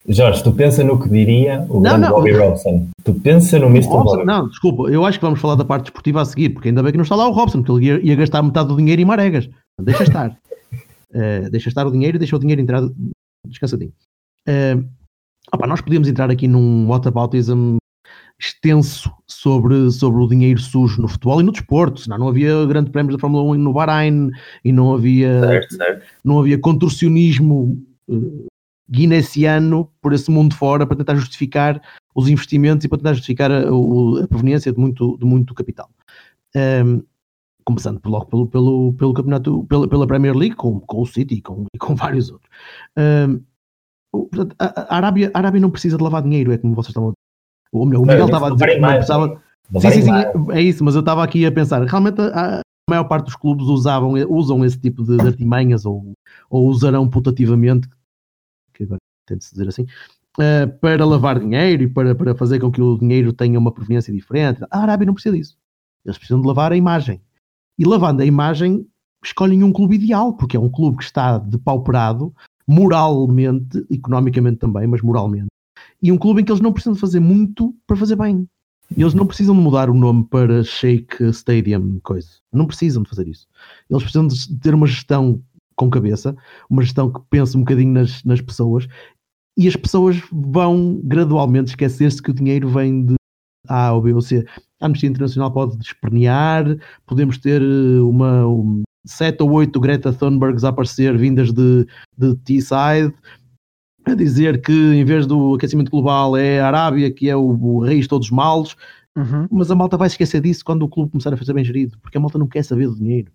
Jorge, 0.08 0.42
tu 0.42 0.52
pensa 0.52 0.84
no 0.84 1.00
que 1.00 1.08
diria 1.08 1.66
o 1.68 1.74
não, 1.74 1.82
grande 1.82 2.00
não. 2.00 2.10
Bobby 2.10 2.32
Robson. 2.32 2.88
Tu 3.02 3.14
pensa 3.14 3.58
no 3.58 3.66
Mr. 3.66 3.88
Robson, 3.88 4.16
Bobby. 4.16 4.26
Não, 4.26 4.48
desculpa, 4.48 4.84
eu 4.84 5.04
acho 5.04 5.18
que 5.18 5.24
vamos 5.24 5.40
falar 5.40 5.56
da 5.56 5.64
parte 5.64 5.86
esportiva 5.86 6.22
a 6.22 6.24
seguir, 6.24 6.50
porque 6.50 6.68
ainda 6.68 6.82
bem 6.82 6.92
que 6.92 6.98
não 6.98 7.02
está 7.02 7.16
lá 7.16 7.28
o 7.28 7.32
Robson, 7.32 7.62
porque 7.62 7.72
ele 7.72 7.86
ia, 7.86 8.06
ia 8.06 8.16
gastar 8.16 8.42
metade 8.42 8.68
do 8.68 8.76
dinheiro 8.76 9.02
em 9.02 9.04
maregas. 9.04 9.48
Deixa 9.80 10.04
estar. 10.04 10.30
uh, 10.30 11.50
deixa 11.50 11.68
estar 11.68 11.86
o 11.86 11.90
dinheiro 11.90 12.16
e 12.16 12.18
deixa 12.18 12.36
o 12.36 12.38
dinheiro 12.38 12.60
entrar 12.60 12.82
descansadinho. 13.46 13.92
Uh, 14.48 14.86
opa, 15.52 15.66
nós 15.66 15.80
podíamos 15.80 16.08
entrar 16.08 16.30
aqui 16.30 16.46
num 16.46 16.88
whataboutism 16.88 17.78
extenso 18.38 19.10
sobre, 19.26 19.90
sobre 19.90 20.22
o 20.22 20.28
dinheiro 20.28 20.60
sujo 20.60 21.00
no 21.00 21.08
futebol 21.08 21.40
e 21.40 21.44
no 21.44 21.52
desporto, 21.52 22.00
senão 22.00 22.18
não 22.18 22.28
havia 22.28 22.66
grande 22.66 22.90
prémios 22.90 23.16
da 23.16 23.20
Fórmula 23.20 23.42
1 23.42 23.54
no 23.54 23.72
Bahrein 23.72 24.30
e 24.62 24.72
não 24.72 24.94
havia, 24.94 25.40
certo, 25.40 25.74
certo. 25.74 26.06
Não 26.22 26.38
havia 26.38 26.58
contorcionismo 26.58 27.82
uh, 28.08 28.46
guinessiano 28.90 29.90
por 30.00 30.12
esse 30.12 30.30
mundo 30.30 30.54
fora 30.54 30.86
para 30.86 30.96
tentar 30.96 31.14
justificar 31.16 31.80
os 32.14 32.28
investimentos 32.28 32.84
e 32.84 32.88
para 32.88 32.98
tentar 32.98 33.14
justificar 33.14 33.50
a, 33.50 33.60
a 33.60 34.28
proveniência 34.28 34.72
de 34.72 34.78
muito, 34.78 35.18
de 35.18 35.24
muito 35.24 35.54
capital. 35.54 35.90
Um, 36.54 37.02
começando 37.64 38.00
logo 38.06 38.26
pelo, 38.26 38.46
pelo, 38.46 38.92
pelo 38.94 39.12
campeonato, 39.12 39.64
pela, 39.64 39.88
pela 39.88 40.06
Premier 40.06 40.34
League, 40.34 40.54
com, 40.54 40.80
com 40.80 41.02
o 41.02 41.06
City 41.06 41.34
e 41.34 41.42
com, 41.42 41.66
e 41.74 41.78
com 41.78 41.94
vários 41.96 42.30
outros. 42.30 42.50
Um, 42.96 43.42
a, 44.58 44.94
a, 44.94 44.96
Arábia, 44.96 45.30
a 45.34 45.38
Arábia 45.38 45.60
não 45.60 45.70
precisa 45.70 45.96
de 45.96 46.02
lavar 46.02 46.22
dinheiro, 46.22 46.52
é 46.52 46.58
como 46.58 46.74
vocês 46.74 46.90
estavam 46.90 47.10
a 47.10 47.12
dizer. 47.12 47.18
O, 47.72 47.82
o 47.82 48.06
Miguel 48.06 48.26
estava 48.26 48.46
a 48.46 48.50
dizer 48.50 48.66
que 48.66 48.78
não 48.78 48.88
precisava. 48.88 49.42
Sim, 49.80 49.90
sim, 49.90 50.02
sim, 50.02 50.10
é 50.52 50.60
isso, 50.60 50.84
mas 50.84 50.94
eu 50.94 51.00
estava 51.00 51.24
aqui 51.24 51.44
a 51.44 51.50
pensar, 51.50 51.82
realmente 51.84 52.20
a, 52.20 52.60
a, 52.60 52.62
maior 52.88 53.04
parte 53.04 53.24
dos 53.24 53.34
clubes 53.34 53.66
usavam, 53.66 54.12
usam 54.28 54.64
esse 54.64 54.78
tipo 54.78 55.02
de, 55.02 55.16
de 55.16 55.26
artimanhas 55.26 55.84
ou, 55.84 56.12
ou 56.48 56.68
usarão 56.68 57.08
putativamente, 57.08 57.88
que 58.76 58.84
agora 58.84 59.00
tento 59.26 59.50
dizer 59.50 59.68
assim, 59.68 59.82
uh, 59.82 60.78
para 60.80 61.04
lavar 61.04 61.40
dinheiro 61.40 61.82
e 61.82 61.88
para, 61.88 62.14
para 62.14 62.34
fazer 62.34 62.60
com 62.60 62.70
que 62.70 62.80
o 62.80 62.98
dinheiro 62.98 63.32
tenha 63.32 63.58
uma 63.58 63.72
proveniência 63.72 64.12
diferente. 64.12 64.62
A 64.70 64.80
Arábia 64.80 65.06
não 65.06 65.14
precisa 65.14 65.36
disso. 65.36 65.56
Eles 66.04 66.18
precisam 66.18 66.40
de 66.40 66.46
lavar 66.46 66.72
a 66.72 66.76
imagem. 66.76 67.20
E 67.78 67.84
lavando 67.84 68.22
a 68.22 68.26
imagem, 68.26 68.86
escolhem 69.24 69.62
um 69.62 69.72
clube 69.72 69.96
ideal, 69.96 70.34
porque 70.34 70.56
é 70.56 70.60
um 70.60 70.70
clube 70.70 70.98
que 70.98 71.04
está 71.04 71.38
depauperado 71.38 72.32
moralmente, 72.66 73.84
economicamente 73.90 74.58
também, 74.58 74.86
mas 74.86 75.02
moralmente. 75.02 75.46
E 76.02 76.10
um 76.10 76.18
clube 76.18 76.40
em 76.40 76.44
que 76.44 76.50
eles 76.50 76.60
não 76.60 76.72
precisam 76.72 76.94
de 76.94 77.00
fazer 77.00 77.20
muito 77.20 77.74
para 77.86 77.96
fazer 77.96 78.16
bem. 78.16 78.48
Eles 78.96 79.14
não 79.14 79.26
precisam 79.26 79.54
de 79.54 79.60
mudar 79.60 79.90
o 79.90 79.94
nome 79.94 80.24
para 80.24 80.62
Shake 80.62 81.24
Stadium, 81.30 81.98
coisa. 82.02 82.28
Não 82.52 82.66
precisam 82.66 83.02
de 83.02 83.08
fazer 83.08 83.26
isso. 83.26 83.46
Eles 83.90 84.02
precisam 84.02 84.26
de 84.26 84.58
ter 84.58 84.74
uma 84.74 84.86
gestão 84.86 85.42
com 85.76 85.90
cabeça, 85.90 86.34
uma 86.68 86.82
gestão 86.82 87.12
que 87.12 87.20
pense 87.30 87.56
um 87.56 87.60
bocadinho 87.60 87.92
nas, 87.92 88.24
nas 88.24 88.40
pessoas 88.40 88.88
e 89.56 89.66
as 89.66 89.76
pessoas 89.76 90.20
vão 90.30 91.00
gradualmente 91.02 91.70
esquecer-se 91.70 92.22
que 92.22 92.30
o 92.30 92.34
dinheiro 92.34 92.68
vem 92.68 93.06
de 93.06 93.14
A 93.68 93.92
ou 93.92 94.02
B 94.02 94.12
ou 94.12 94.20
C. 94.20 94.44
A 94.80 94.86
Amnistia 94.86 95.08
Internacional 95.08 95.50
pode 95.50 95.78
despernear, 95.78 96.76
podemos 97.06 97.38
ter 97.38 97.62
eh, 97.62 98.00
uma, 98.00 98.46
um, 98.46 98.82
sete 99.06 99.42
ou 99.42 99.50
oito 99.52 99.80
Greta 99.80 100.12
Thunbergs 100.12 100.64
a 100.64 100.68
aparecer 100.68 101.16
vindas 101.16 101.52
de, 101.52 101.86
de 102.18 102.34
T-Side, 102.36 103.14
a 104.04 104.14
dizer 104.14 104.60
que 104.60 104.72
em 104.72 105.04
vez 105.04 105.26
do 105.26 105.54
aquecimento 105.54 105.90
global 105.90 106.36
é 106.36 106.60
a 106.60 106.66
Arábia 106.66 107.10
que 107.10 107.30
é 107.30 107.34
o, 107.34 107.40
o 107.40 107.80
rei 107.80 108.00
de 108.00 108.08
todos 108.08 108.26
os 108.26 108.32
males, 108.32 108.76
uhum. 109.16 109.48
mas 109.50 109.70
a 109.70 109.74
malta 109.74 109.96
vai 109.96 110.08
esquecer 110.08 110.42
disso 110.42 110.64
quando 110.64 110.82
o 110.82 110.88
clube 110.88 111.12
começar 111.12 111.32
a 111.32 111.36
fazer 111.36 111.54
bem 111.54 111.64
gerido, 111.64 111.98
porque 112.00 112.18
a 112.18 112.20
malta 112.20 112.38
não 112.38 112.46
quer 112.46 112.62
saber 112.62 112.88
do 112.88 112.96
dinheiro. 112.96 113.32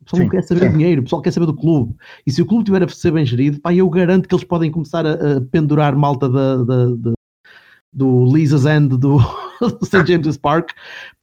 O 0.00 0.04
pessoal 0.04 0.18
Sim, 0.18 0.24
não 0.24 0.30
quer 0.30 0.42
saber 0.42 0.60
do 0.60 0.76
dinheiro, 0.76 1.00
o 1.00 1.04
pessoal 1.04 1.22
quer 1.22 1.32
saber 1.32 1.46
do 1.46 1.56
clube. 1.56 1.94
E 2.26 2.30
se 2.30 2.40
o 2.40 2.46
clube 2.46 2.64
tiver 2.64 2.82
a 2.82 2.88
ser 2.88 3.10
bem 3.10 3.26
gerido, 3.26 3.60
pá, 3.60 3.74
eu 3.74 3.88
garanto 3.88 4.28
que 4.28 4.34
eles 4.34 4.44
podem 4.44 4.70
começar 4.70 5.04
a, 5.06 5.12
a 5.12 5.40
pendurar 5.40 5.96
malta 5.96 6.28
da, 6.28 6.56
da, 6.58 6.86
da, 6.96 7.12
do 7.92 8.24
Lisa's 8.26 8.66
End 8.66 8.96
do, 8.96 9.18
do 9.60 9.86
St. 9.86 10.06
James's 10.06 10.36
Park, 10.36 10.70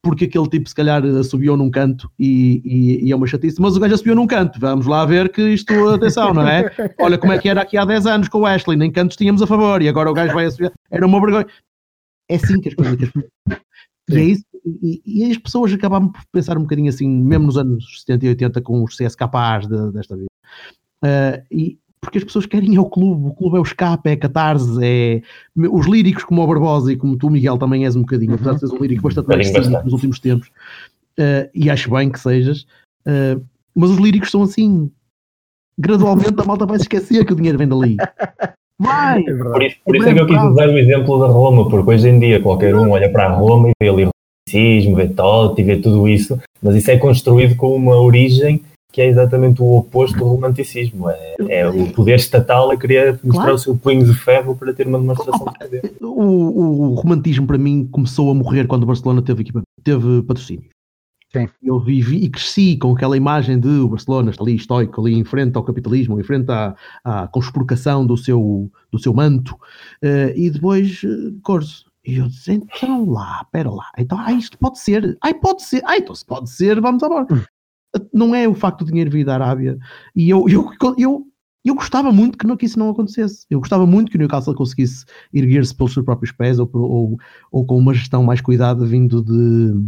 porque 0.01 0.25
aquele 0.25 0.49
tipo 0.49 0.67
se 0.67 0.75
calhar 0.75 1.01
subiu 1.23 1.55
num 1.55 1.69
canto 1.69 2.11
e, 2.17 2.61
e, 2.65 3.05
e, 3.05 3.11
é 3.11 3.15
uma 3.15 3.27
chatice, 3.27 3.61
mas 3.61 3.77
o 3.77 3.79
gajo 3.79 3.97
subiu 3.97 4.15
num 4.15 4.27
canto, 4.27 4.59
vamos 4.59 4.87
lá 4.87 5.05
ver 5.05 5.29
que 5.29 5.41
isto, 5.49 5.71
atenção, 5.89 6.33
não 6.33 6.47
é? 6.47 6.69
Olha 6.99 7.17
como 7.17 7.31
é 7.31 7.37
que 7.37 7.47
era 7.47 7.61
aqui 7.61 7.77
há 7.77 7.85
10 7.85 8.05
anos 8.07 8.27
com 8.27 8.39
o 8.39 8.45
Ashley, 8.45 8.75
nem 8.75 8.91
cantos 8.91 9.15
tínhamos 9.15 9.41
a 9.41 9.47
favor 9.47 9.81
e 9.81 9.87
agora 9.87 10.09
o 10.09 10.13
gajo 10.13 10.33
vai 10.33 10.45
a 10.45 10.51
subir, 10.51 10.71
era 10.89 11.05
uma 11.05 11.21
vergonha. 11.21 11.47
É 12.29 12.35
assim 12.35 12.59
que 12.59 12.69
as 12.69 12.75
coisas. 12.75 12.97
E 14.09 14.17
é 14.17 14.21
isso, 14.21 14.43
e, 14.65 15.01
e, 15.05 15.31
as 15.31 15.37
pessoas 15.37 15.73
acabavam 15.73 16.09
por 16.09 16.21
pensar 16.31 16.57
um 16.57 16.61
bocadinho 16.61 16.89
assim, 16.89 17.07
mesmo 17.07 17.47
nos 17.47 17.57
anos 17.57 18.01
70 18.01 18.25
e 18.25 18.29
80, 18.29 18.61
com 18.61 18.83
os 18.83 18.95
CSKs 18.95 19.67
de, 19.67 19.91
desta 19.91 20.15
vida. 20.15 20.27
Uh, 21.03 21.43
e, 21.51 21.77
porque 22.03 22.17
as 22.17 22.23
pessoas 22.23 22.45
querem 22.45 22.75
é 22.75 22.79
o 22.79 22.85
clube, 22.85 23.27
o 23.27 23.33
clube 23.33 23.57
é 23.57 23.59
o 23.59 23.63
escape, 23.63 24.09
é 24.09 24.13
a 24.13 24.17
catarse, 24.17 24.77
é 24.81 25.21
os 25.55 25.87
líricos 25.87 26.23
como 26.25 26.43
o 26.43 26.47
Barbosa 26.47 26.91
e 26.91 26.97
como 26.97 27.17
tu, 27.17 27.29
Miguel, 27.29 27.57
também 27.57 27.85
és 27.85 27.95
um 27.95 28.01
bocadinho, 28.01 28.35
apesar 28.35 28.53
de 28.53 28.59
seres 28.59 28.73
um 28.73 28.81
lírico 28.81 29.03
bastante 29.03 29.27
mais 29.27 29.83
nos 29.83 29.93
últimos 29.93 30.19
tempos, 30.19 30.49
uh, 31.19 31.49
e 31.53 31.69
acho 31.69 31.89
bem 31.89 32.09
que 32.09 32.19
sejas, 32.19 32.65
uh, 33.07 33.41
mas 33.73 33.89
os 33.89 33.97
líricos 33.97 34.31
são 34.31 34.43
assim, 34.43 34.91
gradualmente 35.77 36.35
a 36.37 36.45
malta 36.45 36.65
vai 36.65 36.77
se 36.77 36.83
esquecer 36.83 37.25
que 37.25 37.33
o 37.33 37.35
dinheiro 37.35 37.57
vem 37.57 37.67
dali. 37.67 37.97
Vai! 38.79 39.21
É 39.21 39.33
por 39.33 39.63
isso, 39.63 39.77
por 39.85 39.95
isso 39.95 40.09
é 40.09 40.13
que 40.13 40.19
eu 40.19 40.27
quis 40.27 40.41
usar 40.41 40.67
o 40.67 40.77
exemplo 40.77 41.19
da 41.19 41.27
Roma, 41.27 41.69
porque 41.69 41.89
hoje 41.89 42.09
em 42.09 42.19
dia 42.19 42.41
qualquer 42.41 42.75
um 42.75 42.91
olha 42.91 43.09
para 43.09 43.27
a 43.27 43.33
Roma 43.33 43.69
e 43.69 43.73
vê 43.81 43.89
ali 43.89 44.09
romanticismo, 44.53 44.95
vê 44.95 45.07
Totti, 45.07 45.63
vê 45.63 45.77
tudo 45.77 46.07
isso, 46.07 46.39
mas 46.61 46.75
isso 46.75 46.91
é 46.91 46.97
construído 46.97 47.55
com 47.55 47.75
uma 47.75 47.99
origem 47.99 48.61
que 48.91 49.01
é 49.01 49.07
exatamente 49.07 49.59
o 49.59 49.75
oposto 49.75 50.15
do 50.19 50.25
romanticismo. 50.25 51.09
É, 51.09 51.35
é 51.49 51.67
o 51.67 51.91
poder 51.91 52.13
estatal 52.13 52.69
a 52.69 52.77
querer 52.77 53.19
mostrar 53.23 53.45
claro. 53.45 53.55
o 53.55 53.57
seu 53.57 53.75
punho 53.75 54.05
de 54.05 54.13
ferro 54.13 54.55
para 54.55 54.71
ter 54.71 54.85
uma 54.85 54.99
demonstração 54.99 55.47
de 55.47 55.59
poder. 55.59 55.93
O, 55.99 56.91
o, 56.91 56.93
romantismo, 56.93 57.47
para 57.47 57.57
mim, 57.57 57.87
começou 57.91 58.29
a 58.29 58.35
morrer 58.35 58.67
quando 58.67 58.83
o 58.83 58.85
Barcelona 58.85 59.23
teve, 59.23 59.41
equipa, 59.41 59.63
teve 59.83 60.21
patrocínio. 60.21 60.69
Sim. 61.35 61.49
Eu 61.63 61.79
vivi 61.79 62.25
e 62.25 62.29
cresci 62.29 62.77
com 62.77 62.91
aquela 62.93 63.17
imagem 63.17 63.59
de 63.59 63.67
o 63.67 63.87
Barcelona 63.87 64.29
está 64.29 64.43
ali 64.43 64.55
estoico, 64.55 65.01
ali 65.01 65.15
em 65.15 65.23
frente 65.23 65.57
ao 65.57 65.63
capitalismo, 65.63 66.19
em 66.19 66.23
frente 66.23 66.51
à, 66.51 66.75
à 67.03 67.27
conspurcação 67.27 68.05
do 68.05 68.15
seu, 68.15 68.71
do 68.91 68.99
seu 68.99 69.11
manto, 69.11 69.55
uh, 69.55 70.29
e 70.35 70.51
depois 70.51 71.01
uh, 71.01 71.33
Corso. 71.41 71.91
E 72.05 72.17
eu 72.17 72.27
disse, 72.27 72.51
então 72.51 73.09
lá, 73.09 73.41
espera 73.43 73.69
lá, 73.69 73.89
então, 73.97 74.19
ah, 74.19 74.31
isto 74.33 74.57
pode 74.57 74.77
ser, 74.79 75.17
ai, 75.23 75.33
pode 75.33 75.63
ser, 75.63 75.81
ai, 75.85 75.99
então 75.99 76.13
se 76.13 76.25
pode 76.25 76.49
ser, 76.49 76.81
vamos 76.81 77.01
embora. 77.01 77.27
Hum 77.31 77.43
não 78.13 78.33
é 78.33 78.47
o 78.47 78.55
facto 78.55 78.83
do 78.83 78.89
dinheiro 78.89 79.11
vir 79.11 79.25
da 79.25 79.35
Arábia. 79.35 79.77
E 80.15 80.29
eu, 80.29 80.47
eu, 80.49 80.69
eu, 80.97 81.23
eu 81.63 81.75
gostava 81.75 82.11
muito 82.11 82.37
que, 82.37 82.47
não, 82.47 82.57
que 82.57 82.65
isso 82.65 82.79
não 82.79 82.89
acontecesse. 82.89 83.45
Eu 83.49 83.59
gostava 83.59 83.85
muito 83.85 84.09
que 84.09 84.17
o 84.17 84.19
Newcastle 84.19 84.55
conseguisse 84.55 85.05
erguer-se 85.33 85.75
pelos 85.75 85.93
seus 85.93 86.05
próprios 86.05 86.31
pés 86.31 86.59
ou, 86.59 86.69
ou, 86.73 87.17
ou 87.51 87.65
com 87.65 87.77
uma 87.77 87.93
gestão 87.93 88.23
mais 88.23 88.41
cuidada 88.41 88.85
vindo 88.85 89.23
de 89.23 89.87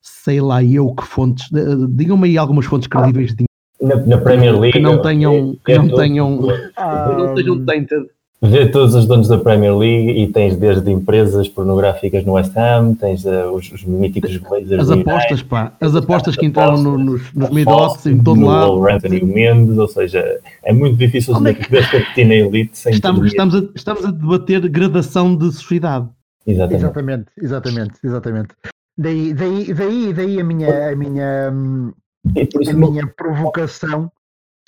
sei 0.00 0.40
lá 0.40 0.62
eu 0.64 0.94
que 0.94 1.04
fontes. 1.04 1.48
Digam-me 1.90 2.28
aí 2.28 2.38
algumas 2.38 2.66
fontes 2.66 2.88
credíveis 2.88 3.34
de 3.34 3.44
na, 3.80 3.96
na 3.96 4.18
Premier 4.18 4.58
League 4.58 4.72
que 4.72 4.82
não 4.82 5.00
tenham, 5.00 5.56
que 5.64 5.74
não 5.76 5.88
tenham, 5.88 6.40
ah, 6.76 7.16
não 7.16 7.34
sejam 7.34 7.64
tainted 7.64 8.06
vê 8.42 8.66
todos 8.66 8.94
os 8.94 9.06
donos 9.06 9.28
da 9.28 9.38
Premier 9.38 9.76
League 9.76 10.10
e 10.10 10.32
tens 10.32 10.56
desde 10.56 10.90
empresas 10.90 11.48
pornográficas 11.48 12.24
no 12.24 12.32
West 12.32 12.56
Ham, 12.56 12.94
tens 12.94 13.24
uh, 13.24 13.50
os, 13.52 13.70
os 13.70 13.84
míticos 13.84 14.36
Blazers. 14.38 14.80
As 14.80 14.90
apostas, 14.90 15.42
pá, 15.42 15.72
as 15.80 15.94
apostas 15.94 16.36
que 16.36 16.46
entraram 16.46 16.82
no, 16.82 16.96
nos, 16.96 17.32
nos 17.34 17.50
mid-odds 17.50 18.06
em 18.06 18.18
todo 18.22 18.40
lado. 18.40 18.78
O 18.78 18.88
Anthony 18.88 19.22
Mendes, 19.22 19.76
ou 19.76 19.88
seja, 19.88 20.40
é 20.62 20.72
muito 20.72 20.96
difícil 20.96 21.34
de 21.34 21.52
ver 21.52 21.90
competir 21.90 22.26
na 22.26 22.34
elite 22.34 22.78
sem 22.78 22.92
estamos, 22.92 23.26
estamos, 23.26 23.54
a, 23.54 23.62
estamos 23.74 24.04
a 24.04 24.10
debater 24.10 24.68
gradação 24.68 25.36
de 25.36 25.52
sociedade. 25.52 26.08
Exatamente, 26.46 26.84
exatamente, 26.84 27.26
exatamente. 27.42 27.94
exatamente. 28.02 28.48
Daí, 28.96 29.34
daí, 29.34 29.72
daí, 29.72 30.12
daí 30.12 30.40
a 30.40 30.44
minha, 30.44 30.90
a 30.90 30.96
minha, 30.96 31.50
hum, 31.52 31.92
a 32.68 32.72
minha 32.72 33.06
provocação 33.06 34.10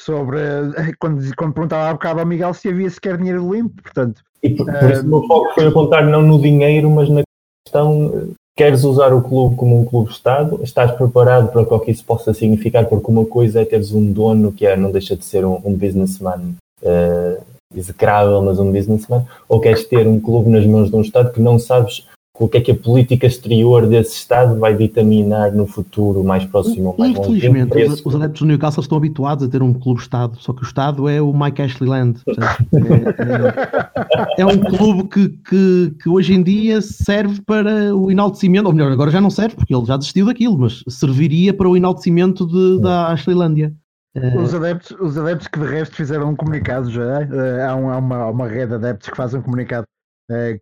sobre 0.05 0.39
eh, 0.39 0.93
quando, 0.99 1.23
quando 1.37 1.55
perguntava 1.55 1.91
há 1.91 1.93
bocado 1.93 2.21
ao 2.21 2.27
Miguel 2.27 2.55
se 2.55 2.69
havia 2.69 2.91
sequer 2.91 3.17
dinheiro 3.17 3.53
limpo, 3.53 3.83
portanto. 3.83 4.23
E 4.43 4.51
por, 4.51 4.67
por 4.67 4.91
isso 4.91 5.03
o 5.03 5.09
meu 5.09 5.27
foco 5.27 5.55
foi 5.55 5.67
apontar 5.67 6.07
não 6.07 6.23
no 6.23 6.41
dinheiro, 6.41 6.91
mas 6.91 7.09
na 7.09 7.23
questão 7.65 8.33
queres 8.57 8.85
usar 8.85 9.15
o 9.15 9.23
clube 9.23 9.57
como 9.57 9.81
um 9.81 9.85
clube-estado, 9.85 10.61
estás 10.63 10.91
preparado 10.93 11.51
para 11.51 11.63
o 11.63 11.81
que 11.81 11.91
isso 11.91 12.05
possa 12.05 12.35
significar, 12.35 12.87
porque 12.87 13.11
uma 13.11 13.25
coisa 13.25 13.63
é 13.63 13.65
teres 13.65 13.93
um 13.93 14.13
dono 14.13 14.53
que 14.53 14.67
é, 14.67 14.77
não 14.77 14.91
deixa 14.91 15.17
de 15.17 15.25
ser 15.25 15.45
um, 15.45 15.61
um 15.65 15.75
businessman 15.75 16.55
uh, 16.83 17.43
execrável, 17.75 18.43
mas 18.43 18.59
um 18.59 18.71
businessman, 18.71 19.25
ou 19.49 19.61
queres 19.61 19.85
ter 19.85 20.07
um 20.07 20.21
clube 20.21 20.51
nas 20.51 20.67
mãos 20.67 20.91
de 20.91 20.97
um 20.97 21.01
Estado 21.01 21.33
que 21.33 21.41
não 21.41 21.59
sabes 21.59 22.07
o 22.39 22.49
que 22.49 22.59
é 22.59 22.61
que 22.61 22.71
a 22.71 22.75
política 22.75 23.27
exterior 23.27 23.87
desse 23.87 24.15
Estado 24.15 24.59
vai 24.59 24.75
vitaminar 24.75 25.53
no 25.53 25.67
futuro 25.67 26.25
mais 26.25 26.45
próximo 26.45 26.89
ou 26.89 26.97
mais. 26.99 27.13
Infelizmente, 27.13 27.85
os, 27.85 28.05
os 28.05 28.15
adeptos 28.15 28.41
do 28.41 28.47
Newcastle 28.47 28.81
estão 28.81 28.97
habituados 28.97 29.47
a 29.47 29.49
ter 29.49 29.63
um 29.63 29.75
clube-Estado, 29.75 30.39
só 30.41 30.53
que 30.53 30.63
o 30.63 30.65
Estado 30.65 31.09
é 31.09 31.21
o 31.21 31.33
Mike 31.33 31.61
Ashley 31.61 31.89
Land. 31.89 32.21
É, 32.29 34.39
é, 34.39 34.43
é, 34.43 34.47
um 34.47 34.59
clube 34.59 35.09
que, 35.09 35.29
que, 35.29 35.95
que, 36.03 36.09
hoje 36.09 36.33
em 36.33 36.43
dia 36.43 36.81
serve 36.81 37.41
para 37.43 37.95
o 37.95 38.11
enaltecimento, 38.11 38.67
ou 38.67 38.73
melhor, 38.73 38.91
agora 38.91 39.11
já 39.11 39.21
não 39.21 39.31
serve 39.31 39.55
porque 39.55 39.75
ele 39.75 39.85
já 39.85 39.97
desistiu 39.97 40.27
daquilo, 40.27 40.59
mas 40.59 40.83
serviria 40.89 41.53
para 41.53 41.69
o 41.69 41.77
enaltecimento 41.77 42.47
de, 42.47 42.81
da 42.81 43.09
Ashleylandia. 43.09 43.73
É. 44.15 44.39
Os 44.39 44.55
adeptos, 44.55 44.95
os 45.01 45.17
adeptos 45.17 45.49
que 45.49 45.59
de 45.59 45.67
resto 45.67 45.97
fizeram 45.97 46.31
um 46.31 46.37
comunicado 46.37 46.91
já, 46.91 47.23
eh, 47.23 47.67
há, 47.67 47.75
uma, 47.75 48.27
uma 48.27 48.47
rede 48.47 48.69
de 48.69 48.75
adeptos 48.75 49.09
que 49.09 49.17
fazem 49.17 49.41
um 49.41 49.43
comunicado 49.43 49.87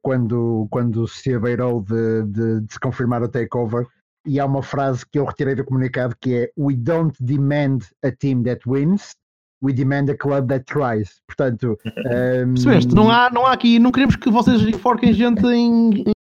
quando, 0.02 0.66
quando 0.70 1.06
se 1.06 1.34
abeirou 1.34 1.82
de, 1.82 2.24
de, 2.24 2.60
de 2.62 2.72
se 2.72 2.80
confirmar 2.80 3.22
o 3.22 3.28
takeover. 3.28 3.86
E 4.26 4.38
há 4.38 4.44
uma 4.44 4.62
frase 4.62 5.04
que 5.10 5.18
eu 5.18 5.24
retirei 5.24 5.54
do 5.54 5.64
comunicado 5.64 6.14
que 6.20 6.34
é 6.34 6.50
We 6.58 6.74
don't 6.76 7.16
demand 7.20 7.78
a 8.04 8.10
team 8.10 8.42
that 8.42 8.60
wins, 8.66 9.14
we 9.62 9.72
demand 9.72 10.10
a 10.10 10.16
club 10.16 10.48
that 10.48 10.64
tries. 10.64 11.20
Portanto, 11.26 11.78
um... 11.86 11.90
Ehm, 12.10 12.54
Percebeste? 12.54 12.94
Não 12.94 13.10
há, 13.10 13.30
não 13.30 13.46
há 13.46 13.52
aqui, 13.52 13.78
não 13.78 13.92
queremos 13.92 14.16
que 14.16 14.30
vocês 14.30 14.60
enforquem 14.62 15.12
gente 15.12 15.46
em, 15.46 16.04
em 16.04 16.12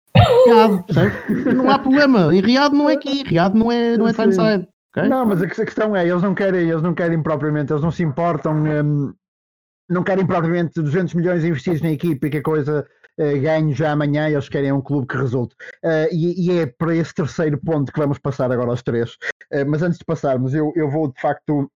Riad, 0.46 0.84
não 1.54 1.70
há 1.70 1.78
problema. 1.78 2.34
Em 2.34 2.40
Riad 2.40 2.74
não 2.74 2.88
é 2.88 2.94
aqui, 2.94 3.22
Riad 3.24 3.56
não 3.56 3.72
é, 3.72 3.96
não 3.96 4.08
é 4.08 4.12
Tyneside. 4.12 4.68
Okay? 4.90 5.08
Não, 5.08 5.26
mas 5.26 5.42
a 5.42 5.46
questão 5.46 5.94
é, 5.94 6.06
eles 6.08 6.22
não 6.22 6.34
querem, 6.34 6.68
eles 6.68 6.82
não 6.82 6.94
querem 6.94 7.22
propriamente, 7.22 7.72
eles 7.72 7.82
não 7.82 7.90
se 7.90 8.02
importam, 8.02 8.54
um, 8.54 9.12
não 9.88 10.02
querem 10.02 10.26
propriamente 10.26 10.80
200 10.80 11.14
milhões 11.14 11.44
investidos 11.44 11.82
na 11.82 11.90
equipe 11.90 12.26
e 12.26 12.30
que 12.30 12.38
a 12.38 12.42
coisa 12.42 12.86
uh, 13.18 13.40
ganhe 13.40 13.72
já 13.74 13.92
amanhã, 13.92 14.28
eles 14.28 14.48
querem 14.48 14.72
um 14.72 14.80
clube 14.80 15.06
que 15.06 15.16
resulte. 15.16 15.54
Uh, 15.84 16.08
e, 16.12 16.46
e, 16.46 16.58
é 16.58 16.66
para 16.66 16.94
esse 16.94 17.12
terceiro 17.12 17.58
ponto 17.58 17.92
que 17.92 17.98
vamos 17.98 18.18
passar 18.18 18.50
agora 18.50 18.70
aos 18.70 18.82
três. 18.82 19.14
Uh, 19.52 19.66
mas 19.66 19.82
antes 19.82 19.98
de 19.98 20.04
passarmos, 20.04 20.54
eu, 20.54 20.72
eu 20.76 20.90
vou 20.90 21.12
de 21.12 21.20
facto 21.20 21.70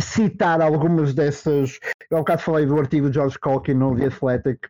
citar 0.00 0.60
algumas 0.60 1.14
dessas. 1.14 1.78
Eu 2.10 2.18
há 2.18 2.20
bocado 2.20 2.42
falei 2.42 2.66
do 2.66 2.78
artigo 2.78 3.08
de 3.08 3.14
George 3.14 3.38
Colkin 3.38 3.74
no 3.74 3.96
The 3.96 4.06
Athletic, 4.06 4.68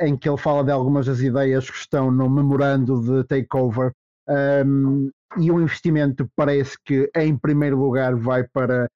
em 0.00 0.16
que 0.16 0.28
ele 0.28 0.38
fala 0.38 0.62
de 0.62 0.70
algumas 0.70 1.06
das 1.06 1.20
ideias 1.20 1.68
que 1.68 1.76
estão 1.76 2.10
no 2.10 2.30
memorando 2.30 3.00
de 3.02 3.24
takeover. 3.24 3.90
Um, 4.64 5.10
e 5.38 5.50
o 5.50 5.60
investimento 5.60 6.30
parece 6.36 6.76
que, 6.84 7.10
em 7.16 7.36
primeiro 7.36 7.76
lugar, 7.76 8.14
vai 8.14 8.44
para 8.44 8.86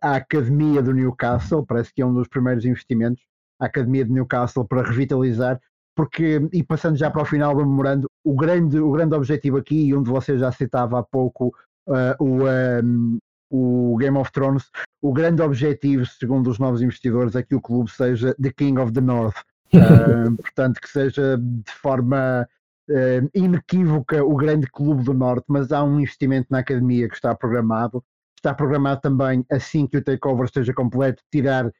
a 0.00 0.14
Academia 0.14 0.80
do 0.80 0.92
Newcastle, 0.92 1.66
parece 1.66 1.92
que 1.92 2.00
é 2.00 2.06
um 2.06 2.14
dos 2.14 2.28
primeiros 2.28 2.64
investimentos 2.64 3.22
a 3.60 3.66
Academia 3.66 4.04
de 4.04 4.12
Newcastle 4.12 4.66
para 4.66 4.82
revitalizar, 4.82 5.60
porque, 5.94 6.40
e 6.52 6.62
passando 6.62 6.96
já 6.96 7.10
para 7.10 7.22
o 7.22 7.26
final 7.26 7.54
do 7.54 7.66
memorando, 7.66 8.08
o 8.24 8.34
grande, 8.34 8.78
o 8.78 8.90
grande 8.90 9.14
objetivo 9.14 9.58
aqui, 9.58 9.86
e 9.86 9.94
onde 9.94 10.08
você 10.08 10.38
já 10.38 10.50
citava 10.50 10.98
há 10.98 11.02
pouco 11.02 11.54
uh, 11.86 12.16
o, 12.18 12.44
um, 12.82 13.18
o 13.50 13.96
Game 13.98 14.16
of 14.16 14.32
Thrones, 14.32 14.70
o 15.02 15.12
grande 15.12 15.42
objetivo, 15.42 16.06
segundo 16.06 16.48
os 16.48 16.58
novos 16.58 16.80
investidores, 16.80 17.34
é 17.34 17.42
que 17.42 17.54
o 17.54 17.60
clube 17.60 17.90
seja 17.90 18.34
The 18.40 18.52
King 18.52 18.80
of 18.80 18.92
the 18.92 19.00
North. 19.00 19.36
Uh, 19.74 20.36
portanto, 20.40 20.80
que 20.80 20.88
seja 20.88 21.36
de 21.38 21.72
forma 21.72 22.48
uh, 22.88 23.30
inequívoca 23.34 24.24
o 24.24 24.36
grande 24.36 24.66
clube 24.68 25.02
do 25.02 25.12
Norte, 25.12 25.44
mas 25.48 25.72
há 25.72 25.82
um 25.82 26.00
investimento 26.00 26.48
na 26.50 26.60
academia 26.60 27.08
que 27.08 27.14
está 27.14 27.34
programado. 27.34 28.02
Está 28.36 28.54
programado 28.54 29.00
também, 29.02 29.44
assim 29.50 29.86
que 29.86 29.98
o 29.98 30.02
takeover 30.02 30.46
esteja 30.46 30.72
completo, 30.72 31.22
tirar 31.30 31.70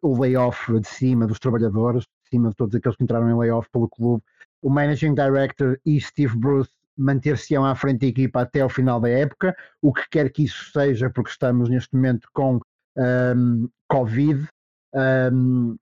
o 0.00 0.20
layoff 0.20 0.72
de 0.80 0.88
cima 0.88 1.26
dos 1.26 1.38
trabalhadores, 1.38 2.04
de 2.04 2.30
cima 2.30 2.50
de 2.50 2.56
todos 2.56 2.74
aqueles 2.74 2.96
que 2.96 3.04
entraram 3.04 3.30
em 3.30 3.36
layoff 3.36 3.68
pelo 3.70 3.88
clube. 3.88 4.22
O 4.62 4.70
Managing 4.70 5.14
Director 5.14 5.78
e 5.84 6.00
Steve 6.00 6.36
Bruce 6.36 6.70
manter-se-ão 6.96 7.64
à 7.64 7.74
frente 7.74 8.00
da 8.00 8.06
equipa 8.06 8.42
até 8.42 8.60
ao 8.60 8.68
final 8.68 9.00
da 9.00 9.08
época, 9.08 9.56
o 9.80 9.92
que 9.92 10.08
quer 10.10 10.30
que 10.30 10.44
isso 10.44 10.70
seja, 10.72 11.10
porque 11.10 11.30
estamos 11.30 11.68
neste 11.68 11.94
momento 11.94 12.28
com 12.32 12.56
um, 12.56 12.60
ehm, 12.96 13.66
Covid. 13.88 14.46
Um, 14.94 14.98
ehm, 14.98 15.76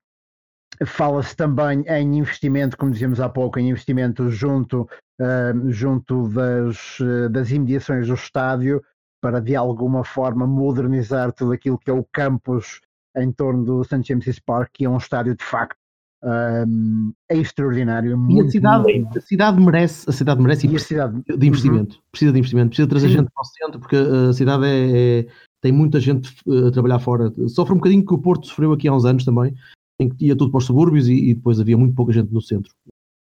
Fala-se 0.87 1.37
também 1.37 1.85
em 1.87 2.17
investimento, 2.17 2.75
como 2.75 2.91
dizíamos 2.91 3.21
há 3.21 3.29
pouco, 3.29 3.59
em 3.59 3.69
investimento 3.69 4.31
junto, 4.31 4.89
uh, 5.21 5.71
junto 5.71 6.27
das, 6.31 6.97
das 7.31 7.51
imediações 7.51 8.07
do 8.07 8.15
estádio, 8.15 8.83
para 9.21 9.41
de 9.41 9.55
alguma 9.55 10.03
forma 10.05 10.47
modernizar 10.47 11.33
tudo 11.33 11.53
aquilo 11.53 11.79
que 11.79 11.91
é 11.91 11.93
o 11.93 12.07
campus 12.11 12.81
em 13.17 13.33
torno 13.33 13.65
do 13.65 13.85
St. 13.85 14.03
James's 14.03 14.39
Park, 14.39 14.71
que 14.75 14.85
é 14.85 14.89
um 14.89 14.97
estádio 14.97 15.37
de 15.37 15.45
facto 15.45 15.77
um, 16.23 17.13
é 17.29 17.37
extraordinário. 17.39 18.19
E 18.29 18.41
a 18.41 18.51
cidade, 18.51 19.09
a 19.17 19.21
cidade 19.21 19.61
merece, 19.61 20.09
a 20.09 20.13
cidade 20.13 20.43
merece 20.43 20.67
e, 20.67 20.69
e 20.69 20.73
precisa 20.73 21.09
cidade... 21.09 21.39
de 21.39 21.47
investimento. 21.47 21.97
Uhum. 21.97 22.03
Precisa 22.13 22.33
de 22.33 22.39
investimento, 22.39 22.69
precisa 22.69 22.89
trazer 22.89 23.09
Sim. 23.09 23.15
gente 23.15 23.31
para 23.33 23.43
o 23.43 23.45
centro, 23.45 23.81
porque 23.81 23.97
a 23.97 24.33
cidade 24.33 24.67
é, 24.67 25.21
é, 25.21 25.27
tem 25.63 25.73
muita 25.73 25.99
gente 25.99 26.35
a 26.69 26.71
trabalhar 26.71 26.99
fora. 26.99 27.33
Sofre 27.49 27.73
um 27.73 27.79
bocadinho 27.79 28.05
que 28.05 28.15
o 28.15 28.19
Porto 28.19 28.47
sofreu 28.47 28.73
aqui 28.73 28.89
há 28.89 28.93
uns 28.93 29.05
anos 29.05 29.25
também, 29.25 29.55
em 29.99 30.09
que 30.09 30.27
ia 30.27 30.37
tudo 30.37 30.51
para 30.51 30.59
os 30.59 30.67
subúrbios 30.67 31.09
e, 31.09 31.31
e 31.31 31.35
depois 31.35 31.61
havia 31.61 31.77
muito 31.77 31.95
pouca 31.95 32.13
gente 32.13 32.33
no 32.33 32.41
centro. 32.41 32.73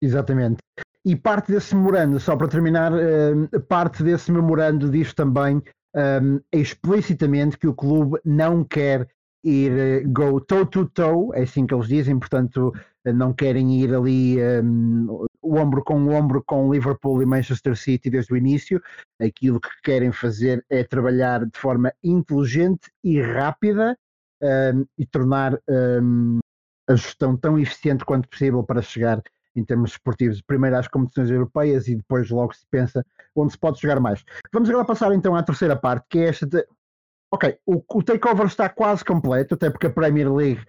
Exatamente. 0.01 0.59
E 1.05 1.15
parte 1.15 1.53
desse 1.53 1.75
memorando, 1.75 2.19
só 2.19 2.35
para 2.35 2.49
terminar, 2.49 2.93
uh, 2.93 3.61
parte 3.69 4.03
desse 4.03 4.33
memorando 4.33 4.91
diz 4.91 5.15
também 5.15 5.63
um, 5.95 6.41
explicitamente 6.53 7.57
que 7.57 7.69
o 7.69 7.75
clube 7.75 8.19
não 8.25 8.65
quer 8.65 9.09
ir 9.47 9.73
eh, 9.79 10.03
go 10.07 10.41
toe 10.41 10.67
to 10.67 10.87
toe, 10.87 11.31
é 11.35 11.43
assim 11.43 11.67
que 11.67 11.75
eles 11.75 11.87
dizem, 11.87 12.19
portanto 12.19 12.73
eh, 13.05 13.13
não 13.13 13.33
querem 13.33 13.81
ir 13.81 13.95
ali 13.95 14.39
um, 14.63 15.25
o 15.41 15.57
ombro 15.57 15.85
com 15.85 16.09
ombro 16.09 16.43
com 16.45 16.73
Liverpool 16.73 17.23
e 17.23 17.27
Manchester 17.27 17.77
City 17.77 18.11
desde 18.11 18.33
o 18.33 18.37
início. 18.37 18.83
Aquilo 19.21 19.61
que 19.61 19.69
querem 19.85 20.11
fazer 20.11 20.65
é 20.69 20.83
trabalhar 20.83 21.47
de 21.47 21.59
forma 21.59 21.93
inteligente 22.03 22.91
e 23.05 23.21
rápida 23.21 23.97
um, 24.43 24.85
e 24.99 25.07
tornar 25.07 25.57
um, 25.69 26.41
a 26.89 26.97
gestão 26.97 27.37
tão 27.37 27.59
eficiente 27.59 28.05
quanto 28.05 28.29
possível 28.29 28.65
para 28.65 28.83
chegar 28.83 29.23
em 29.55 29.65
termos 29.65 29.93
esportivos, 29.93 30.43
primeiro 30.43 30.77
às 30.77 30.89
competições 30.89 31.31
europeias 31.31 31.89
e 31.89 31.95
depois 31.95 32.29
logo 32.31 32.53
se 32.55 32.67
pensa 32.71 33.05
onde 33.35 33.53
se 33.53 33.59
pode 33.59 33.81
jogar 33.81 34.01
mais. 34.01 34.23
Vamos 34.53 34.69
agora 34.69 34.85
passar 34.85 35.13
então 35.15 35.35
à 35.35 35.43
terceira 35.43 35.77
parte, 35.77 36.05
que 36.11 36.19
é 36.19 36.29
esta 36.29 36.47
de 36.47 36.67
Ok, 37.33 37.59
o, 37.67 37.83
o, 37.93 38.03
takeover 38.03 38.47
está 38.47 38.69
quase 38.69 39.05
completo, 39.05 39.55
até 39.55 39.69
porque 39.69 39.89
a 39.89 39.91
Premier 39.91 40.33
League, 40.33 40.63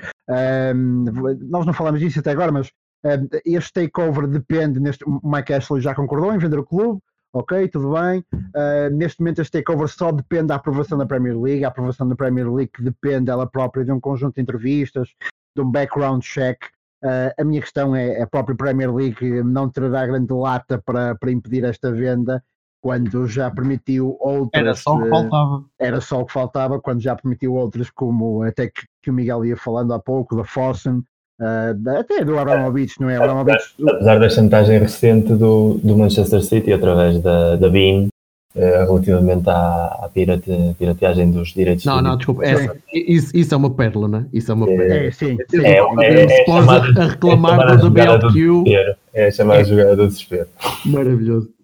um, 0.75 1.05
nós 1.49 1.65
não 1.65 1.73
falamos 1.73 1.99
disso 1.99 2.19
até 2.19 2.31
agora, 2.31 2.51
mas 2.51 2.71
um, 3.05 3.27
este 3.45 3.73
takeover 3.73 4.27
depende, 4.27 4.79
neste, 4.79 5.03
o 5.05 5.21
Mike 5.23 5.53
Ashley 5.53 5.81
já 5.81 5.93
concordou 5.93 6.33
em 6.33 6.39
vender 6.39 6.57
o 6.57 6.65
clube, 6.65 6.99
ok, 7.31 7.67
tudo 7.67 7.93
bem. 7.93 8.23
Uh, 8.33 8.89
neste 8.91 9.19
momento 9.19 9.41
este 9.41 9.59
takeover 9.59 9.87
só 9.87 10.11
depende 10.11 10.47
da 10.47 10.55
aprovação 10.55 10.97
da 10.97 11.05
Premier 11.05 11.39
League, 11.39 11.63
a 11.63 11.67
aprovação 11.67 12.07
da 12.07 12.15
Premier 12.15 12.51
League 12.51 12.71
depende 12.79 13.29
ela 13.29 13.45
própria 13.45 13.85
de 13.85 13.91
um 13.91 13.99
conjunto 13.99 14.35
de 14.35 14.41
entrevistas, 14.41 15.09
de 15.55 15.61
um 15.61 15.69
background 15.69 16.23
check. 16.23 16.57
Uh, 17.03 17.29
a 17.39 17.43
minha 17.43 17.61
questão 17.61 17.95
é, 17.95 18.23
a 18.23 18.25
própria 18.25 18.57
Premier 18.57 18.91
League 18.93 19.43
não 19.43 19.69
terá 19.69 20.07
grande 20.07 20.33
lata 20.33 20.81
para, 20.83 21.13
para 21.15 21.31
impedir 21.31 21.63
esta 21.63 21.91
venda 21.91 22.43
quando 22.87 23.27
já 23.27 23.51
permitiu 23.51 24.15
outras. 24.17 24.63
Era 24.63 24.73
só 24.73 24.95
o 24.95 25.03
que 25.03 25.09
faltava. 25.09 25.63
Era 25.77 25.99
só 25.99 26.21
o 26.21 26.25
que 26.25 26.31
faltava, 26.31 26.79
quando 26.79 27.01
já 27.01 27.17
permitiu 27.17 27.53
outras, 27.53 27.89
como 27.89 28.43
até 28.43 28.67
que, 28.67 28.83
que 29.03 29.11
o 29.11 29.13
Miguel 29.13 29.43
ia 29.43 29.57
falando 29.57 29.93
há 29.93 29.99
pouco, 29.99 30.37
da 30.37 30.45
Fossen, 30.45 30.99
uh, 31.41 31.89
até 31.99 32.23
do 32.23 32.39
Abramovich, 32.39 32.95
não 33.01 33.09
é? 33.09 33.17
Abramovich... 33.17 33.75
Apesar 33.85 34.19
da 34.21 34.29
chantagem 34.29 34.79
recente 34.79 35.35
do, 35.35 35.81
do 35.83 35.97
Manchester 35.97 36.41
City 36.41 36.71
através 36.71 37.21
da, 37.21 37.57
da 37.57 37.69
Bean. 37.69 38.07
Uh, 38.55 38.85
relativamente 38.87 39.47
à, 39.49 39.99
à 40.03 40.09
pirate, 40.11 40.49
pirateagem 40.79 41.29
dos 41.29 41.49
direitos 41.49 41.85
não, 41.85 42.01
não, 42.01 42.17
desculpa, 42.17 42.43
essa, 42.43 42.75
isso, 42.91 43.35
isso, 43.37 43.53
é 43.53 43.57
uma 43.57 43.69
pérola, 43.69 44.07
né? 44.07 44.25
Isso 44.33 44.49
é 44.51 44.55
uma 44.55 44.65
pérola. 44.65 44.93
É, 44.93 45.11
sim, 45.11 45.37
sim. 45.51 45.63
É, 45.63 45.73
é, 45.73 45.75
é, 45.77 46.25
é 46.25 46.49
a 46.49 47.05
reclamar 47.05 47.73
é 47.73 47.77
do 47.77 47.91
BLQ. 47.91 48.63
É 49.13 49.29
chamar 49.29 49.57
a 49.57 49.63
jogada 49.63 49.95
do 49.97 50.07
desespero. 50.07 50.47
Maravilhoso 50.85 51.56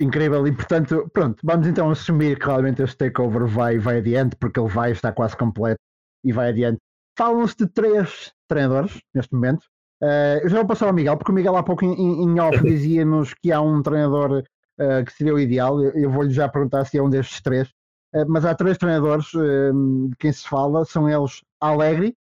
incrível 0.00 0.46
e 0.46 0.52
portanto, 0.52 1.08
pronto, 1.12 1.40
vamos 1.42 1.66
então 1.66 1.90
assumir 1.90 2.38
que 2.38 2.46
realmente 2.46 2.82
este 2.82 2.96
takeover 2.96 3.46
vai, 3.46 3.78
vai 3.78 3.98
adiante, 3.98 4.36
porque 4.36 4.60
ele 4.60 4.68
vai 4.68 4.92
estar 4.92 5.12
quase 5.12 5.36
completo 5.36 5.80
e 6.24 6.32
vai 6.32 6.48
adiante. 6.50 6.78
Falam-se 7.16 7.56
de 7.56 7.66
três 7.66 8.32
treinadores 8.48 9.00
neste 9.14 9.32
momento. 9.32 9.64
Uh, 10.02 10.42
eu 10.42 10.48
já 10.50 10.56
vou 10.58 10.66
passar 10.66 10.86
ao 10.86 10.92
Miguel, 10.92 11.16
porque 11.16 11.32
o 11.32 11.34
Miguel 11.34 11.56
há 11.56 11.62
pouco 11.62 11.84
em, 11.84 12.22
em 12.22 12.40
off 12.40 12.60
dizia-nos 12.62 13.32
que 13.34 13.50
há 13.50 13.60
um 13.60 13.82
treinador 13.82 14.42
uh, 14.42 15.04
que 15.04 15.12
seria 15.12 15.34
o 15.34 15.38
ideal. 15.38 15.82
Eu, 15.82 15.92
eu 15.92 16.10
vou-lhe 16.10 16.30
já 16.30 16.48
perguntar 16.48 16.84
se 16.84 16.98
é 16.98 17.02
um 17.02 17.08
destes 17.08 17.40
três. 17.40 17.68
Uh, 18.14 18.26
mas 18.28 18.44
há 18.44 18.54
três 18.54 18.76
treinadores 18.76 19.26
de 19.26 20.16
quem 20.18 20.32
se 20.32 20.46
fala, 20.46 20.84
são 20.84 21.08
eles 21.08 21.40
Alegre, 21.60 22.14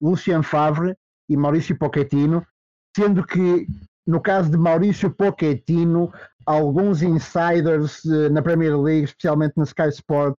Lucian 0.00 0.42
Favre 0.42 0.94
e 1.28 1.36
Maurício 1.36 1.78
Pochettino, 1.78 2.46
sendo 2.94 3.26
que 3.26 3.66
no 4.06 4.20
caso 4.20 4.50
de 4.50 4.56
Maurício 4.56 5.10
Pochettino, 5.10 6.12
alguns 6.46 7.02
insiders 7.02 8.04
uh, 8.04 8.30
na 8.30 8.42
Premier 8.42 8.78
League, 8.78 9.04
especialmente 9.04 9.54
na 9.56 9.64
Sky 9.64 9.88
Sport, 9.88 10.34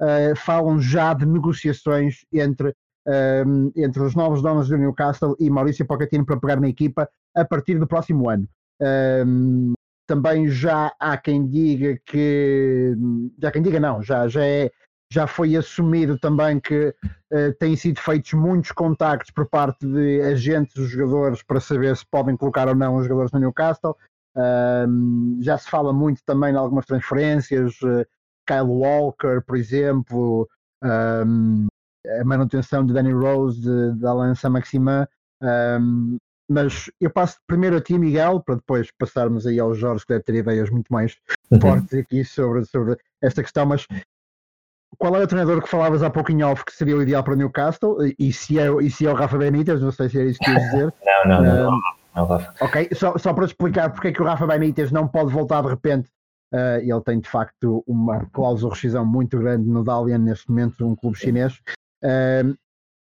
uh, 0.00 0.36
falam 0.36 0.80
já 0.80 1.12
de 1.14 1.26
negociações 1.26 2.24
entre, 2.32 2.72
ehm, 3.06 3.70
entre 3.76 4.02
os 4.02 4.14
novos 4.14 4.42
donos 4.42 4.68
do 4.68 4.76
Newcastle 4.76 5.34
e 5.40 5.50
Maurício 5.50 5.86
Pochettino 5.86 6.24
para 6.24 6.38
pegar 6.38 6.60
na 6.60 6.68
equipa 6.68 7.08
a 7.34 7.44
partir 7.44 7.78
do 7.78 7.86
próximo 7.86 8.30
ano. 8.30 8.48
Ehm, 8.80 9.72
também 10.06 10.48
já 10.48 10.92
há 10.98 11.16
quem 11.18 11.46
diga 11.46 12.00
que 12.06 12.96
já 13.40 13.50
quem 13.50 13.62
diga 13.62 13.78
não, 13.78 14.02
já, 14.02 14.26
já 14.26 14.44
é 14.44 14.70
já 15.10 15.26
foi 15.26 15.56
assumido 15.56 16.18
também 16.18 16.60
que 16.60 16.94
uh, 17.32 17.52
têm 17.58 17.74
sido 17.76 18.00
feitos 18.00 18.34
muitos 18.34 18.72
contactos 18.72 19.30
por 19.30 19.46
parte 19.46 19.86
de 19.86 20.20
agentes 20.20 20.74
dos 20.74 20.90
jogadores 20.90 21.42
para 21.42 21.60
saber 21.60 21.96
se 21.96 22.04
podem 22.06 22.36
colocar 22.36 22.68
ou 22.68 22.74
não 22.74 22.96
os 22.96 23.04
jogadores 23.04 23.32
no 23.32 23.40
Newcastle. 23.40 23.96
Uh, 24.36 25.42
já 25.42 25.56
se 25.56 25.68
fala 25.68 25.92
muito 25.92 26.22
também 26.24 26.52
em 26.52 26.56
algumas 26.56 26.86
transferências, 26.86 27.80
uh, 27.82 28.06
Kyle 28.46 28.68
Walker, 28.68 29.42
por 29.46 29.56
exemplo, 29.56 30.48
um, 30.82 31.66
a 32.20 32.24
manutenção 32.24 32.84
de 32.84 32.94
Danny 32.94 33.12
Rose, 33.12 33.60
de, 33.60 33.98
de 33.98 34.06
Alain 34.06 34.34
Saint-Maximin. 34.34 35.06
Um, 35.42 36.16
mas 36.50 36.90
eu 36.98 37.10
passo 37.10 37.36
primeiro 37.46 37.76
a 37.76 37.80
ti, 37.80 37.98
Miguel, 37.98 38.40
para 38.40 38.54
depois 38.54 38.90
passarmos 38.98 39.46
aí 39.46 39.60
ao 39.60 39.74
Jorge, 39.74 40.06
que 40.06 40.14
deve 40.14 40.24
ter 40.24 40.34
ideias 40.36 40.70
muito 40.70 40.90
mais 40.90 41.16
uhum. 41.50 41.60
fortes 41.60 41.92
aqui 41.92 42.24
sobre, 42.24 42.64
sobre 42.64 42.96
esta 43.22 43.42
questão. 43.42 43.66
Mas 43.66 43.86
qual 44.96 45.14
é 45.16 45.22
o 45.22 45.26
treinador 45.26 45.62
que 45.62 45.68
falavas 45.68 46.02
há 46.02 46.10
pouquinho 46.10 46.48
off 46.48 46.64
que 46.64 46.72
seria 46.72 46.96
o 46.96 47.02
ideal 47.02 47.22
para 47.22 47.34
o 47.34 47.36
Newcastle? 47.36 47.98
E 48.18 48.32
se 48.32 48.58
é, 48.58 48.68
e 48.80 48.90
se 48.90 49.06
é 49.06 49.10
o 49.10 49.14
Rafa 49.14 49.36
Benítez? 49.36 49.80
Não 49.80 49.92
sei 49.92 50.08
se 50.08 50.20
é 50.20 50.24
isso 50.24 50.38
que 50.38 50.50
ias 50.50 50.62
dizer. 50.64 50.94
não, 51.26 51.42
não, 51.42 51.42
não. 51.42 51.70
não, 51.70 51.80
não 52.16 52.26
Rafa. 52.26 52.54
Ok, 52.60 52.88
só, 52.94 53.18
só 53.18 53.34
para 53.34 53.44
explicar 53.44 53.90
porque 53.90 54.08
é 54.08 54.12
que 54.12 54.22
o 54.22 54.24
Rafa 54.24 54.46
Benítez 54.46 54.90
não 54.90 55.06
pode 55.06 55.32
voltar 55.32 55.62
de 55.62 55.68
repente. 55.68 56.08
Uh, 56.52 56.80
ele 56.80 57.00
tem 57.02 57.20
de 57.20 57.28
facto 57.28 57.84
uma 57.86 58.24
cláusula 58.32 58.70
de 58.70 58.74
rescisão 58.76 59.04
muito 59.04 59.38
grande 59.38 59.68
no 59.68 59.84
Dalian 59.84 60.18
neste 60.18 60.48
momento, 60.48 60.86
um 60.86 60.96
clube 60.96 61.18
chinês. 61.18 61.60
Uh, 62.02 62.56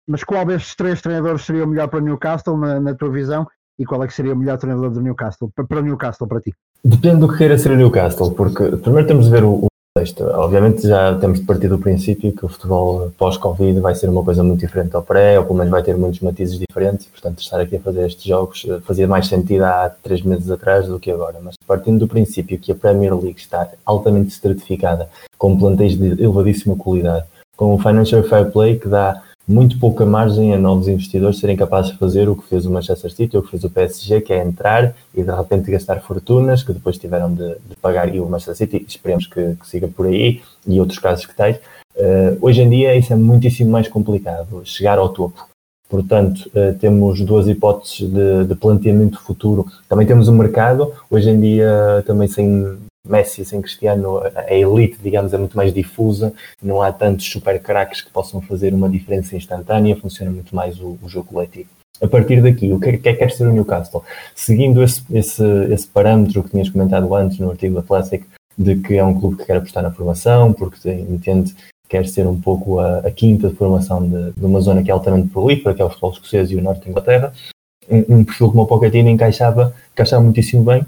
mas 0.05 0.23
qual 0.23 0.45
destes 0.45 0.75
três 0.75 1.01
treinadores 1.01 1.45
seria 1.45 1.63
o 1.63 1.67
melhor 1.67 1.87
para 1.87 1.99
o 1.99 2.01
Newcastle, 2.01 2.57
na, 2.57 2.79
na 2.79 2.93
tua 2.93 3.09
visão? 3.09 3.47
e 3.79 3.85
qual 3.85 4.03
é 4.03 4.07
que 4.07 4.13
seria 4.13 4.33
o 4.33 4.35
melhor 4.35 4.57
treinador 4.57 4.89
do 4.89 5.01
Newcastle, 5.01 5.51
para 5.55 5.79
o 5.79 5.83
Newcastle, 5.83 6.27
para 6.27 6.41
ti? 6.41 6.53
Depende 6.83 7.19
do 7.19 7.27
que 7.27 7.37
queira 7.37 7.57
ser 7.57 7.71
o 7.71 7.75
Newcastle, 7.75 8.31
porque 8.31 8.75
primeiro 8.77 9.07
temos 9.07 9.25
de 9.25 9.31
ver 9.31 9.43
o, 9.43 9.67
contexto. 9.97 10.23
Obviamente 10.23 10.87
já 10.87 11.15
temos 11.15 11.39
de 11.39 11.45
partir 11.45 11.67
do 11.67 11.79
princípio 11.79 12.31
que 12.31 12.45
o 12.45 12.47
futebol 12.47 13.11
pós-Covid 13.17 13.79
vai 13.79 13.95
ser 13.95 14.09
uma 14.09 14.23
coisa 14.23 14.43
muito 14.43 14.59
diferente 14.59 14.95
ao 14.95 15.01
pré, 15.01 15.39
ou 15.39 15.45
pelo 15.45 15.57
menos 15.57 15.71
vai 15.71 15.83
ter 15.83 15.97
muitos 15.97 16.19
matizes 16.19 16.59
diferentes, 16.59 17.07
portanto 17.07 17.41
estar 17.41 17.59
aqui 17.59 17.77
a 17.77 17.79
fazer 17.79 18.05
estes 18.05 18.23
jogos 18.23 18.65
eh, 18.67 18.79
fazia 18.81 19.07
mais 19.07 19.27
sentido 19.27 19.63
há 19.63 19.89
três 19.89 20.21
meses 20.21 20.49
atrás 20.49 20.87
do 20.87 20.99
que 20.99 21.11
agora. 21.11 21.37
Mas 21.41 21.55
partindo 21.65 21.99
do 21.99 22.07
princípio 22.07 22.59
que 22.59 22.71
a 22.71 22.75
Premier 22.75 23.13
League 23.15 23.39
está 23.39 23.69
altamente 23.85 24.29
estratificada, 24.29 25.09
com 25.37 25.57
plantéis 25.57 25.97
de 25.97 26.21
elevadíssima 26.21 26.75
qualidade, 26.75 27.25
com 27.55 27.73
o 27.73 27.79
Financial 27.79 28.23
Fair 28.23 28.51
Play 28.51 28.77
que 28.77 28.87
dá 28.87 29.21
muito 29.47 29.79
pouca 29.79 30.05
margem 30.05 30.53
a 30.53 30.57
novos 30.57 30.89
investidores 30.89 31.39
serem 31.39 31.55
capazes 31.55 31.91
de 31.91 31.97
fazer 31.97 32.27
o 32.27 32.35
que 32.35 32.47
fez 32.47 32.65
o 32.65 32.71
Manchester 32.71 33.11
City, 33.11 33.37
ou 33.37 33.41
o 33.41 33.45
que 33.45 33.51
fez 33.51 33.63
o 33.63 33.69
PSG, 33.69 34.21
que 34.21 34.33
é 34.33 34.43
entrar 34.43 34.93
e 35.15 35.23
de 35.23 35.31
repente 35.31 35.71
gastar 35.71 36.01
fortunas, 36.01 36.63
que 36.63 36.73
depois 36.73 36.97
tiveram 36.97 37.33
de, 37.33 37.47
de 37.47 37.75
pagar, 37.81 38.13
e 38.13 38.19
o 38.19 38.27
Manchester 38.27 38.55
City, 38.55 38.85
esperemos 38.85 39.25
que, 39.25 39.55
que, 39.55 39.67
siga 39.67 39.87
por 39.87 40.05
aí, 40.05 40.41
e 40.67 40.79
outros 40.79 40.99
casos 40.99 41.25
que 41.25 41.33
tais. 41.33 41.57
Uh, 41.95 42.37
hoje 42.41 42.61
em 42.61 42.69
dia 42.69 42.95
isso 42.95 43.13
é 43.13 43.15
muitíssimo 43.15 43.71
mais 43.71 43.87
complicado, 43.87 44.61
chegar 44.65 44.99
ao 44.99 45.09
topo. 45.09 45.47
Portanto, 45.89 46.49
uh, 46.49 46.77
temos 46.77 47.21
duas 47.21 47.47
hipóteses 47.47 48.01
de, 48.09 48.43
de 48.43 48.55
planteamento 48.55 49.21
futuro. 49.21 49.65
Também 49.87 50.05
temos 50.05 50.27
o 50.27 50.33
mercado, 50.33 50.91
hoje 51.09 51.29
em 51.29 51.39
dia 51.39 52.03
também 52.05 52.27
sem 52.27 52.77
Messi 53.09 53.43
sem 53.45 53.61
Cristiano, 53.61 54.21
a 54.35 54.53
elite, 54.53 54.97
digamos, 55.01 55.33
é 55.33 55.37
muito 55.37 55.55
mais 55.55 55.73
difusa, 55.73 56.33
não 56.61 56.81
há 56.81 56.91
tantos 56.91 57.29
super 57.29 57.59
craques 57.61 58.01
que 58.01 58.11
possam 58.11 58.41
fazer 58.41 58.73
uma 58.73 58.89
diferença 58.89 59.35
instantânea, 59.35 59.95
funciona 59.95 60.31
muito 60.31 60.55
mais 60.55 60.79
o, 60.79 60.97
o 61.01 61.09
jogo 61.09 61.29
coletivo. 61.29 61.69
A 62.01 62.07
partir 62.07 62.41
daqui, 62.41 62.71
o 62.71 62.79
que 62.79 62.89
é 62.89 62.97
que 62.97 63.13
quer 63.13 63.31
ser 63.31 63.47
o 63.47 63.51
Newcastle? 63.51 64.03
Seguindo 64.35 64.83
esse, 64.83 65.01
esse, 65.11 65.43
esse 65.71 65.87
parâmetro 65.87 66.43
que 66.43 66.51
tinhas 66.51 66.69
comentado 66.69 67.13
antes 67.15 67.39
no 67.39 67.49
artigo 67.49 67.73
do 67.73 67.79
Athletic, 67.79 68.23
de 68.57 68.75
que 68.75 68.95
é 68.95 69.03
um 69.03 69.19
clube 69.19 69.37
que 69.37 69.45
quer 69.45 69.57
apostar 69.57 69.83
na 69.83 69.91
formação, 69.91 70.53
porque 70.53 70.89
entende 70.91 71.53
que 71.53 71.89
quer 71.89 72.07
ser 72.07 72.27
um 72.27 72.39
pouco 72.39 72.79
a, 72.79 72.99
a 72.99 73.11
quinta 73.11 73.49
formação 73.49 74.07
de, 74.07 74.31
de, 74.31 74.45
uma 74.45 74.61
zona 74.61 74.83
que 74.83 74.91
é 74.91 74.93
altamente 74.93 75.29
prolífera, 75.29 75.73
que 75.73 75.81
é 75.81 75.85
o 75.85 75.89
futebol 75.89 76.11
escocês 76.11 76.51
e 76.51 76.55
o 76.55 76.61
norte 76.61 76.83
da 76.83 76.89
Inglaterra, 76.89 77.33
um, 77.89 78.17
um 78.17 78.23
perfil 78.23 78.49
como 78.49 78.63
o 78.63 78.67
Pochettino 78.67 79.09
encaixava, 79.09 79.73
encaixava 79.93 80.23
muitíssimo 80.23 80.63
bem, 80.63 80.85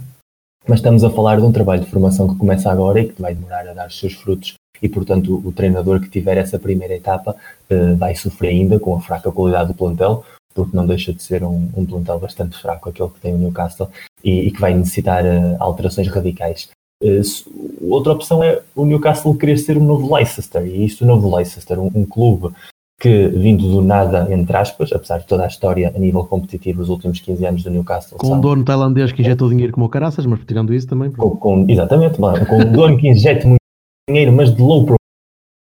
mas 0.68 0.80
estamos 0.80 1.04
a 1.04 1.10
falar 1.10 1.38
de 1.38 1.44
um 1.44 1.52
trabalho 1.52 1.84
de 1.84 1.90
formação 1.90 2.28
que 2.28 2.36
começa 2.36 2.72
agora 2.72 3.00
e 3.00 3.10
que 3.10 3.22
vai 3.22 3.34
demorar 3.34 3.68
a 3.68 3.74
dar 3.74 3.88
os 3.88 4.00
seus 4.00 4.14
frutos 4.14 4.54
e, 4.82 4.88
portanto, 4.88 5.42
o, 5.46 5.52
treinador 5.52 6.00
que 6.00 6.10
tiver 6.10 6.38
essa 6.38 6.58
primeira 6.58 6.94
etapa 6.94 7.36
uh, 7.70 7.96
vai 7.98 8.16
sofrer 8.16 8.50
ainda 8.50 8.80
com 8.80 8.96
a 8.96 9.02
fraca 9.02 9.32
qualidade 9.32 9.70
do 9.70 9.74
plantel, 9.74 10.24
porque 10.54 10.76
não 10.76 10.88
deixa 10.88 11.14
de 11.14 11.22
ser 11.22 11.44
um, 11.44 11.70
um 11.76 11.86
plantel 11.86 12.20
bastante 12.20 12.58
fraco 12.58 12.90
aquele 12.90 13.10
que 13.10 13.20
tem 13.20 13.34
o 13.34 13.38
Newcastle 13.38 13.90
e, 14.24 14.48
e 14.48 14.52
que 14.52 14.62
vai 14.62 14.74
necessitar 14.74 15.26
uh, 15.26 15.58
alterações 15.60 16.08
radicais. 16.08 16.70
Uh, 17.04 17.92
outra 17.92 18.14
opção 18.14 18.44
é 18.44 18.62
o 18.76 18.86
Newcastle 18.86 19.38
querer 19.38 19.58
ser 19.58 19.78
um 19.78 19.84
novo 19.84 20.14
Leicester, 20.16 20.66
e 20.66 20.86
isto, 20.86 21.04
o 21.04 21.08
novo 21.08 21.36
Leicester, 21.36 21.80
um, 21.80 21.92
um 21.94 22.06
clube 22.06 22.54
que, 23.00 23.30
vindo 23.30 23.70
do 23.70 23.82
nada, 23.82 24.28
entre 24.30 24.56
aspas, 24.58 24.92
apesar 24.92 25.20
de 25.20 25.26
toda 25.26 25.46
a 25.46 25.48
história 25.48 25.92
a 25.96 25.98
nível 25.98 26.26
competitivo 26.26 26.80
dos 26.80 26.90
últimos 26.90 27.22
15 27.22 27.46
anos 27.46 27.64
do 27.64 27.70
Newcastle. 27.70 28.18
Com 28.18 28.36
um 28.36 28.42
dono 28.42 28.66
tailandês 28.66 29.14
que 29.14 29.22
injetou 29.22 29.48
dinheiro 29.50 29.72
como 29.72 29.86
o 29.86 29.90
caraças, 29.90 30.26
mas 30.26 30.42
tirando 30.46 30.74
isso 30.74 30.88
também. 30.88 31.10
Com, 31.12 31.30
com, 31.38 31.66
exatamente, 31.70 32.20
mano, 32.20 32.46
com 32.46 32.58
um 32.58 32.72
dono 32.72 32.98
que 32.98 33.08
injeta 33.08 33.48
muito 33.48 33.62
dinheiro, 34.08 34.34
mas 34.34 34.54
de 34.54 34.62
low 34.62 34.86
profile. 34.86 35.00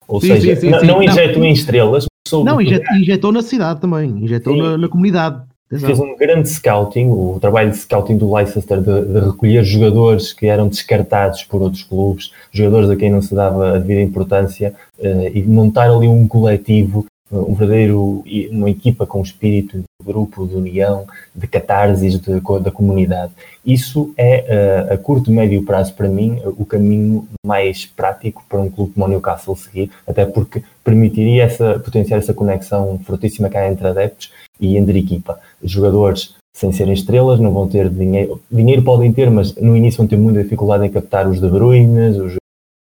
Ou 0.09 0.21
sim, 0.21 0.29
seja, 0.29 0.57
sim, 0.57 0.61
sim, 0.63 0.71
não, 0.71 0.83
não 0.83 1.03
injetou 1.03 1.45
em 1.45 1.53
estrelas. 1.53 2.07
Não, 2.33 2.61
injetou, 2.61 2.97
injetou, 2.97 3.33
na 3.33 3.43
cidade 3.43 3.81
também, 3.81 4.11
injetou 4.11 4.57
na, 4.57 4.77
na, 4.77 4.89
comunidade. 4.89 5.43
Exato. 5.71 5.87
Fez 5.87 6.01
um 6.01 6.17
grande 6.17 6.49
scouting, 6.49 7.09
o 7.11 7.39
trabalho 7.41 7.71
de 7.71 7.77
scouting 7.77 8.17
do 8.17 8.35
Leicester 8.35 8.81
de, 8.81 9.05
de, 9.05 9.21
recolher 9.21 9.63
jogadores 9.63 10.33
que 10.33 10.47
eram 10.47 10.67
descartados 10.69 11.45
por 11.45 11.61
outros 11.61 11.83
clubes, 11.83 12.33
jogadores 12.51 12.89
a 12.89 12.97
quem 12.97 13.11
não 13.11 13.21
se 13.21 13.35
dava 13.35 13.77
a 13.77 13.79
devida 13.79 14.01
importância, 14.01 14.75
uh, 14.99 15.29
e 15.33 15.43
montar 15.43 15.91
ali 15.91 16.09
um 16.09 16.27
coletivo 16.27 17.05
um 17.31 17.55
verdadeiro, 17.55 18.25
uma 18.51 18.71
equipa 18.71 19.07
com 19.07 19.21
espírito 19.23 19.79
de 19.79 19.85
grupo, 20.05 20.47
de 20.47 20.57
união, 20.57 21.07
de 21.35 21.47
catarses 21.47 22.19
de, 22.19 22.41
da 22.63 22.71
comunidade. 22.71 23.33
Isso 23.65 24.13
é, 24.17 24.89
a 24.91 24.97
curto, 24.97 25.31
médio 25.31 25.63
prazo, 25.63 25.93
para 25.95 26.09
mim, 26.09 26.41
o 26.45 26.65
caminho 26.65 27.29
mais 27.45 27.85
prático 27.85 28.43
para 28.49 28.61
um 28.61 28.71
clube 28.71 28.93
como 28.95 29.07
o 29.07 29.09
Newcastle 29.09 29.57
seguir, 29.57 29.91
até 30.07 30.25
porque 30.25 30.63
permitiria 30.83 31.45
essa, 31.45 31.79
potenciar 31.79 32.19
essa 32.19 32.33
conexão 32.33 32.99
fortíssima 33.05 33.51
que 33.51 33.59
há 33.59 33.71
entre 33.71 33.87
adeptos 33.87 34.33
e 34.59 34.77
entre 34.77 34.99
equipa. 34.99 35.39
Jogadores 35.63 36.35
sem 36.55 36.73
serem 36.73 36.95
estrelas 36.95 37.39
não 37.39 37.53
vão 37.53 37.69
ter 37.69 37.89
dinheiro, 37.89 38.41
dinheiro 38.51 38.83
podem 38.83 39.13
ter, 39.13 39.31
mas 39.31 39.55
no 39.55 39.77
início 39.77 39.99
vão 39.99 40.09
ter 40.09 40.17
muita 40.17 40.43
dificuldade 40.43 40.87
em 40.87 40.91
captar 40.91 41.29
os 41.29 41.41
De 41.41 41.49
Bruyne, 41.49 42.19
os 42.19 42.35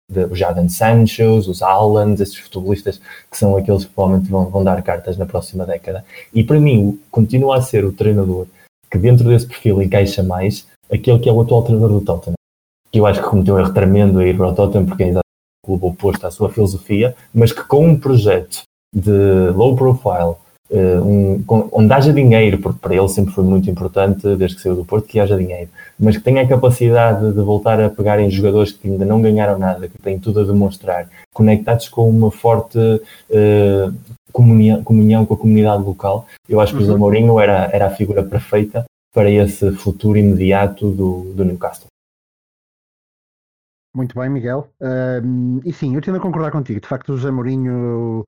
os 0.10 0.38
Jadon 0.38 0.70
Sanchos, 0.70 1.48
os 1.48 1.62
Allans, 1.62 2.20
esses 2.20 2.38
futebolistas 2.38 3.02
que 3.30 3.38
são 3.38 3.58
aqueles 3.58 3.86
que 3.86 3.94
provavelmente 3.94 4.30
vão, 4.30 4.46
vão 4.46 4.64
dar 4.64 4.82
cartas 4.84 5.18
na 5.18 5.26
próxima 5.26 5.66
década. 5.66 6.06
E 6.34 6.44
para 6.44 6.60
mim, 6.60 7.00
continua 7.10 7.58
a 7.58 7.62
ser 7.62 7.84
o 7.86 7.92
treinador 7.92 8.48
que 8.90 8.98
dentro 8.98 9.28
desse 9.28 9.48
perfil 9.48 9.82
encaixa 9.82 10.22
mais 10.22 10.68
aquele 10.92 11.20
que 11.20 11.30
é 11.30 11.34
o 11.34 11.42
atual 11.42 11.64
treinador 11.64 12.00
do 12.00 12.06
Tottenham. 12.06 12.36
Que 12.92 13.00
eu 13.00 13.06
acho 13.06 13.22
que 13.22 13.30
cometeu 13.30 13.56
um 13.56 13.60
erro 13.60 13.74
tremendo 13.74 14.20
a 14.20 14.26
ir 14.26 14.38
para 14.38 14.48
o 14.48 14.56
Tottenham 14.56 14.86
porque 14.86 15.04
é 15.04 15.08
exatamente 15.08 15.26
o 15.64 15.68
clube 15.68 15.86
oposto 15.86 16.28
à 16.28 16.32
sua 16.32 16.50
filosofia, 16.50 17.16
mas 17.34 17.52
que 17.52 17.64
com 17.64 17.88
um 17.88 18.00
projeto 18.00 18.62
de 18.94 19.50
low 19.54 19.76
profile, 19.76 20.36
um, 20.72 21.44
onde 21.72 21.94
haja 21.94 22.12
dinheiro, 22.12 22.58
porque 22.58 22.80
para 22.80 22.96
ele 22.96 23.08
sempre 23.08 23.34
foi 23.34 23.44
muito 23.44 23.70
importante, 23.70 24.36
desde 24.36 24.58
que 24.58 24.64
saiu 24.64 24.76
do 24.76 24.86
Porto, 24.86 25.08
que 25.08 25.20
haja 25.20 25.38
dinheiro, 25.38 25.70
mas 26.00 26.18
que 26.18 26.24
tenha 26.24 26.42
a 26.42 26.48
capacidade 26.48 27.32
de 27.32 27.42
voltar 27.42 27.80
a 27.80 27.90
pegar 27.90 28.20
em 28.20 28.30
jogadores 28.30 28.72
que 28.72 28.90
ainda 28.90 29.06
não 29.06 29.22
ganharam 29.22 29.60
nada, 29.60 29.88
que 29.88 29.98
têm 30.00 30.20
tudo 30.20 30.42
a 30.42 30.44
demonstrar, 30.44 31.08
conectados 31.34 31.88
com 31.88 32.10
uma 32.10 32.32
forte 32.32 32.78
uh, 32.80 33.94
comunhão, 34.32 34.84
comunhão, 34.84 35.26
com 35.26 35.34
a 35.34 35.38
comunidade 35.38 35.84
local. 35.84 36.28
Eu 36.50 36.60
acho 36.60 36.76
que 36.76 36.82
o 36.82 36.86
Zé 36.86 36.94
uhum. 36.94 36.98
Mourinho 36.98 37.40
era, 37.40 37.70
era 37.72 37.88
a 37.88 37.92
figura 37.92 38.24
perfeita 38.24 38.86
para 39.14 39.30
esse 39.30 39.72
futuro 39.74 40.18
imediato 40.18 40.90
do, 40.90 41.32
do 41.34 41.46
Newcastle. 41.46 41.88
Muito 43.96 44.20
bem, 44.20 44.30
Miguel. 44.30 44.68
Uh, 44.82 45.62
e 45.64 45.72
sim, 45.72 45.96
eu 45.96 46.02
tendo 46.02 46.18
a 46.18 46.22
concordar 46.22 46.52
contigo. 46.52 46.82
De 46.82 46.88
facto, 46.88 47.14
o 47.14 47.18
José 47.18 47.32
Mourinho 47.32 48.26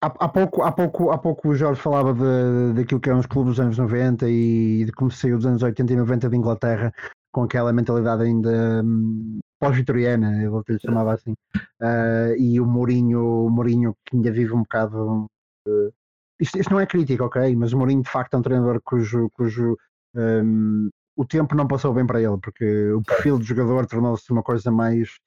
Há, 0.00 0.06
há, 0.06 0.28
pouco, 0.28 0.62
há, 0.62 0.72
pouco, 0.72 1.10
há 1.10 1.18
pouco 1.18 1.48
o 1.48 1.54
Jorge 1.54 1.80
falava 1.80 2.14
de, 2.14 2.74
daquilo 2.74 3.00
que 3.00 3.08
eram 3.08 3.20
os 3.20 3.26
clubes 3.26 3.56
dos 3.56 3.60
anos 3.60 3.78
90 3.78 4.28
e 4.28 4.84
de 4.84 4.92
como 4.92 5.10
saiu 5.10 5.36
dos 5.36 5.46
anos 5.46 5.62
80 5.62 5.92
e 5.92 5.96
90 5.96 6.28
de 6.28 6.36
Inglaterra 6.36 6.92
com 7.30 7.42
aquela 7.42 7.72
mentalidade 7.72 8.22
ainda 8.22 8.82
hum, 8.84 9.38
pós-vitoriana, 9.60 10.42
eu 10.42 10.64
lhe 10.66 10.78
chamava 10.78 11.14
assim. 11.14 11.32
Uh, 11.80 12.34
e 12.38 12.60
o 12.60 12.66
Mourinho, 12.66 13.46
o 13.46 13.50
Mourinho 13.50 13.94
que 14.06 14.16
ainda 14.16 14.30
vive 14.30 14.52
um 14.52 14.62
bocado. 14.62 15.26
Uh, 15.66 15.92
isto, 16.40 16.58
isto, 16.58 16.72
não 16.72 16.80
é 16.80 16.86
crítica, 16.86 17.24
ok? 17.24 17.54
Mas 17.56 17.72
o 17.72 17.78
Mourinho 17.78 18.02
de 18.02 18.10
facto 18.10 18.34
é 18.34 18.38
um 18.38 18.42
treinador 18.42 18.80
cujo, 18.84 19.28
cujo 19.30 19.76
um, 20.14 20.88
o 21.16 21.24
tempo 21.24 21.54
não 21.54 21.66
passou 21.66 21.92
bem 21.92 22.06
para 22.06 22.22
ele, 22.22 22.38
porque 22.38 22.92
o 22.92 23.02
perfil 23.02 23.38
de 23.38 23.44
jogador 23.44 23.86
tornou-se 23.86 24.30
uma 24.30 24.42
coisa 24.42 24.70
mais. 24.70 25.18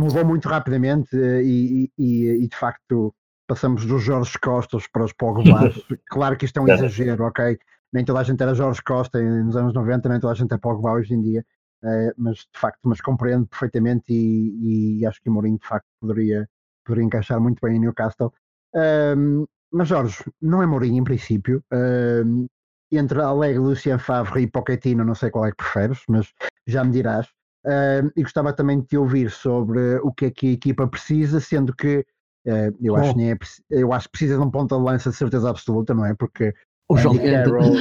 Mudou 0.00 0.24
muito 0.24 0.48
rapidamente 0.48 1.16
eh, 1.16 1.42
e, 1.42 1.92
e, 1.98 2.44
e 2.44 2.48
de 2.48 2.56
facto 2.56 3.14
passamos 3.46 3.84
dos 3.84 4.02
Jorge 4.02 4.38
Costas 4.38 4.86
para 4.86 5.04
os 5.04 5.12
Pogbas. 5.12 5.74
claro 6.08 6.36
que 6.36 6.44
isto 6.44 6.58
é 6.58 6.62
um 6.62 6.68
exagero, 6.68 7.24
ok? 7.24 7.58
Nem 7.92 8.04
toda 8.04 8.20
a 8.20 8.22
gente 8.22 8.42
era 8.42 8.54
Jorge 8.54 8.82
Costa 8.82 9.20
nos 9.20 9.56
anos 9.56 9.74
90, 9.74 10.08
nem 10.08 10.20
toda 10.20 10.32
a 10.32 10.36
gente 10.36 10.54
é 10.54 10.58
Pogba 10.58 10.92
hoje 10.92 11.14
em 11.14 11.20
dia, 11.20 11.44
uh, 11.82 12.12
mas 12.16 12.36
de 12.36 12.58
facto, 12.58 12.78
mas 12.84 13.00
compreendo 13.00 13.46
perfeitamente 13.46 14.04
e, 14.12 15.00
e, 15.00 15.06
acho 15.06 15.20
que 15.20 15.28
o 15.28 15.32
Mourinho 15.32 15.58
de 15.58 15.66
facto 15.66 15.86
poderia, 16.00 16.48
poderia 16.84 17.04
encaixar 17.04 17.40
muito 17.40 17.58
bem 17.60 17.76
em 17.76 17.80
Newcastle. 17.80 18.32
Um, 18.74 19.44
mas 19.72 19.88
Jorge, 19.88 20.24
não 20.40 20.62
é 20.62 20.66
Mourinho 20.66 20.98
em 20.98 21.04
princípio. 21.04 21.62
Um, 21.72 22.46
entre 22.92 23.20
Alegre, 23.20 23.58
Lucien 23.58 23.98
Favre 23.98 24.42
e 24.42 24.46
Pochettino, 24.46 25.04
não 25.04 25.14
sei 25.14 25.30
qual 25.30 25.46
é 25.46 25.50
que 25.50 25.56
preferes, 25.56 26.02
mas 26.08 26.32
já 26.66 26.84
me 26.84 26.92
dirás. 26.92 27.28
Um, 27.64 28.10
e 28.16 28.22
gostava 28.22 28.52
também 28.52 28.80
de 28.80 28.86
te 28.86 28.96
ouvir 28.96 29.30
sobre 29.30 29.96
o 30.02 30.12
que 30.12 30.26
é 30.26 30.30
que 30.30 30.48
a 30.48 30.52
equipa 30.52 30.86
precisa, 30.86 31.40
sendo 31.40 31.74
que 31.74 32.04
Uh, 32.46 32.72
eu, 32.80 32.96
acho 32.96 33.14
nem 33.18 33.32
é, 33.32 33.38
eu 33.70 33.92
acho 33.92 34.06
que 34.06 34.12
precisa 34.12 34.36
de 34.36 34.42
um 34.42 34.50
ponto 34.50 34.74
de 34.74 34.82
lança 34.82 35.10
de 35.10 35.16
certeza 35.16 35.50
absoluta, 35.50 35.92
não 35.92 36.06
é? 36.06 36.14
Porque 36.14 36.54
o 36.88 36.96
João 36.96 37.18
Carroll, 37.18 37.74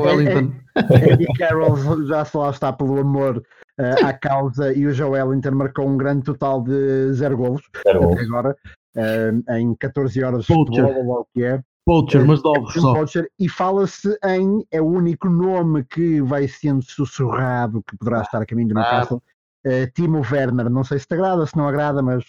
Wellington. 0.00 0.52
Andy 1.12 1.26
Carroll 1.38 2.06
já 2.06 2.24
se 2.24 2.36
lá 2.36 2.50
está 2.50 2.72
pelo 2.72 2.98
amor 3.00 3.38
uh, 3.78 4.06
à 4.06 4.12
causa 4.12 4.72
e 4.72 4.86
o 4.86 4.92
Joe 4.92 5.10
Wellington 5.10 5.50
marcou 5.52 5.86
um 5.86 5.96
grande 5.96 6.24
total 6.24 6.62
de 6.62 7.12
zero 7.12 7.36
golos 7.36 7.62
zero 7.86 8.12
até 8.12 8.22
agora 8.22 8.56
uh, 8.96 9.52
em 9.54 9.74
14 9.74 10.22
horas 10.22 10.46
de 10.46 10.54
futebol, 10.54 11.06
ou 11.06 11.20
o 11.20 11.26
que 11.34 11.44
é. 11.44 11.62
Poacher, 11.86 12.26
mas 12.26 12.42
de 12.42 12.48
ovos 12.48 12.74
só. 12.74 12.94
Poacher, 12.94 13.30
e 13.38 13.48
fala-se 13.48 14.18
em, 14.24 14.66
é 14.72 14.82
o 14.82 14.86
único 14.86 15.28
nome 15.30 15.84
que 15.84 16.20
vai 16.20 16.48
sendo 16.48 16.82
sussurrado 16.82 17.82
que 17.84 17.96
poderá 17.96 18.22
estar 18.22 18.42
a 18.42 18.46
caminho 18.46 18.68
do 18.70 18.74
Newcastle. 18.74 19.22
Uh, 19.64 19.90
Timo 19.94 20.20
Werner, 20.20 20.68
não 20.68 20.82
sei 20.82 20.98
se 20.98 21.06
te 21.06 21.14
agrada, 21.14 21.46
se 21.46 21.56
não 21.56 21.68
agrada, 21.68 22.02
mas 22.02 22.24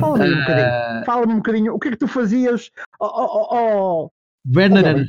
Fala-me 0.00 0.34
um 0.34 0.40
bocadinho. 0.40 1.04
Fala-me 1.04 1.32
um 1.32 1.36
bocadinho. 1.36 1.74
O 1.74 1.78
que 1.78 1.88
é 1.88 1.90
que 1.92 1.96
tu 1.96 2.08
fazias? 2.08 2.70
Oh, 3.00 3.06
oh, 3.06 3.48
oh, 3.50 4.10
Werner, 4.54 4.86
era, 4.86 5.04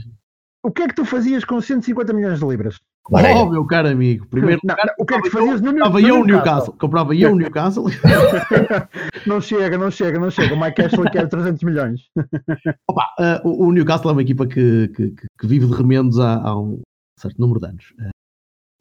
o 0.63 0.71
que 0.71 0.83
é 0.83 0.87
que 0.87 0.95
tu 0.95 1.05
fazias 1.05 1.45
com 1.45 1.59
150 1.61 2.13
milhões 2.13 2.39
de 2.39 2.45
libras? 2.45 2.79
Oh, 3.09 3.49
meu 3.49 3.65
caro 3.65 3.87
amigo, 3.87 4.25
primeiro 4.27 4.59
não, 4.63 4.75
lugar, 4.75 4.93
o 4.99 5.05
que 5.05 5.13
é 5.13 5.21
que 5.21 5.29
fazias 5.29 5.61
no, 5.61 5.71
comprava 5.71 6.01
eu 6.01 6.25
Newcastle? 6.25 6.25
Newcastle. 6.25 6.73
Comprava 6.73 7.15
eu 7.15 7.31
o 7.31 7.35
Newcastle. 7.35 7.85
não 9.25 9.39
chega, 9.39 9.77
não 9.77 9.89
chega, 9.89 10.19
não 10.19 10.29
chega. 10.29 10.53
O 10.53 10.59
Mike 10.59 10.81
Ashley 10.81 11.09
quer 11.11 11.27
300 11.27 11.63
milhões. 11.63 12.01
Opa, 12.87 13.05
uh, 13.43 13.47
o, 13.47 13.71
Newcastle 13.71 14.09
é 14.09 14.13
uma 14.13 14.21
equipa 14.21 14.45
que, 14.45 14.89
que, 14.89 15.11
que 15.11 15.47
vive 15.47 15.67
de 15.67 15.73
remendos 15.73 16.19
há, 16.19 16.35
há, 16.35 16.59
um 16.59 16.81
certo 17.17 17.39
número 17.39 17.59
de 17.61 17.67
anos. 17.67 17.93
Uh, 17.97 18.09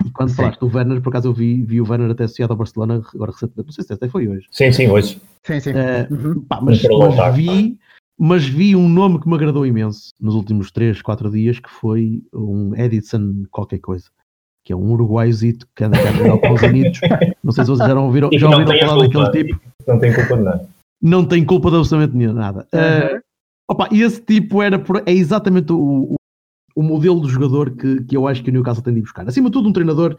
e 0.04 0.10
quando 0.10 0.30
sim. 0.30 0.36
falaste 0.36 0.58
do 0.58 0.74
Werner, 0.74 1.00
por 1.00 1.10
acaso 1.10 1.28
eu 1.28 1.32
vi, 1.32 1.62
vi 1.62 1.80
o 1.80 1.88
Werner 1.88 2.10
até 2.10 2.24
associado 2.24 2.52
ao 2.52 2.56
Barcelona 2.56 3.02
agora 3.14 3.30
recentemente. 3.30 3.66
Não 3.66 3.72
sei 3.72 3.84
se 3.84 3.92
até 3.92 4.08
foi 4.08 4.26
hoje. 4.26 4.46
Sim, 4.50 4.72
sim, 4.72 4.88
hoje. 4.88 5.20
Sim, 5.44 5.60
sim. 5.60 5.70
Uh, 5.70 6.12
uhum. 6.12 6.42
pá, 6.42 6.60
mas, 6.60 6.82
mas 6.82 7.36
vi 7.36 7.78
mas 8.18 8.46
vi 8.46 8.74
um 8.74 8.88
nome 8.88 9.20
que 9.20 9.28
me 9.28 9.34
agradou 9.34 9.66
imenso 9.66 10.12
nos 10.20 10.34
últimos 10.34 10.70
3, 10.70 11.02
4 11.02 11.30
dias, 11.30 11.60
que 11.60 11.70
foi 11.70 12.22
um 12.32 12.74
Edison 12.74 13.44
qualquer 13.50 13.78
coisa, 13.78 14.06
que 14.64 14.72
é 14.72 14.76
um 14.76 14.90
uruguaiozito 14.92 15.66
que 15.74 15.84
anda 15.84 15.98
cá 16.02 16.38
com 16.38 16.54
os 16.54 16.62
anitos. 16.62 17.00
Não 17.44 17.52
sei 17.52 17.64
se 17.64 17.70
vocês 17.70 17.88
já 17.88 18.00
ouviram, 18.00 18.30
já 18.32 18.48
ouviram 18.48 18.78
falar 18.78 19.06
daquele 19.06 19.30
tipo. 19.30 19.60
Não 19.86 19.98
tem 19.98 20.14
culpa 20.14 20.36
de 20.36 20.42
nada. 20.42 20.68
Não 21.02 21.24
tem 21.24 21.44
culpa 21.44 21.70
de 21.70 21.76
absolutamente 21.76 22.32
nada. 22.32 22.66
Uhum. 22.72 23.16
Uh, 23.16 23.22
opa, 23.68 23.88
esse 23.92 24.20
tipo 24.22 24.62
era 24.62 24.78
por, 24.78 25.02
é 25.04 25.12
exatamente 25.12 25.72
o, 25.72 26.14
o, 26.14 26.14
o, 26.74 26.82
modelo 26.82 27.20
do 27.20 27.28
jogador 27.28 27.70
que, 27.76 28.02
que 28.04 28.16
eu 28.16 28.26
acho 28.26 28.42
que 28.42 28.48
o 28.48 28.52
Newcastle 28.52 28.82
tem 28.82 28.94
de 28.94 29.02
buscar. 29.02 29.28
Acima 29.28 29.50
de 29.50 29.52
tudo, 29.52 29.68
um 29.68 29.72
treinador, 29.72 30.16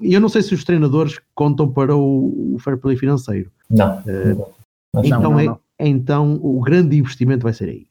e 0.00 0.12
eu 0.12 0.20
não 0.20 0.28
sei 0.28 0.42
se 0.42 0.54
os 0.54 0.64
treinadores 0.64 1.18
contam 1.34 1.72
para 1.72 1.96
o, 1.96 2.54
o 2.54 2.58
fair 2.58 2.78
play 2.78 2.96
financeiro. 2.96 3.50
Não. 3.70 3.98
Uh, 4.00 4.52
então 5.02 5.22
não, 5.22 5.30
não, 5.30 5.40
é, 5.40 5.58
então 5.86 6.38
o 6.42 6.60
grande 6.60 6.96
investimento 6.96 7.44
vai 7.44 7.52
ser 7.52 7.68
aí. 7.68 7.88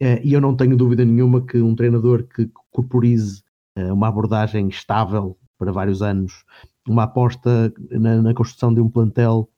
Uh, 0.00 0.20
e 0.22 0.32
eu 0.32 0.40
não 0.40 0.56
tenho 0.56 0.76
dúvida 0.76 1.04
nenhuma 1.04 1.40
que 1.40 1.58
um 1.60 1.74
treinador 1.74 2.24
que 2.24 2.50
corporize 2.70 3.42
uh, 3.78 3.94
uma 3.94 4.08
abordagem 4.08 4.68
estável 4.68 5.38
para 5.56 5.70
vários 5.70 6.02
anos, 6.02 6.44
uma 6.86 7.04
aposta 7.04 7.72
na, 7.90 8.20
na, 8.20 8.34
construção 8.34 8.74
de 8.74 8.80
um 8.80 8.90
plantel 8.90 9.48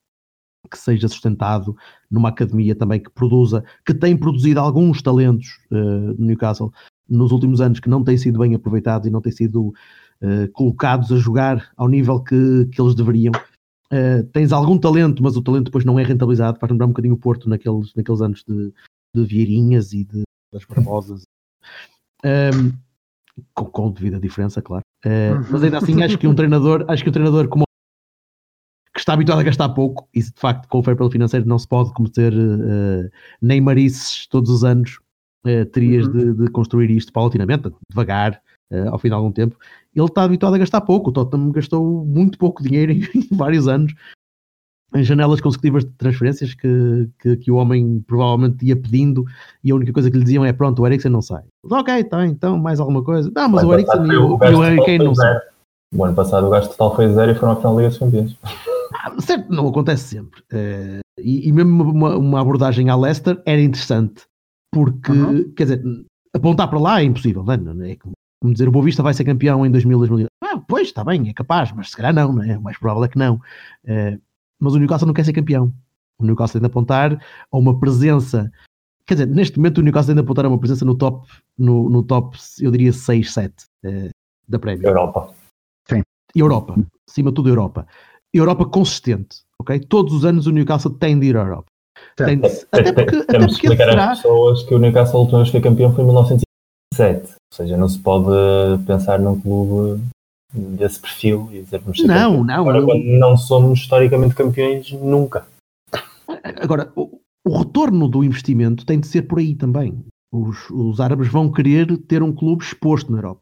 que 0.71 0.79
seja 0.79 1.09
sustentado, 1.09 1.77
numa 2.11 2.29
academia 2.29 2.75
também 2.75 3.01
que 3.01 3.11
produza, 3.11 3.65
que 3.85 3.95
tem 3.95 4.17
produzido 4.17 4.61
alguns 4.61 5.01
talentos 5.01 5.59
uh, 5.71 6.15
no 6.19 6.27
Newcastle 6.27 6.71
nos 7.09 7.33
últimos 7.33 7.61
anos 7.61 7.81
que 7.81 7.89
não 7.89 8.05
têm 8.05 8.19
sido 8.19 8.39
bem 8.39 8.55
aproveitados 8.55 9.07
e 9.07 9.11
não 9.11 9.21
têm 9.21 9.33
sido 9.33 9.73
colocados 10.55 11.13
a 11.13 11.17
jogar 11.17 11.71
ao 11.77 11.89
nível 11.89 12.21
que, 12.21 12.67
que 12.73 12.81
eles 12.81 12.95
deveriam. 12.95 13.33
Uh, 13.93 14.25
tens 14.33 14.53
algum 14.53 14.79
talento, 14.79 15.23
mas 15.23 15.37
o 15.37 15.43
talento 15.43 15.67
depois 15.67 15.85
não 15.85 15.99
é 15.99 16.03
rentabilizado. 16.03 16.59
Faz 16.59 16.71
lembrar 16.71 16.87
um 16.87 16.91
bocadinho 16.91 17.15
o 17.15 17.19
Porto 17.19 17.49
naqueles, 17.49 17.95
naqueles 17.95 18.21
anos 18.21 18.45
de, 18.47 18.73
de 19.15 19.25
Vieirinhas 19.25 19.93
e 19.93 20.05
de, 20.05 20.23
das 20.53 20.65
Barbosas. 20.65 21.23
Um, 22.25 22.73
com, 23.55 23.65
com 23.67 23.91
devida 23.91 24.19
diferença, 24.19 24.63
claro. 24.63 24.83
Uh, 25.05 25.45
mas 25.51 25.63
ainda 25.63 25.79
assim, 25.79 26.03
acho 26.03 26.19
que 26.19 26.27
um 26.27 26.35
treinador, 26.35 26.85
acho 26.89 27.03
que 27.03 27.11
um 27.11 27.13
treinador 27.13 27.49
como 27.49 27.65
que 28.93 29.01
está 29.01 29.13
habituado 29.13 29.41
a 29.41 29.43
gastar 29.43 29.69
pouco, 29.69 30.09
e 30.15 30.23
de 30.23 30.33
facto 30.35 30.67
com 30.69 30.79
o 30.79 30.83
fair 30.83 30.97
play 30.97 31.11
financeiro 31.11 31.47
não 31.47 31.59
se 31.59 31.69
pode 31.69 31.93
cometer 31.93 32.33
uh, 32.33 33.11
neymarices 33.43 34.27
todos 34.27 34.51
os 34.51 34.65
anos, 34.65 34.99
uh, 35.47 35.67
terias 35.67 36.07
uhum. 36.07 36.13
de, 36.13 36.45
de, 36.45 36.51
construir 36.51 36.91
isto 36.91 37.13
paulatinamente, 37.13 37.71
devagar, 37.91 38.41
uh, 38.73 38.91
ao 38.91 38.99
fim 38.99 39.09
de 39.09 39.15
algum 39.15 39.33
tempo, 39.33 39.57
ele 39.95 40.05
está 40.07 40.23
habituado 40.23 40.55
a 40.55 40.59
gastar 40.59 40.81
pouco. 40.83 41.11
O 41.11 41.13
Tottenham 41.13 41.51
gastou 41.53 42.05
muito 42.05 42.39
pouco 42.39 42.63
dinheiro 42.63 42.93
em, 43.15 43.29
vários 43.33 43.69
anos 43.69 43.95
em 44.95 45.03
janelas 45.03 45.41
consecutivas 45.41 45.85
de 45.85 45.91
transferências 45.93 46.55
que, 46.55 47.09
que, 47.19 47.37
que, 47.37 47.51
o 47.51 47.57
homem 47.57 48.03
provavelmente 48.07 48.65
ia 48.65 48.77
pedindo 48.77 49.25
e 49.63 49.71
a 49.71 49.75
única 49.75 49.93
coisa 49.93 50.11
que 50.11 50.17
lhe 50.17 50.25
diziam 50.25 50.45
é 50.45 50.53
pronto, 50.53 50.81
o 50.81 50.87
Eriksen 50.87 51.11
não 51.11 51.21
sai. 51.21 51.43
Ok, 51.65 52.05
tá, 52.05 52.25
então 52.27 52.57
mais 52.57 52.81
alguma 52.81 53.03
coisa. 53.03 53.31
Não, 53.35 53.49
mas 53.49 53.65
o 53.65 53.75
Eriksen 53.75 54.07
e 54.07 54.17
o, 54.17 54.35
o 54.35 54.37
Harry 54.37 54.85
Kane 54.85 54.99
não 54.99 55.15
sai. 55.15 55.41
O 55.95 56.05
ano 56.05 56.15
passado 56.15 56.47
o 56.47 56.51
gasto 56.51 56.71
total 56.71 56.97
foi 56.97 57.13
zero 57.13 57.33
e 57.33 57.35
foram 57.35 57.53
à 57.53 57.57
final 57.57 57.75
da 57.75 57.81
Liga 57.81 57.91
dos 57.91 57.99
Campeões. 57.99 58.39
Ah, 58.95 59.21
certo, 59.21 59.53
não 59.53 59.69
acontece 59.69 60.05
sempre. 60.05 60.41
Uh, 60.53 61.01
e, 61.19 61.49
e, 61.49 61.53
mesmo 61.53 61.83
uma, 61.83 62.17
uma, 62.17 62.41
abordagem 62.41 62.91
à 62.91 62.97
Leicester 62.97 63.41
era 63.45 63.61
interessante, 63.61 64.25
porque, 64.73 65.13
uhum. 65.13 65.53
quer 65.53 65.65
dizer, 65.65 65.83
apontar 66.35 66.69
para 66.69 66.79
lá 66.79 67.01
é 67.01 67.05
impossível, 67.05 67.43
não 67.43 67.85
é? 67.85 67.93
é 67.93 67.97
como 67.97 68.16
como 68.41 68.53
dizer, 68.53 68.69
o 68.69 68.73
Boa 68.73 68.85
Vista 68.85 69.03
vai 69.03 69.15
ser 69.15 69.25
campeão 69.25 69.65
em 69.65 69.71
2000, 69.71 69.99
2001. 69.99 70.27
Ah, 70.43 70.61
pois, 70.67 70.89
está 70.89 71.03
bem, 71.03 71.29
é 71.29 71.33
capaz, 71.33 71.73
mas 71.73 71.91
se 71.91 71.97
calhar 71.97 72.15
não, 72.15 72.33
não 72.33 72.43
é? 72.43 72.57
O 72.57 72.63
mais 72.63 72.79
provável 72.79 73.05
é 73.05 73.09
que 73.09 73.19
não. 73.19 73.37
Uh, 73.85 74.21
mas 74.61 74.75
o 74.75 74.79
Newcastle 74.79 75.07
não 75.07 75.15
quer 75.15 75.25
ser 75.25 75.33
campeão. 75.33 75.73
O 76.19 76.25
Newcastle 76.25 76.61
tem 76.61 76.61
de 76.61 76.71
apontar 76.71 77.23
a 77.51 77.59
uma 77.59 77.79
presença. 77.79 78.51
Quer 79.07 79.15
dizer, 79.15 79.27
neste 79.27 79.59
momento 79.59 79.79
o 79.79 79.83
Newcastle 79.83 80.15
tem 80.15 80.23
de 80.23 80.25
apontar 80.25 80.45
a 80.45 80.49
uma 80.49 80.59
presença 80.59 80.85
no 80.85 80.95
top, 80.95 81.27
no, 81.59 81.89
no 81.89 82.03
top 82.03 82.37
eu 82.61 82.71
diria 82.71 82.93
6, 82.93 83.33
7 83.33 83.55
uh, 83.85 84.11
da 84.49 84.59
Premier. 84.59 84.87
Europa. 84.87 85.35
Sim. 85.89 86.03
Europa. 86.35 86.75
Acima 87.09 87.31
de 87.31 87.35
tudo, 87.35 87.49
Europa. 87.49 87.87
Europa 88.33 88.67
consistente, 88.67 89.39
ok? 89.59 89.81
Todos 89.81 90.13
os 90.13 90.25
anos 90.25 90.47
o 90.47 90.53
Newcastle 90.53 90.93
tem 90.93 91.19
de 91.19 91.27
ir 91.27 91.37
à 91.37 91.41
Europa. 91.41 91.67
Tem 92.17 92.39
de, 92.39 92.47
até 92.73 92.93
porque, 92.93 93.17
até 93.17 93.39
porque 93.39 93.53
explicar 93.53 93.91
será... 93.91 94.11
às 94.11 94.19
pessoas 94.21 94.63
que 94.63 94.75
o 94.75 94.79
Newcastle 94.79 95.19
a 95.19 95.21
última 95.23 95.39
vez 95.39 95.51
foi 95.51 95.61
campeão 95.61 95.95
foi 95.95 96.05
em 96.05 96.46
1907. 96.97 97.35
Ou 97.53 97.57
seja, 97.57 97.77
não 97.77 97.89
se 97.89 97.99
pode 97.99 98.27
pensar 98.87 99.19
num 99.19 99.41
clube 99.41 100.03
desse 100.53 101.01
perfil 101.01 101.49
e 101.53 101.63
dizer 101.63 101.81
vamos 101.81 101.99
ser 101.99 102.07
Não, 102.07 102.43
não. 102.43 102.55
Agora, 102.55 102.83
quando 102.83 103.05
não 103.05 103.37
somos 103.37 103.81
historicamente 103.81 104.35
campeões, 104.35 104.91
nunca. 104.93 105.47
Agora, 106.61 106.91
o, 106.97 107.21
o, 107.47 107.59
retorno 107.59 108.09
do 108.09 108.25
investimento 108.25 108.85
tem 108.87 108.99
de 108.99 109.07
ser 109.07 109.23
por 109.23 109.39
aí 109.39 109.55
também. 109.55 109.99
Os, 110.33 110.71
os 110.71 111.01
árabes 111.01 111.29
vão 111.29 111.51
querer 111.51 111.97
ter 111.99 112.23
um 112.23 112.33
clube 112.33 112.65
exposto 112.65 113.11
na 113.13 113.19
Europa. 113.19 113.41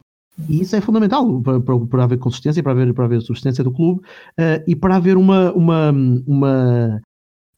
E 0.49 0.61
isso 0.61 0.75
é 0.75 0.81
fundamental 0.81 1.41
para, 1.43 1.61
para, 1.61 1.79
para 1.79 2.05
haver 2.05 2.19
consistência, 2.19 2.63
para 2.63 2.73
haver, 2.73 2.93
para 2.93 3.05
haver 3.05 3.21
subsistência 3.21 3.63
do 3.63 3.73
clube 3.73 4.01
uh, 4.01 4.63
e 4.67 4.75
para 4.75 4.97
haver 4.97 5.17
uma, 5.17 5.53
uma, 5.53 5.93
uma 6.27 7.01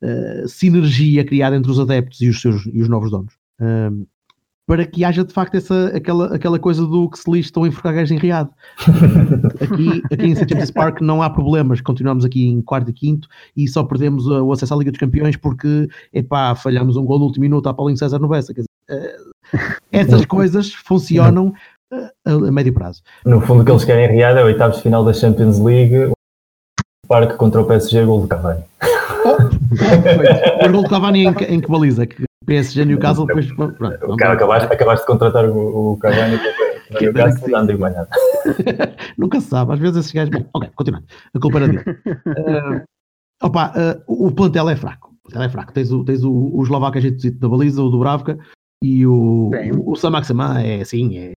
uh, 0.03 0.49
sinergia 0.49 1.25
criada 1.25 1.57
entre 1.57 1.71
os 1.71 1.81
adeptos 1.81 2.21
e 2.21 2.29
os, 2.29 2.41
seus, 2.41 2.67
e 2.67 2.83
os 2.83 2.89
novos 2.89 3.11
donos. 3.11 3.35
Uh, 3.59 4.07
para 4.67 4.85
que 4.85 5.05
haja 5.05 5.25
de 5.25 5.33
facto 5.33 5.55
essa, 5.55 5.93
aquela, 5.95 6.35
aquela 6.35 6.59
coisa 6.59 6.85
do 6.85 7.09
que 7.09 7.19
se 7.19 7.31
lixa 7.31 7.49
estão 7.49 7.63
a 7.63 7.69
enforcar 7.69 7.95
gajos 7.95 8.11
em 8.11 8.19
riado. 8.19 8.51
aqui, 9.63 10.03
aqui 10.13 10.27
em 10.27 10.35
St. 10.35 10.47
James 10.49 10.73
Park 10.73 11.01
não 11.01 11.23
há 11.23 11.31
problemas, 11.31 11.81
continuamos 11.81 12.25
aqui 12.25 12.49
em 12.49 12.61
quarto 12.61 12.91
e 12.91 12.93
quinto 12.93 13.29
e 13.57 13.69
só 13.69 13.85
perdemos 13.85 14.27
o 14.27 14.53
acesso 14.53 14.75
à 14.75 14.77
Liga 14.77 14.91
dos 14.91 14.99
Campeões 14.99 15.37
porque, 15.37 15.89
epá, 16.13 16.55
falhamos 16.57 16.97
um 16.97 17.05
gol 17.05 17.21
no 17.21 17.27
último 17.27 17.43
minuto 17.43 17.69
a 17.69 17.75
Paulinho 17.75 17.97
César 17.97 18.19
no 18.19 18.29
Bessa. 18.29 18.53
Quer 18.53 18.63
dizer, 18.63 18.69
uh, 18.91 19.77
essas 19.93 20.27
coisas 20.27 20.73
funcionam 20.73 21.53
uh, 21.93 22.11
a, 22.25 22.33
a, 22.33 22.53
médio 22.53 22.75
prazo. 22.75 23.03
No 23.25 23.41
fundo 23.41 23.63
o 23.63 23.65
que 23.65 23.71
eles 23.71 23.85
querem 23.85 24.07
em 24.07 24.17
riado 24.17 24.41
é 24.41 24.43
o 24.43 24.47
oitavo 24.47 24.75
de 24.75 24.83
final 24.83 25.05
da 25.05 25.13
Champions 25.13 25.61
League, 25.61 26.07
o 26.07 26.13
Parque 27.07 27.37
contra 27.37 27.61
o 27.61 27.65
PSG, 27.65 28.05
gol 28.05 28.23
de 28.23 28.29
Cavani. 28.29 28.65
Oh, 29.25 29.29
oh, 29.31 30.67
o 30.67 30.73
gol 30.73 30.83
de 30.83 30.91
Cavani 30.91 31.25
em, 31.25 31.29
em 31.49 31.61
que 31.61 31.71
baliza? 31.71 32.05
Que 32.05 32.26
PSG 32.47 32.85
Newcastle 32.85 33.27
depois. 33.27 33.53
Pronto, 33.53 33.85
acabaste, 34.25 34.73
acabaste 34.73 35.03
de 35.03 35.07
contratar 35.07 35.45
o, 35.47 35.93
o 35.93 35.97
Cavani 35.99 36.39
para 36.39 36.99
o 36.99 37.01
Newcastle, 37.01 37.49
não 37.51 37.67
digo 37.67 37.81
mais 37.81 37.95
nada. 37.95 38.09
Nunca 39.19 39.41
se 39.41 39.49
sabe, 39.49 39.73
às 39.73 39.79
vezes 39.79 39.97
esses 39.97 40.13
gajos. 40.13 40.31
Bom, 40.31 40.49
ok, 40.55 40.71
continuando. 40.75 41.07
A 41.35 41.41
culpa 41.41 41.59
era 41.59 41.69
dele. 41.69 41.85
Uh, 42.27 42.85
opa, 43.43 43.73
uh, 43.77 44.27
o 44.27 44.33
plantel 44.33 44.69
é 44.69 44.77
fraco. 44.77 45.13
O 45.25 45.29
plantel 45.29 45.43
é 45.43 45.49
fraco. 45.49 45.73
Tens 45.73 45.93
o, 45.93 46.05
tens 46.05 46.25
o, 46.25 46.33
o 46.33 46.63
Eslovaco 46.63 46.99
Egito 46.99 47.31
da 47.33 47.49
baliza, 47.49 47.83
o 47.83 47.91
Dubravka 47.91 48.39
e 48.83 49.07
o, 49.07 49.51
o, 49.75 49.93
o 49.93 49.97
Samaxamá 49.97 50.61
é 50.61 50.81
assim, 50.81 51.19
é 51.19 51.33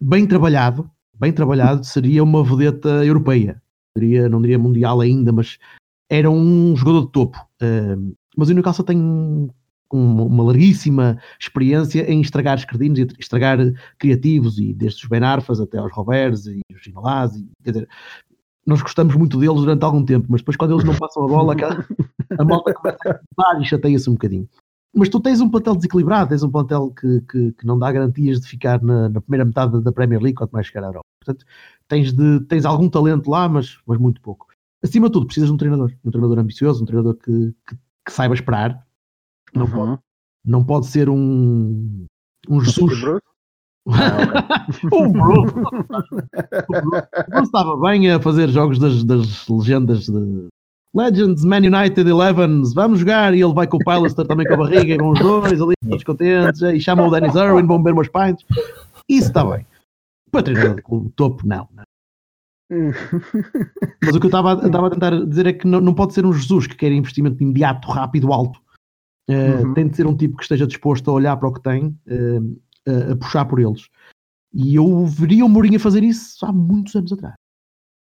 bem 0.00 0.26
trabalhado. 0.26 0.88
Bem 1.18 1.32
trabalhado 1.32 1.84
seria 1.84 2.22
uma 2.22 2.44
vedeta 2.44 3.04
europeia. 3.04 3.60
Seria, 3.96 4.28
não 4.28 4.40
diria 4.40 4.58
mundial 4.58 5.00
ainda, 5.00 5.32
mas 5.32 5.58
era 6.10 6.30
um 6.30 6.76
jogador 6.76 7.06
de 7.06 7.12
topo. 7.12 7.38
Uh, 7.62 8.14
mas 8.36 8.50
o 8.50 8.52
Newcastle 8.52 8.84
tem 8.84 9.50
uma 9.92 10.42
larguíssima 10.42 11.18
experiência 11.38 12.10
em 12.10 12.20
estragar 12.20 12.58
escredinos 12.58 12.98
e 12.98 13.06
estragar 13.18 13.58
criativos, 13.98 14.58
e 14.58 14.72
desde 14.72 15.04
os 15.04 15.08
Ben 15.08 15.22
Arfas 15.22 15.60
até 15.60 15.78
aos 15.78 15.92
Roberts 15.92 16.46
e 16.46 16.60
os 16.74 16.82
Ginolás, 16.82 17.32
quer 17.62 17.70
dizer, 17.72 17.88
nós 18.66 18.82
gostamos 18.82 19.14
muito 19.14 19.38
deles 19.38 19.60
durante 19.60 19.84
algum 19.84 20.04
tempo, 20.04 20.26
mas 20.28 20.40
depois 20.40 20.56
quando 20.56 20.74
eles 20.74 20.84
não 20.84 20.94
passam 20.96 21.24
a 21.24 21.28
bola, 21.28 21.54
a 22.38 22.44
malta 22.44 22.74
começa 22.74 23.20
a 23.38 23.60
e 23.60 23.64
chateia-se 23.64 24.10
um 24.10 24.14
bocadinho. 24.14 24.48
Mas 24.94 25.08
tu 25.08 25.20
tens 25.20 25.40
um 25.40 25.48
plantel 25.50 25.76
desequilibrado, 25.76 26.30
tens 26.30 26.42
um 26.42 26.50
plantel 26.50 26.90
que, 26.90 27.20
que, 27.20 27.52
que 27.52 27.66
não 27.66 27.78
dá 27.78 27.92
garantias 27.92 28.40
de 28.40 28.48
ficar 28.48 28.82
na, 28.82 29.10
na, 29.10 29.20
primeira 29.20 29.44
metade 29.44 29.80
da 29.82 29.92
Premier 29.92 30.20
League, 30.20 30.36
quanto 30.36 30.52
mais 30.52 30.66
chegar 30.66 30.84
à 30.84 30.86
Europa. 30.86 31.04
Portanto, 31.22 31.44
tens, 31.86 32.12
de, 32.12 32.40
tens 32.40 32.64
algum 32.64 32.88
talento 32.88 33.30
lá, 33.30 33.46
mas, 33.48 33.78
mas 33.86 33.98
muito 33.98 34.22
pouco. 34.22 34.46
Acima 34.82 35.08
de 35.08 35.12
tudo, 35.12 35.26
precisas 35.26 35.48
de 35.48 35.54
um 35.54 35.58
treinador, 35.58 35.92
um 36.04 36.10
treinador 36.10 36.38
ambicioso, 36.38 36.82
um 36.82 36.86
treinador 36.86 37.14
que, 37.16 37.54
que, 37.68 37.76
que 38.06 38.12
saiba 38.12 38.34
esperar, 38.34 38.85
não, 39.56 39.66
uhum. 39.66 39.72
pode, 39.72 40.00
não 40.44 40.64
pode 40.64 40.86
ser 40.86 41.08
um, 41.08 42.06
um 42.48 42.60
Jesus. 42.60 43.20
Ah, 43.88 44.66
o 44.90 45.08
Bruce. 45.08 45.54
o 46.68 46.82
Bruce 46.82 47.42
estava 47.42 47.76
bem 47.80 48.10
a 48.10 48.20
fazer 48.20 48.48
jogos 48.48 48.78
das, 48.78 49.04
das 49.04 49.48
legendas 49.48 50.06
de 50.06 50.48
Legends, 50.96 51.44
Man 51.44 51.58
United, 51.58 52.08
Elevens, 52.08 52.72
vamos 52.72 53.00
jogar 53.00 53.34
e 53.34 53.42
ele 53.42 53.52
vai 53.52 53.66
com 53.66 53.76
o 53.76 53.84
Pilaster 53.84 54.26
também 54.26 54.46
com 54.46 54.54
a 54.54 54.56
barriga 54.56 54.94
e 54.94 54.96
vão 54.96 55.10
os 55.10 55.18
dois 55.20 55.60
ali 55.60 55.74
todos 55.86 56.04
contentes 56.04 56.62
e 56.62 56.80
chama 56.80 57.06
o 57.06 57.10
Dennis 57.10 57.34
Irwin, 57.34 57.66
vão 57.66 57.82
beber 57.82 57.92
umas 57.92 58.08
pints. 58.08 58.44
Isso 59.08 59.28
está 59.28 59.44
bem. 59.44 59.66
Para 60.30 60.42
treinador 60.42 60.82
do 61.02 61.10
topo, 61.10 61.46
não. 61.46 61.68
não. 61.74 61.84
Mas 64.02 64.16
o 64.16 64.20
que 64.20 64.26
eu 64.26 64.28
estava 64.28 64.52
a 64.52 64.90
tentar 64.90 65.24
dizer 65.26 65.46
é 65.46 65.52
que 65.52 65.66
não, 65.66 65.80
não 65.80 65.94
pode 65.94 66.14
ser 66.14 66.24
um 66.24 66.32
Jesus 66.32 66.66
que 66.66 66.76
quer 66.76 66.90
investimento 66.90 67.42
imediato, 67.42 67.90
rápido, 67.90 68.32
alto. 68.32 68.58
Uh, 69.28 69.66
uhum. 69.66 69.74
Tem 69.74 69.88
de 69.88 69.96
ser 69.96 70.06
um 70.06 70.16
tipo 70.16 70.36
que 70.36 70.44
esteja 70.44 70.66
disposto 70.66 71.10
a 71.10 71.14
olhar 71.14 71.36
para 71.36 71.48
o 71.48 71.52
que 71.52 71.60
tem, 71.60 71.86
uh, 72.06 72.40
uh, 72.88 73.12
a 73.12 73.16
puxar 73.16 73.44
por 73.44 73.58
eles. 73.58 73.88
E 74.54 74.76
eu 74.76 75.04
veria 75.06 75.44
o 75.44 75.48
Mourinho 75.48 75.76
a 75.76 75.80
fazer 75.80 76.04
isso 76.04 76.44
há 76.46 76.52
muitos 76.52 76.94
anos 76.94 77.12
atrás. 77.12 77.34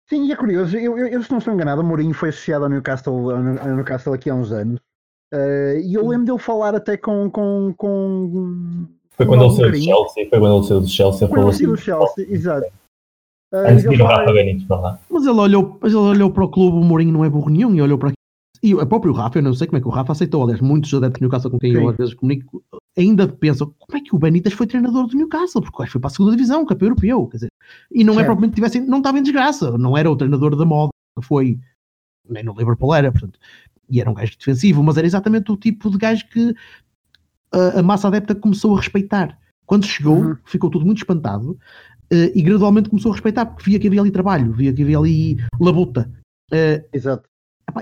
Sim, 0.08 0.28
e 0.28 0.32
é 0.32 0.36
curioso, 0.36 0.78
eu, 0.78 0.98
eu, 1.00 1.08
eu 1.08 1.24
se 1.24 1.32
não 1.32 1.40
estou 1.40 1.54
enganado, 1.54 1.82
o 1.82 1.84
Mourinho 1.84 2.14
foi 2.14 2.30
associado 2.30 2.66
ao 2.66 2.70
Newcastle, 2.70 3.32
ao 3.32 3.76
Newcastle 3.76 4.14
aqui 4.14 4.30
há 4.30 4.36
uns 4.36 4.52
anos. 4.52 4.80
e 5.84 5.96
eu 5.96 6.08
lembro 6.08 6.28
dele 6.28 6.38
falar 6.38 6.76
até 6.76 6.96
com. 6.96 7.30
com, 7.32 7.74
com 7.76 8.88
foi 9.10 9.26
quando 9.26 9.46
ele 9.46 9.56
saiu 9.56 9.72
do 9.72 9.78
Chelsea, 9.78 10.30
foi 10.30 10.40
quando 10.40 10.58
ele 10.58 10.68
saiu 10.68 10.82
do 10.82 10.88
Chelsea. 10.88 11.28
Foi 11.28 11.38
quando 11.38 11.48
ele 11.48 11.58
saiu 11.58 11.70
do 11.72 11.78
Chelsea, 11.78 12.26
exato. 12.30 12.68
Antes 13.52 13.84
de 13.84 13.96
ir 13.96 14.02
o 14.02 14.06
Rafa 14.06 14.32
Benítez 14.32 14.68
para 14.68 14.80
lá. 14.80 15.00
Mas 15.10 15.26
ele, 15.26 15.40
olhou, 15.40 15.78
mas 15.82 15.92
ele 15.92 16.02
olhou 16.02 16.30
para 16.30 16.44
o 16.44 16.50
clube, 16.50 16.78
o 16.78 16.82
Mourinho 16.82 17.14
não 17.14 17.26
é 17.26 17.30
burro 17.30 17.50
nenhum, 17.50 17.74
e 17.74 17.82
olhou 17.82 17.98
para 17.98 18.12
e 18.62 18.74
o 18.74 18.86
próprio 18.86 19.14
Rafa, 19.14 19.40
eu 19.40 19.44
não 19.44 19.54
sei 19.54 19.68
como 19.68 19.78
é 19.78 19.82
que 19.82 19.88
o 19.88 19.92
Rafa 19.92 20.12
aceitou, 20.12 20.44
aliás, 20.44 20.62
muitos 20.62 20.94
adeptos 20.94 21.20
do 21.20 21.24
Newcastle 21.24 21.52
com 21.52 21.60
quem 21.60 21.72
Sim. 21.72 21.78
eu 21.78 21.90
às 21.90 21.98
vezes 21.98 22.14
comunico, 22.14 22.64
ainda 22.98 23.28
pensam 23.28 23.74
como 23.78 23.98
é 23.98 24.02
que 24.02 24.16
o 24.16 24.20
Benítez 24.20 24.54
foi 24.54 24.68
treinador 24.68 25.08
do 25.08 25.18
Newcastle, 25.18 25.62
porque 25.62 25.88
foi 25.88 26.00
para 26.00 26.08
a 26.08 26.12
segunda 26.12 26.32
divisão, 26.32 26.66
campeão 26.66 26.88
europeu, 26.88 27.28
quer 27.28 27.38
dizer, 27.38 27.50
e 27.92 28.04
não 28.04 28.14
é 28.14 28.18
certo. 28.18 28.26
é 28.26 28.28
propriamente 28.28 28.56
tivesse, 28.56 28.82
não 28.82 29.00
estava 29.00 29.20
em 29.20 29.24
desgraça, 29.24 29.78
não 29.78 29.98
era 29.98 30.10
o 30.10 30.16
treinador 30.16 30.56
da 30.56 30.66
moda, 30.66 30.92
foi, 31.22 31.60
nem 32.30 32.44
no 32.44 32.54
Liverpool 32.54 32.94
era, 32.94 33.12
portanto, 33.12 33.40
e 33.90 34.02
era 34.02 34.10
um 34.10 34.14
gajo 34.14 34.38
defensivo, 34.38 34.84
mas 34.84 34.98
era 34.98 35.08
exatamente 35.08 35.52
o 35.52 35.58
tipo 35.58 35.90
de 35.90 35.98
gajo 35.98 36.28
que 36.30 36.54
a, 37.52 37.80
a 37.80 37.84
massa 37.84 38.08
adepta 38.08 38.36
começou 38.36 38.76
a 38.76 38.80
respeitar. 38.80 39.38
Quando 39.66 39.86
chegou, 39.86 40.18
uhum. 40.18 40.38
ficou 40.46 40.70
tudo 40.70 40.86
muito 40.86 41.00
espantado, 41.00 41.58
Uh, 42.14 42.30
e 42.36 42.44
gradualmente 42.44 42.88
começou 42.88 43.12
a 43.12 43.16
respeitar, 43.16 43.48
porque 43.48 43.68
via 43.68 43.80
que 43.80 43.88
havia 43.88 44.00
ali 44.00 44.12
trabalho, 44.12 44.54
via 44.54 44.72
que 44.72 44.84
havia 44.84 44.98
ali 45.00 45.38
labuta. 45.60 46.08
Uh, 46.52 46.86
Exato. 46.94 47.28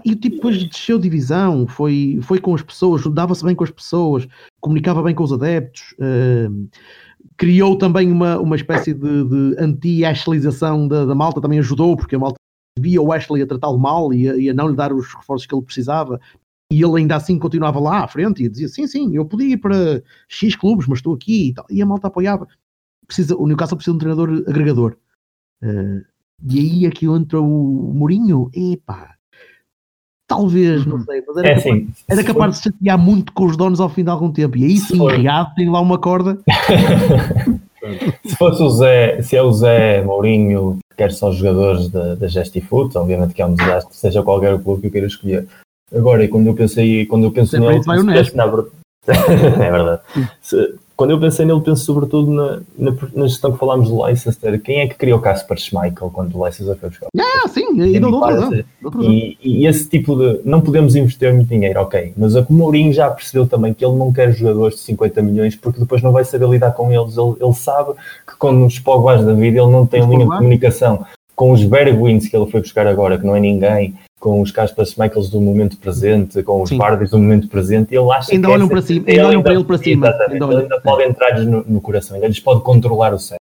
E 0.05 0.13
o 0.13 0.15
tipo 0.15 0.37
depois 0.37 0.63
desceu 0.63 0.97
divisão, 0.97 1.67
foi, 1.67 2.19
foi 2.23 2.39
com 2.39 2.55
as 2.55 2.61
pessoas, 2.61 3.05
dava-se 3.07 3.43
bem 3.43 3.55
com 3.55 3.63
as 3.63 3.71
pessoas, 3.71 4.27
comunicava 4.61 5.03
bem 5.03 5.13
com 5.13 5.23
os 5.23 5.31
adeptos, 5.31 5.93
uh, 5.93 6.69
criou 7.37 7.77
também 7.77 8.11
uma, 8.11 8.39
uma 8.39 8.55
espécie 8.55 8.93
de, 8.93 9.23
de 9.25 9.55
anti-Ashleyização 9.59 10.87
da, 10.87 11.05
da 11.05 11.13
malta, 11.13 11.41
também 11.41 11.59
ajudou, 11.59 11.95
porque 11.95 12.15
a 12.15 12.19
malta 12.19 12.37
via 12.79 13.01
o 13.01 13.11
Ashley 13.11 13.41
a 13.41 13.47
tratá-lo 13.47 13.77
mal 13.77 14.13
e 14.13 14.29
a, 14.29 14.35
e 14.35 14.49
a, 14.49 14.53
não 14.53 14.69
lhe 14.69 14.75
dar 14.75 14.91
os 14.93 15.13
reforços 15.13 15.45
que 15.45 15.53
ele 15.53 15.65
precisava, 15.65 16.19
e 16.71 16.81
ele 16.81 17.01
ainda 17.01 17.15
assim 17.15 17.37
continuava 17.37 17.79
lá 17.79 18.03
à 18.03 18.07
frente 18.07 18.43
e 18.43 18.49
dizia: 18.49 18.67
sim, 18.67 18.87
sim, 18.87 19.15
eu 19.15 19.25
podia 19.25 19.53
ir 19.53 19.57
para 19.57 20.01
X 20.27 20.55
clubes, 20.55 20.87
mas 20.87 20.99
estou 20.99 21.13
aqui 21.13 21.49
e 21.49 21.53
tal. 21.53 21.65
E 21.69 21.81
a 21.81 21.85
malta 21.85 22.07
apoiava 22.07 22.47
precisa, 23.05 23.35
o 23.35 23.45
Newcastle 23.45 23.77
precisa 23.77 23.91
de 23.91 23.97
um 23.97 23.99
treinador 23.99 24.43
agregador. 24.47 24.97
Uh, 25.63 26.03
e 26.49 26.59
aí 26.59 26.85
aqui 26.85 27.05
entra 27.05 27.39
o 27.39 27.93
Mourinho, 27.93 28.49
epá, 28.53 29.12
talvez, 30.35 30.85
não 30.85 30.97
uhum. 30.97 31.03
sei, 31.03 31.23
mas 31.27 31.37
era, 31.37 31.47
é 31.47 31.55
capaz, 31.55 31.65
assim, 31.65 31.87
era 32.09 32.23
capaz 32.23 32.51
de 32.51 32.57
se 32.57 32.63
chatear 32.63 32.97
muito 32.97 33.33
com 33.33 33.45
os 33.45 33.57
donos 33.57 33.79
ao 33.79 33.89
fim 33.89 34.03
de 34.03 34.09
algum 34.09 34.31
tempo. 34.31 34.57
E 34.57 34.65
aí 34.65 34.77
sim, 34.77 35.05
Riado 35.07 35.51
tem 35.55 35.69
lá 35.69 35.79
uma 35.79 35.97
corda. 35.97 36.37
se 38.25 38.35
fosse 38.35 38.63
o 38.63 38.69
Zé, 38.69 39.21
se 39.21 39.35
é 39.35 39.43
o 39.43 39.51
Zé 39.51 40.03
Mourinho 40.03 40.79
que 40.89 40.97
quer 40.97 41.11
só 41.11 41.31
jogadores 41.31 41.89
da, 41.89 42.15
da 42.15 42.27
Gestifoot, 42.27 42.97
obviamente 42.97 43.33
que 43.33 43.41
é 43.41 43.45
um 43.45 43.53
desastre, 43.53 43.95
seja 43.95 44.23
qualquer 44.23 44.57
clube 44.59 44.81
que 44.81 44.87
eu 44.87 44.91
queira 44.91 45.07
escolher. 45.07 45.47
Agora, 45.93 46.27
quando 46.27 46.47
eu 46.47 46.55
pensei, 46.55 47.05
quando 47.05 47.25
eu 47.25 47.31
penso 47.31 47.59
nele, 47.59 47.81
na, 47.85 47.95
é 49.07 49.71
verdade. 49.71 50.01
Se, 50.41 50.75
quando 50.95 51.11
eu 51.11 51.19
pensei 51.19 51.45
nele, 51.45 51.61
penso 51.61 51.85
sobretudo 51.85 52.31
na, 52.31 52.61
na, 52.77 52.97
na 53.13 53.27
gestão 53.27 53.51
que 53.51 53.59
falámos 53.59 53.89
do 53.89 54.03
Leicester. 54.03 54.61
Quem 54.61 54.81
é 54.81 54.87
que 54.87 54.95
criou 54.95 55.19
o 55.19 55.21
Casper 55.21 55.57
Schmeichel 55.57 56.09
quando 56.11 56.35
o 56.35 56.43
Leicester 56.43 56.75
foi 56.77 56.89
buscar? 56.89 57.07
Ah, 57.33 57.47
sim, 57.47 57.65
e, 57.81 57.99
não 57.99 58.11
e, 59.01 59.37
e 59.41 59.67
esse 59.67 59.89
tipo 59.89 60.15
de. 60.15 60.41
Não 60.45 60.61
podemos 60.61 60.95
investir 60.95 61.33
muito 61.33 61.49
dinheiro, 61.49 61.81
ok. 61.81 62.13
Mas 62.15 62.35
o 62.35 62.45
Mourinho 62.49 62.93
já 62.93 63.09
percebeu 63.09 63.47
também 63.47 63.73
que 63.73 63.83
ele 63.83 63.95
não 63.95 64.13
quer 64.13 64.31
jogadores 64.31 64.75
de 64.75 64.81
50 64.81 65.21
milhões 65.21 65.55
porque 65.55 65.79
depois 65.79 66.01
não 66.01 66.11
vai 66.11 66.23
saber 66.23 66.47
lidar 66.47 66.71
com 66.71 66.91
eles. 66.91 67.17
Ele, 67.17 67.35
ele 67.41 67.53
sabe 67.53 67.93
que 68.27 68.35
quando 68.37 68.65
os 68.65 68.77
Pogbas 68.79 69.25
da 69.25 69.33
vida 69.33 69.59
ele 69.59 69.71
não 69.71 69.85
tem 69.85 70.01
os 70.01 70.07
linha 70.07 70.19
Pogba? 70.19 70.35
de 70.35 70.37
comunicação 70.39 71.05
com 71.35 71.51
os 71.51 71.63
Bergwins 71.63 72.27
que 72.27 72.37
ele 72.37 72.49
foi 72.49 72.61
buscar 72.61 72.85
agora, 72.85 73.17
que 73.17 73.25
não 73.25 73.35
é 73.35 73.39
ninguém, 73.39 73.95
com 74.19 74.41
os 74.41 74.51
Casper 74.51 74.85
Schmeichels 74.85 75.29
do 75.29 75.41
momento 75.41 75.77
presente, 75.77 76.41
com 76.43 76.61
os 76.61 76.71
Bardis 76.71 77.09
do 77.09 77.17
momento 77.17 77.47
presente, 77.47 77.93
ele 77.93 78.09
acha 78.11 78.31
ainda 78.31 78.47
que 78.47 78.53
olham 78.53 78.67
para 78.69 78.81
cima, 78.81 79.05
ainda 79.07 79.27
olham 79.27 79.43
para 79.43 79.53
ele 79.53 79.63
para 79.63 79.77
cima, 79.77 80.07
ainda, 80.07 80.45
ele 80.45 80.61
ainda 80.61 80.79
pode 80.79 81.03
entrar-lhes 81.03 81.45
no, 81.45 81.63
no, 81.67 81.81
coração, 81.81 82.15
ainda 82.15 82.27
lhes 82.27 82.39
pode 82.39 82.61
controlar 82.61 83.13
o 83.13 83.19
cérebro. 83.19 83.43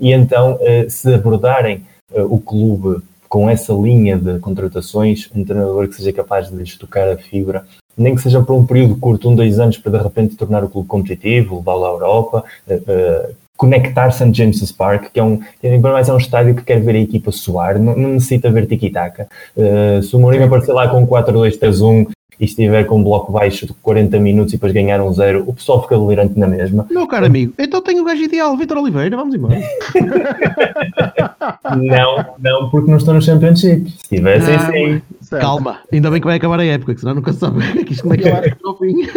E 0.00 0.12
então, 0.12 0.58
eh, 0.60 0.88
se 0.88 1.12
abordarem 1.12 1.84
eh, 2.12 2.22
o 2.22 2.38
clube 2.38 3.02
com 3.34 3.50
essa 3.50 3.72
linha 3.72 4.16
de 4.16 4.38
contratações, 4.38 5.28
um 5.34 5.42
treinador 5.42 5.88
que 5.88 5.96
seja 5.96 6.12
capaz 6.12 6.48
de 6.48 6.54
lhes 6.54 6.78
tocar 6.78 7.08
a 7.08 7.16
fibra, 7.16 7.64
nem 7.98 8.14
que 8.14 8.22
seja 8.22 8.40
por 8.40 8.54
um 8.54 8.64
período 8.64 8.94
curto, 8.94 9.28
um, 9.28 9.34
dois 9.34 9.58
anos, 9.58 9.76
para 9.76 9.98
de 9.98 10.04
repente 10.04 10.36
tornar 10.36 10.62
o 10.62 10.68
clube 10.68 10.86
competitivo, 10.86 11.56
levá-lo 11.56 11.84
à 11.84 11.88
Europa, 11.88 12.44
eh, 12.68 13.30
conectar 13.56 14.12
St. 14.12 14.32
James's 14.32 14.70
Park, 14.70 15.10
que 15.12 15.18
é 15.18 15.24
um, 15.24 15.40
mais 15.82 16.08
é 16.08 16.12
um 16.12 16.16
estádio 16.16 16.54
que 16.54 16.62
quer 16.62 16.80
ver 16.80 16.94
a 16.94 17.00
equipa 17.00 17.32
suar, 17.32 17.76
não, 17.76 17.96
não 17.96 18.10
necessita 18.10 18.52
ver 18.52 18.68
tiki-taka. 18.68 19.26
Uh, 19.56 20.00
se 20.00 20.14
o 20.14 20.20
Mourinho 20.20 20.44
aparecer 20.44 20.72
lá 20.72 20.86
com 20.86 21.04
4-2-3-1 21.04 22.10
e 22.38 22.44
estiver 22.44 22.84
com 22.84 22.98
um 22.98 23.04
bloco 23.04 23.32
baixo 23.32 23.66
de 23.66 23.72
40 23.74 24.18
minutos 24.18 24.52
e 24.52 24.56
depois 24.56 24.72
ganhar 24.72 25.00
um 25.00 25.12
zero, 25.12 25.44
o 25.46 25.54
pessoal 25.54 25.82
fica 25.82 25.98
delirante 25.98 26.38
na 26.38 26.46
mesma. 26.46 26.86
Meu 26.90 27.06
caro 27.06 27.26
amigo, 27.26 27.52
então 27.58 27.80
tenho 27.80 28.02
o 28.02 28.04
gajo 28.04 28.22
ideal, 28.22 28.56
Vitor 28.56 28.78
Oliveira, 28.78 29.16
vamos 29.16 29.34
embora. 29.34 29.60
não, 31.76 32.24
não, 32.38 32.70
porque 32.70 32.90
não 32.90 32.98
estão 32.98 33.14
no 33.14 33.22
Championship. 33.22 33.90
Se 33.90 34.16
tivessem, 34.16 34.58
sim. 34.58 35.02
Calma, 35.30 35.78
ainda 35.92 36.10
bem 36.10 36.20
que 36.20 36.26
vai 36.26 36.36
acabar 36.36 36.60
a 36.60 36.64
época, 36.64 36.94
que 36.94 37.00
senão 37.00 37.14
nunca 37.14 37.32
sabe 37.32 37.60
que 37.84 37.92
isto 37.92 38.02
como 38.02 38.14
é 38.14 38.18
que 38.18 38.30
vai 38.30 38.52
no 38.62 38.74
fim. 38.76 39.08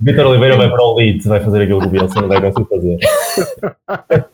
Vitor 0.00 0.26
Oliveira 0.26 0.56
vai 0.56 0.68
para 0.68 0.82
o 0.82 0.96
Leeds, 0.96 1.26
vai 1.26 1.38
fazer 1.38 1.62
aquilo 1.62 1.80
que 1.80 1.86
o 1.86 1.90
Bielsa 1.90 2.20
não 2.20 2.28
vai 2.28 2.40
conseguir 2.40 2.68
fazer. 2.68 2.98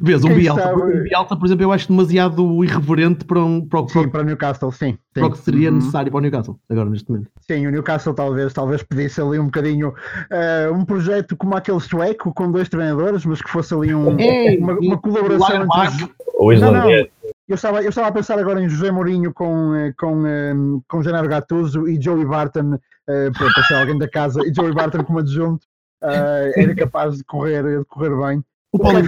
Vês, 0.00 0.24
um 0.24 0.34
Bielsa, 0.34 0.74
um 0.74 1.02
Bielsa, 1.02 1.36
por 1.36 1.44
exemplo, 1.44 1.64
eu 1.64 1.72
acho 1.72 1.88
demasiado 1.88 2.64
irreverente 2.64 3.24
para, 3.26 3.38
um, 3.38 3.60
para, 3.66 3.80
o, 3.80 3.88
sim, 3.88 4.08
para 4.08 4.22
o 4.22 4.24
Newcastle, 4.24 4.72
sim. 4.72 4.96
Para 5.12 5.26
o 5.26 5.30
que 5.30 5.38
seria 5.38 5.68
uhum. 5.68 5.76
necessário 5.76 6.10
para 6.10 6.18
o 6.18 6.20
Newcastle, 6.22 6.58
agora 6.70 6.88
neste 6.88 7.10
momento. 7.10 7.30
Sim, 7.40 7.66
o 7.66 7.70
Newcastle 7.70 8.14
talvez, 8.14 8.52
talvez 8.54 8.82
pedisse 8.82 9.20
ali 9.20 9.38
um 9.38 9.44
bocadinho 9.44 9.88
uh, 9.90 10.72
um 10.72 10.86
projeto 10.86 11.36
como 11.36 11.54
aquele 11.54 11.80
sueco, 11.80 12.32
com 12.32 12.50
dois 12.50 12.70
treinadores, 12.70 13.26
mas 13.26 13.42
que 13.42 13.50
fosse 13.50 13.74
ali 13.74 13.94
um, 13.94 14.16
é, 14.18 14.56
uma, 14.58 14.72
uma, 14.78 14.98
colaboração 14.98 15.64
entre... 15.64 16.10
O 16.38 16.50
islandês. 16.50 17.08
Eu 17.46 17.54
estava, 17.54 17.82
eu 17.82 17.88
estava 17.88 18.08
a 18.08 18.12
pensar 18.12 18.38
agora 18.38 18.62
em 18.62 18.68
José 18.68 18.90
Mourinho 18.90 19.32
com, 19.32 19.74
eh, 19.74 19.92
com, 19.98 20.26
eh, 20.26 20.54
com 20.86 21.02
Genaro 21.02 21.28
Gattuso 21.28 21.88
e 21.88 22.00
Joey 22.00 22.26
Barton, 22.26 22.74
uh, 22.74 23.32
para 23.32 23.64
ser 23.64 23.74
alguém 23.74 23.98
da 23.98 24.06
casa, 24.06 24.46
e 24.46 24.52
Joey 24.54 24.74
Barton 24.74 25.02
como 25.02 25.18
adjunto, 25.18 25.66
uh, 26.04 26.52
era 26.54 26.74
capaz 26.74 27.16
de 27.16 27.24
correr, 27.24 27.62
de 27.62 27.84
correr 27.86 28.14
bem. 28.14 28.44
O 28.72 28.78
Paulinho 28.78 29.04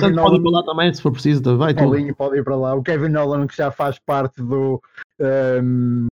Santos, 0.00 0.22
pode 0.22 0.36
ir 0.36 0.42
para 0.42 0.50
lá 0.50 0.62
também, 0.64 0.94
se 0.94 1.02
for 1.02 1.12
preciso, 1.12 1.56
vai 1.58 1.72
o 1.72 1.76
Paulinho 1.76 2.16
pode 2.16 2.38
ir 2.38 2.44
para 2.44 2.56
lá. 2.56 2.74
O 2.74 2.82
Kevin 2.82 3.10
Nolan, 3.10 3.46
que 3.46 3.56
já 3.56 3.70
faz 3.70 3.98
parte 3.98 4.42
do 4.42 4.80
um, 5.20 6.06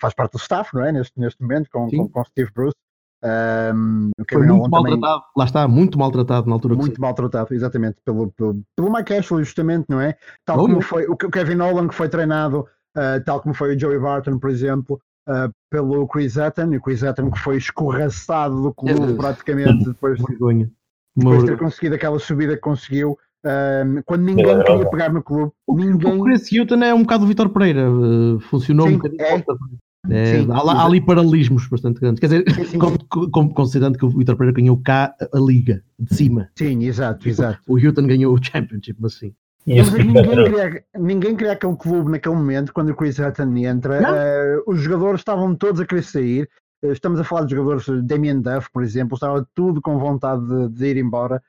faz 0.00 0.12
parte 0.14 0.32
do 0.32 0.38
staff, 0.38 0.74
não 0.74 0.84
é? 0.84 0.92
Neste, 0.92 1.18
neste 1.18 1.40
momento, 1.40 1.68
com, 1.70 1.88
com, 1.88 2.08
com 2.08 2.24
Steve 2.24 2.50
Bruce. 2.52 2.76
Um, 3.24 4.10
Foi 4.30 4.46
muito 4.46 4.70
maltratado, 4.70 5.00
também, 5.00 5.22
lá 5.36 5.44
está, 5.44 5.68
muito 5.68 5.98
maltratado 5.98 6.46
na 6.46 6.54
altura. 6.54 6.74
Muito 6.74 7.00
maltratado, 7.00 7.54
exatamente, 7.54 7.96
pelo, 8.04 8.30
pelo, 8.32 8.60
pelo 8.76 8.92
Mike 8.92 9.14
Ashley, 9.14 9.44
justamente, 9.44 9.86
não 9.88 10.00
é? 10.00 10.14
Tal 10.44 10.58
como 10.58 10.82
foi 10.82 11.06
o 11.06 11.16
Kevin 11.16 11.54
Nolan, 11.54 11.88
que 11.88 11.94
foi 11.94 12.08
treinado, 12.08 12.66
uh, 12.96 13.24
tal 13.24 13.40
como 13.40 13.54
foi 13.54 13.74
o 13.74 13.80
Joey 13.80 13.98
Barton, 13.98 14.38
por 14.38 14.50
exemplo, 14.50 15.00
uh, 15.26 15.50
pelo 15.70 16.06
Chris 16.06 16.36
Etten, 16.36 16.74
e 16.74 16.76
o 16.76 16.82
Chris 16.82 17.02
Etten 17.02 17.30
que 17.30 17.38
foi 17.38 17.56
escorraçado 17.56 18.60
do 18.60 18.74
clube 18.74 19.14
praticamente 19.14 19.86
depois, 19.86 20.20
vergonha. 20.20 20.70
Depois 21.16 21.40
de 21.40 21.46
ter 21.46 21.58
conseguido 21.58 21.94
aquela 21.94 22.18
subida 22.18 22.54
que 22.54 22.60
conseguiu. 22.60 23.18
Um, 23.44 24.00
quando 24.06 24.22
ninguém 24.22 24.46
é, 24.46 24.64
queria 24.64 24.88
pegar 24.88 25.12
no 25.12 25.22
clube, 25.22 25.52
o, 25.66 25.76
ninguém. 25.76 26.18
O 26.18 26.24
Chris 26.24 26.50
Hutton 26.50 26.82
é 26.82 26.94
um 26.94 27.02
bocado 27.02 27.24
o 27.24 27.26
Vitor 27.26 27.50
Pereira, 27.50 27.90
uh, 27.90 28.40
funcionou 28.40 28.88
Sim, 28.88 28.94
um 28.94 28.96
bocadinho. 28.96 29.22
É, 29.22 29.44
é, 30.10 30.26
sim, 30.26 30.48
há, 30.50 30.56
há, 30.56 30.84
ali 30.84 31.00
paralelismos 31.00 31.66
bastante 31.66 32.00
grandes. 32.00 32.20
Quer 32.20 32.26
dizer, 32.26 32.50
sim, 32.50 32.64
sim, 32.64 32.78
considerando 33.54 33.98
que 33.98 34.04
o 34.04 34.10
Vitor 34.10 34.36
Pereira 34.36 34.56
ganhou 34.56 34.80
cá 34.82 35.14
a, 35.20 35.38
liga 35.38 35.82
de 35.98 36.14
cima. 36.14 36.48
Sim, 36.56 36.84
exato, 36.84 37.28
exato. 37.28 37.60
O 37.66 37.78
Hilton 37.78 38.06
ganhou 38.06 38.34
o 38.34 38.42
Championship, 38.42 38.96
mas 38.98 39.14
sim. 39.14 39.34
Mas 39.66 39.90
ninguém, 39.92 40.24
queria, 40.24 40.84
ninguém 40.98 41.36
queria 41.36 41.52
aquele 41.52 41.76
clube 41.76 42.10
naquele 42.10 42.34
momento, 42.34 42.72
quando 42.72 42.90
o 42.90 42.94
Chris 42.94 43.18
Hutton 43.18 43.56
entra. 43.56 44.00
Uh, 44.00 44.70
os 44.70 44.80
jogadores 44.80 45.20
estavam 45.20 45.54
todos 45.54 45.80
a 45.80 45.86
querer 45.86 46.02
sair. 46.02 46.48
Estamos 46.84 47.18
a 47.18 47.24
falar 47.24 47.44
de 47.44 47.54
jogadores, 47.54 47.86
Damien 48.04 48.40
Duff, 48.40 48.70
por 48.70 48.82
exemplo, 48.82 49.14
estava 49.14 49.46
tudo 49.54 49.80
com 49.80 49.98
vontade 49.98 50.46
de, 50.46 50.68
de 50.68 50.86
ir 50.86 50.96
embora. 50.96 51.42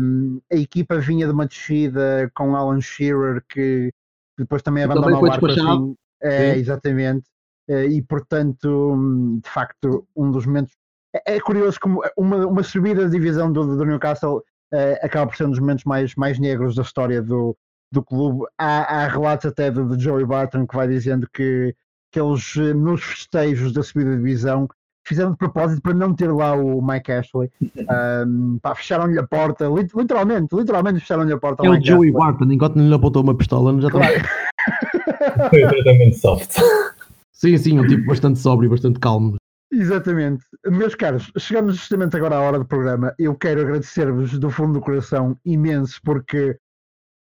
Um, 0.00 0.40
a 0.50 0.56
equipa 0.56 0.98
vinha 0.98 1.26
de 1.26 1.32
uma 1.32 1.46
descida 1.46 2.30
com 2.34 2.56
Alan 2.56 2.80
Shearer, 2.80 3.42
que, 3.48 3.92
depois 4.38 4.62
também 4.62 4.84
abandonou 4.84 5.18
o 5.18 5.28
barco 5.28 5.46
assim. 5.46 5.96
É, 6.22 6.56
exatamente. 6.56 7.26
Eh, 7.68 7.86
e, 7.86 8.02
portanto, 8.02 8.94
hum, 8.94 9.40
de 9.42 9.50
facto, 9.50 10.06
um 10.16 10.30
dos 10.30 10.46
momentos. 10.46 10.74
É, 11.14 11.36
é 11.36 11.40
curioso 11.40 11.78
como 11.80 12.02
uma, 12.16 12.46
uma 12.46 12.62
subida 12.62 13.04
de 13.04 13.10
divisão 13.10 13.52
do, 13.52 13.76
do 13.76 13.84
Newcastle 13.84 14.38
uh, 14.72 15.04
acaba 15.04 15.26
por 15.26 15.36
ser 15.36 15.44
um 15.44 15.50
dos 15.50 15.58
momentos 15.58 15.84
mais, 15.84 16.14
mais 16.14 16.38
negros 16.38 16.74
da 16.74 16.82
história 16.82 17.20
do, 17.20 17.56
do 17.92 18.02
clube. 18.02 18.46
Há, 18.58 19.04
há 19.04 19.08
relatos 19.08 19.46
até 19.46 19.70
de, 19.70 19.84
de 19.84 20.02
Joey 20.02 20.24
Barton 20.24 20.66
que 20.66 20.76
vai 20.76 20.88
dizendo 20.88 21.28
que, 21.32 21.74
que 22.10 22.20
eles, 22.20 22.54
nos 22.76 23.02
festejos 23.02 23.72
da 23.72 23.82
subida 23.82 24.10
de 24.10 24.16
divisão, 24.18 24.68
fizeram 25.08 25.32
de 25.32 25.38
propósito 25.38 25.80
para 25.80 25.94
não 25.94 26.14
ter 26.14 26.30
lá 26.30 26.54
o 26.54 26.82
Mike 26.82 27.12
Ashley. 27.12 27.50
Um, 28.28 28.58
fecharam-lhe 28.76 29.18
a 29.18 29.26
porta, 29.26 29.66
literalmente, 29.96 30.54
literalmente 30.54 31.00
fecharam-lhe 31.00 31.32
a 31.32 31.38
porta. 31.38 31.66
É 31.66 31.70
o 31.70 31.82
Joey 31.82 32.12
Barton, 32.12 32.44
enquanto 32.52 32.76
não 32.76 32.86
lhe 32.86 32.94
apontou 32.94 33.22
uma 33.22 33.34
pistola, 33.34 33.80
já 33.80 33.90
claro. 33.90 34.14
Foi 35.48 35.66
tratamento 35.66 36.16
soft. 36.16 36.56
Sim, 37.32 37.56
sim, 37.56 37.78
um 37.78 37.86
tipo 37.86 38.04
bastante 38.04 38.40
sóbrio, 38.40 38.68
bastante 38.68 38.98
calmo. 38.98 39.36
Exatamente. 39.72 40.44
Meus 40.66 40.94
caros, 40.96 41.30
chegamos 41.38 41.76
justamente 41.76 42.16
agora 42.16 42.36
à 42.36 42.40
hora 42.40 42.58
do 42.58 42.64
programa. 42.64 43.14
Eu 43.16 43.34
quero 43.36 43.60
agradecer-vos 43.60 44.36
do 44.38 44.50
fundo 44.50 44.74
do 44.74 44.80
coração 44.80 45.36
imenso, 45.44 46.00
porque 46.04 46.58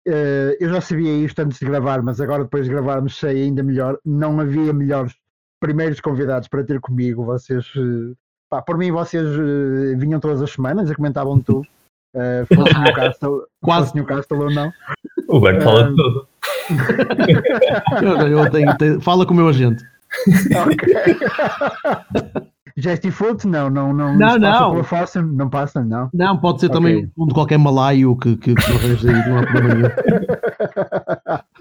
uh, 0.09 0.57
eu 0.61 0.69
já 0.69 0.81
sabia 0.81 1.13
isto 1.25 1.39
antes 1.41 1.59
de 1.59 1.67
gravar, 1.67 2.03
mas 2.03 2.21
agora 2.21 2.45
depois 2.45 2.65
de 2.65 2.71
gravarmos 2.71 3.17
sei 3.19 3.45
ainda 3.45 3.63
melhor. 3.63 3.99
Não 4.05 4.41
havia 4.41 4.73
melhores 4.73 5.15
primeiros 5.61 6.01
convidados 6.01 6.49
para 6.49 6.65
ter 6.65 6.81
comigo. 6.81 7.25
Vocês, 7.25 7.67
uh, 7.77 8.17
pá, 8.51 8.63
por 8.63 8.77
mim, 8.77 8.91
vocês 8.91 9.27
uh, 9.27 9.97
vinham 9.99 10.21
todas 10.21 10.43
as 10.43 10.51
semanas 10.51 10.91
e 10.91 10.95
comentavam 10.95 11.41
tudo. 11.41 11.67
Uh, 12.15 12.55
fosse 12.55 12.79
Newcastle, 12.79 13.43
Quase. 13.63 13.87
fosse 13.87 13.97
Newcastle 13.97 14.41
ou 14.41 14.51
não. 14.51 14.73
O 15.29 15.41
Berto 15.41 15.65
fala 15.65 15.89
de 15.89 15.97
tudo. 15.97 16.29
eu, 18.03 18.29
eu 18.29 18.51
tenho, 18.51 18.77
tenho, 18.77 19.01
fala 19.01 19.25
com 19.25 19.33
o 19.33 19.37
meu 19.37 19.49
agente. 19.49 19.83
ok. 20.67 22.43
Jesse 22.77 23.11
Foot? 23.11 23.47
Não, 23.47 23.69
não, 23.71 23.93
não. 23.93 24.17
Não, 24.17 24.39
não. 24.39 24.77
Passa 24.77 24.85
Foster, 24.85 25.27
não 25.27 25.51
passa, 25.51 25.85
não. 25.85 26.11
Não, 26.13 26.39
pode 26.39 26.61
ser 26.61 26.67
okay. 26.67 26.79
também 26.79 27.13
um 27.17 27.27
de 27.27 27.35
qualquer 27.35 27.59
malaio 27.59 28.17
que, 28.17 28.37
que, 28.37 28.51
arranja 28.51 29.11
aí, 29.11 29.29
não 29.29 29.39
há 29.39 29.43
problema 29.47 29.75
nenhum. 29.75 29.89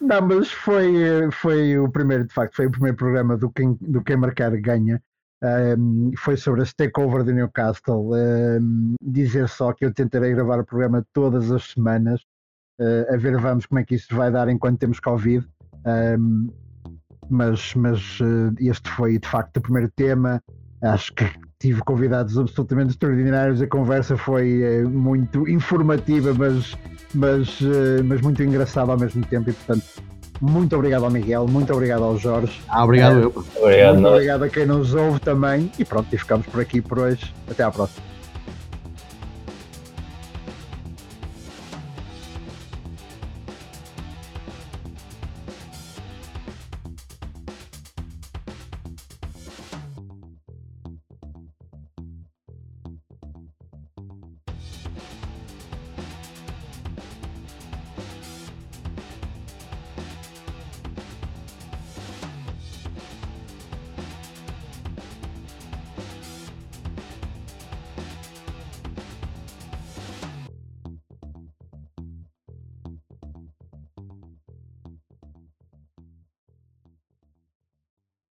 Não, 0.00 0.22
mas 0.22 0.50
foi, 0.50 1.30
foi 1.30 1.78
o 1.78 1.88
primeiro, 1.88 2.26
de 2.26 2.34
facto, 2.34 2.56
foi 2.56 2.66
o 2.66 2.70
primeiro 2.70 2.96
programa 2.96 3.36
do 3.36 3.48
Quem, 3.48 3.78
do 3.80 4.02
quem 4.02 4.16
Marcar 4.16 4.50
Ganha. 4.56 5.00
Um, 5.42 6.10
foi 6.18 6.36
sobre 6.36 6.62
a 6.62 6.66
takeover 6.66 7.22
de 7.22 7.32
Newcastle. 7.32 8.10
Um, 8.12 8.94
dizer 9.00 9.48
só 9.48 9.72
que 9.72 9.84
eu 9.84 9.94
tentarei 9.94 10.32
gravar 10.34 10.58
o 10.58 10.64
programa 10.64 11.06
todas 11.12 11.50
as 11.50 11.70
semanas, 11.70 12.20
uh, 12.80 13.14
a 13.14 13.16
ver 13.16 13.38
vamos 13.38 13.66
como 13.66 13.78
é 13.78 13.84
que 13.84 13.94
isso 13.94 14.14
vai 14.14 14.30
dar 14.30 14.48
enquanto 14.48 14.80
temos 14.80 15.00
Covid. 15.00 15.46
Um, 15.86 16.50
mas, 17.30 17.74
mas 17.74 18.20
uh, 18.20 18.54
este 18.58 18.88
foi 18.90 19.18
de 19.18 19.28
facto 19.28 19.56
o 19.56 19.60
primeiro 19.60 19.90
tema. 19.94 20.42
Acho 20.82 21.12
que 21.14 21.26
tive 21.58 21.82
convidados 21.82 22.38
absolutamente 22.38 22.90
extraordinários. 22.90 23.60
A 23.60 23.66
conversa 23.66 24.16
foi 24.16 24.82
uh, 24.82 24.88
muito 24.88 25.48
informativa, 25.48 26.34
mas, 26.34 26.76
mas, 27.14 27.60
uh, 27.60 28.02
mas 28.04 28.20
muito 28.20 28.42
engraçada 28.42 28.92
ao 28.92 28.98
mesmo 28.98 29.24
tempo. 29.26 29.50
E 29.50 29.52
portanto, 29.52 29.84
muito 30.40 30.74
obrigado 30.74 31.04
ao 31.04 31.10
Miguel, 31.10 31.46
muito 31.46 31.72
obrigado 31.72 32.02
ao 32.02 32.16
Jorge. 32.16 32.60
Ah, 32.68 32.84
obrigado 32.84 33.18
eu. 33.18 33.44
Obrigado, 33.56 33.94
muito 33.94 34.08
obrigado 34.08 34.42
a 34.44 34.48
quem 34.48 34.66
nos 34.66 34.94
ouve 34.94 35.20
também. 35.20 35.70
E 35.78 35.84
pronto, 35.84 36.08
e 36.12 36.18
ficamos 36.18 36.46
por 36.46 36.60
aqui 36.60 36.80
por 36.80 36.98
hoje. 36.98 37.32
Até 37.48 37.62
à 37.62 37.70
próxima. 37.70 38.09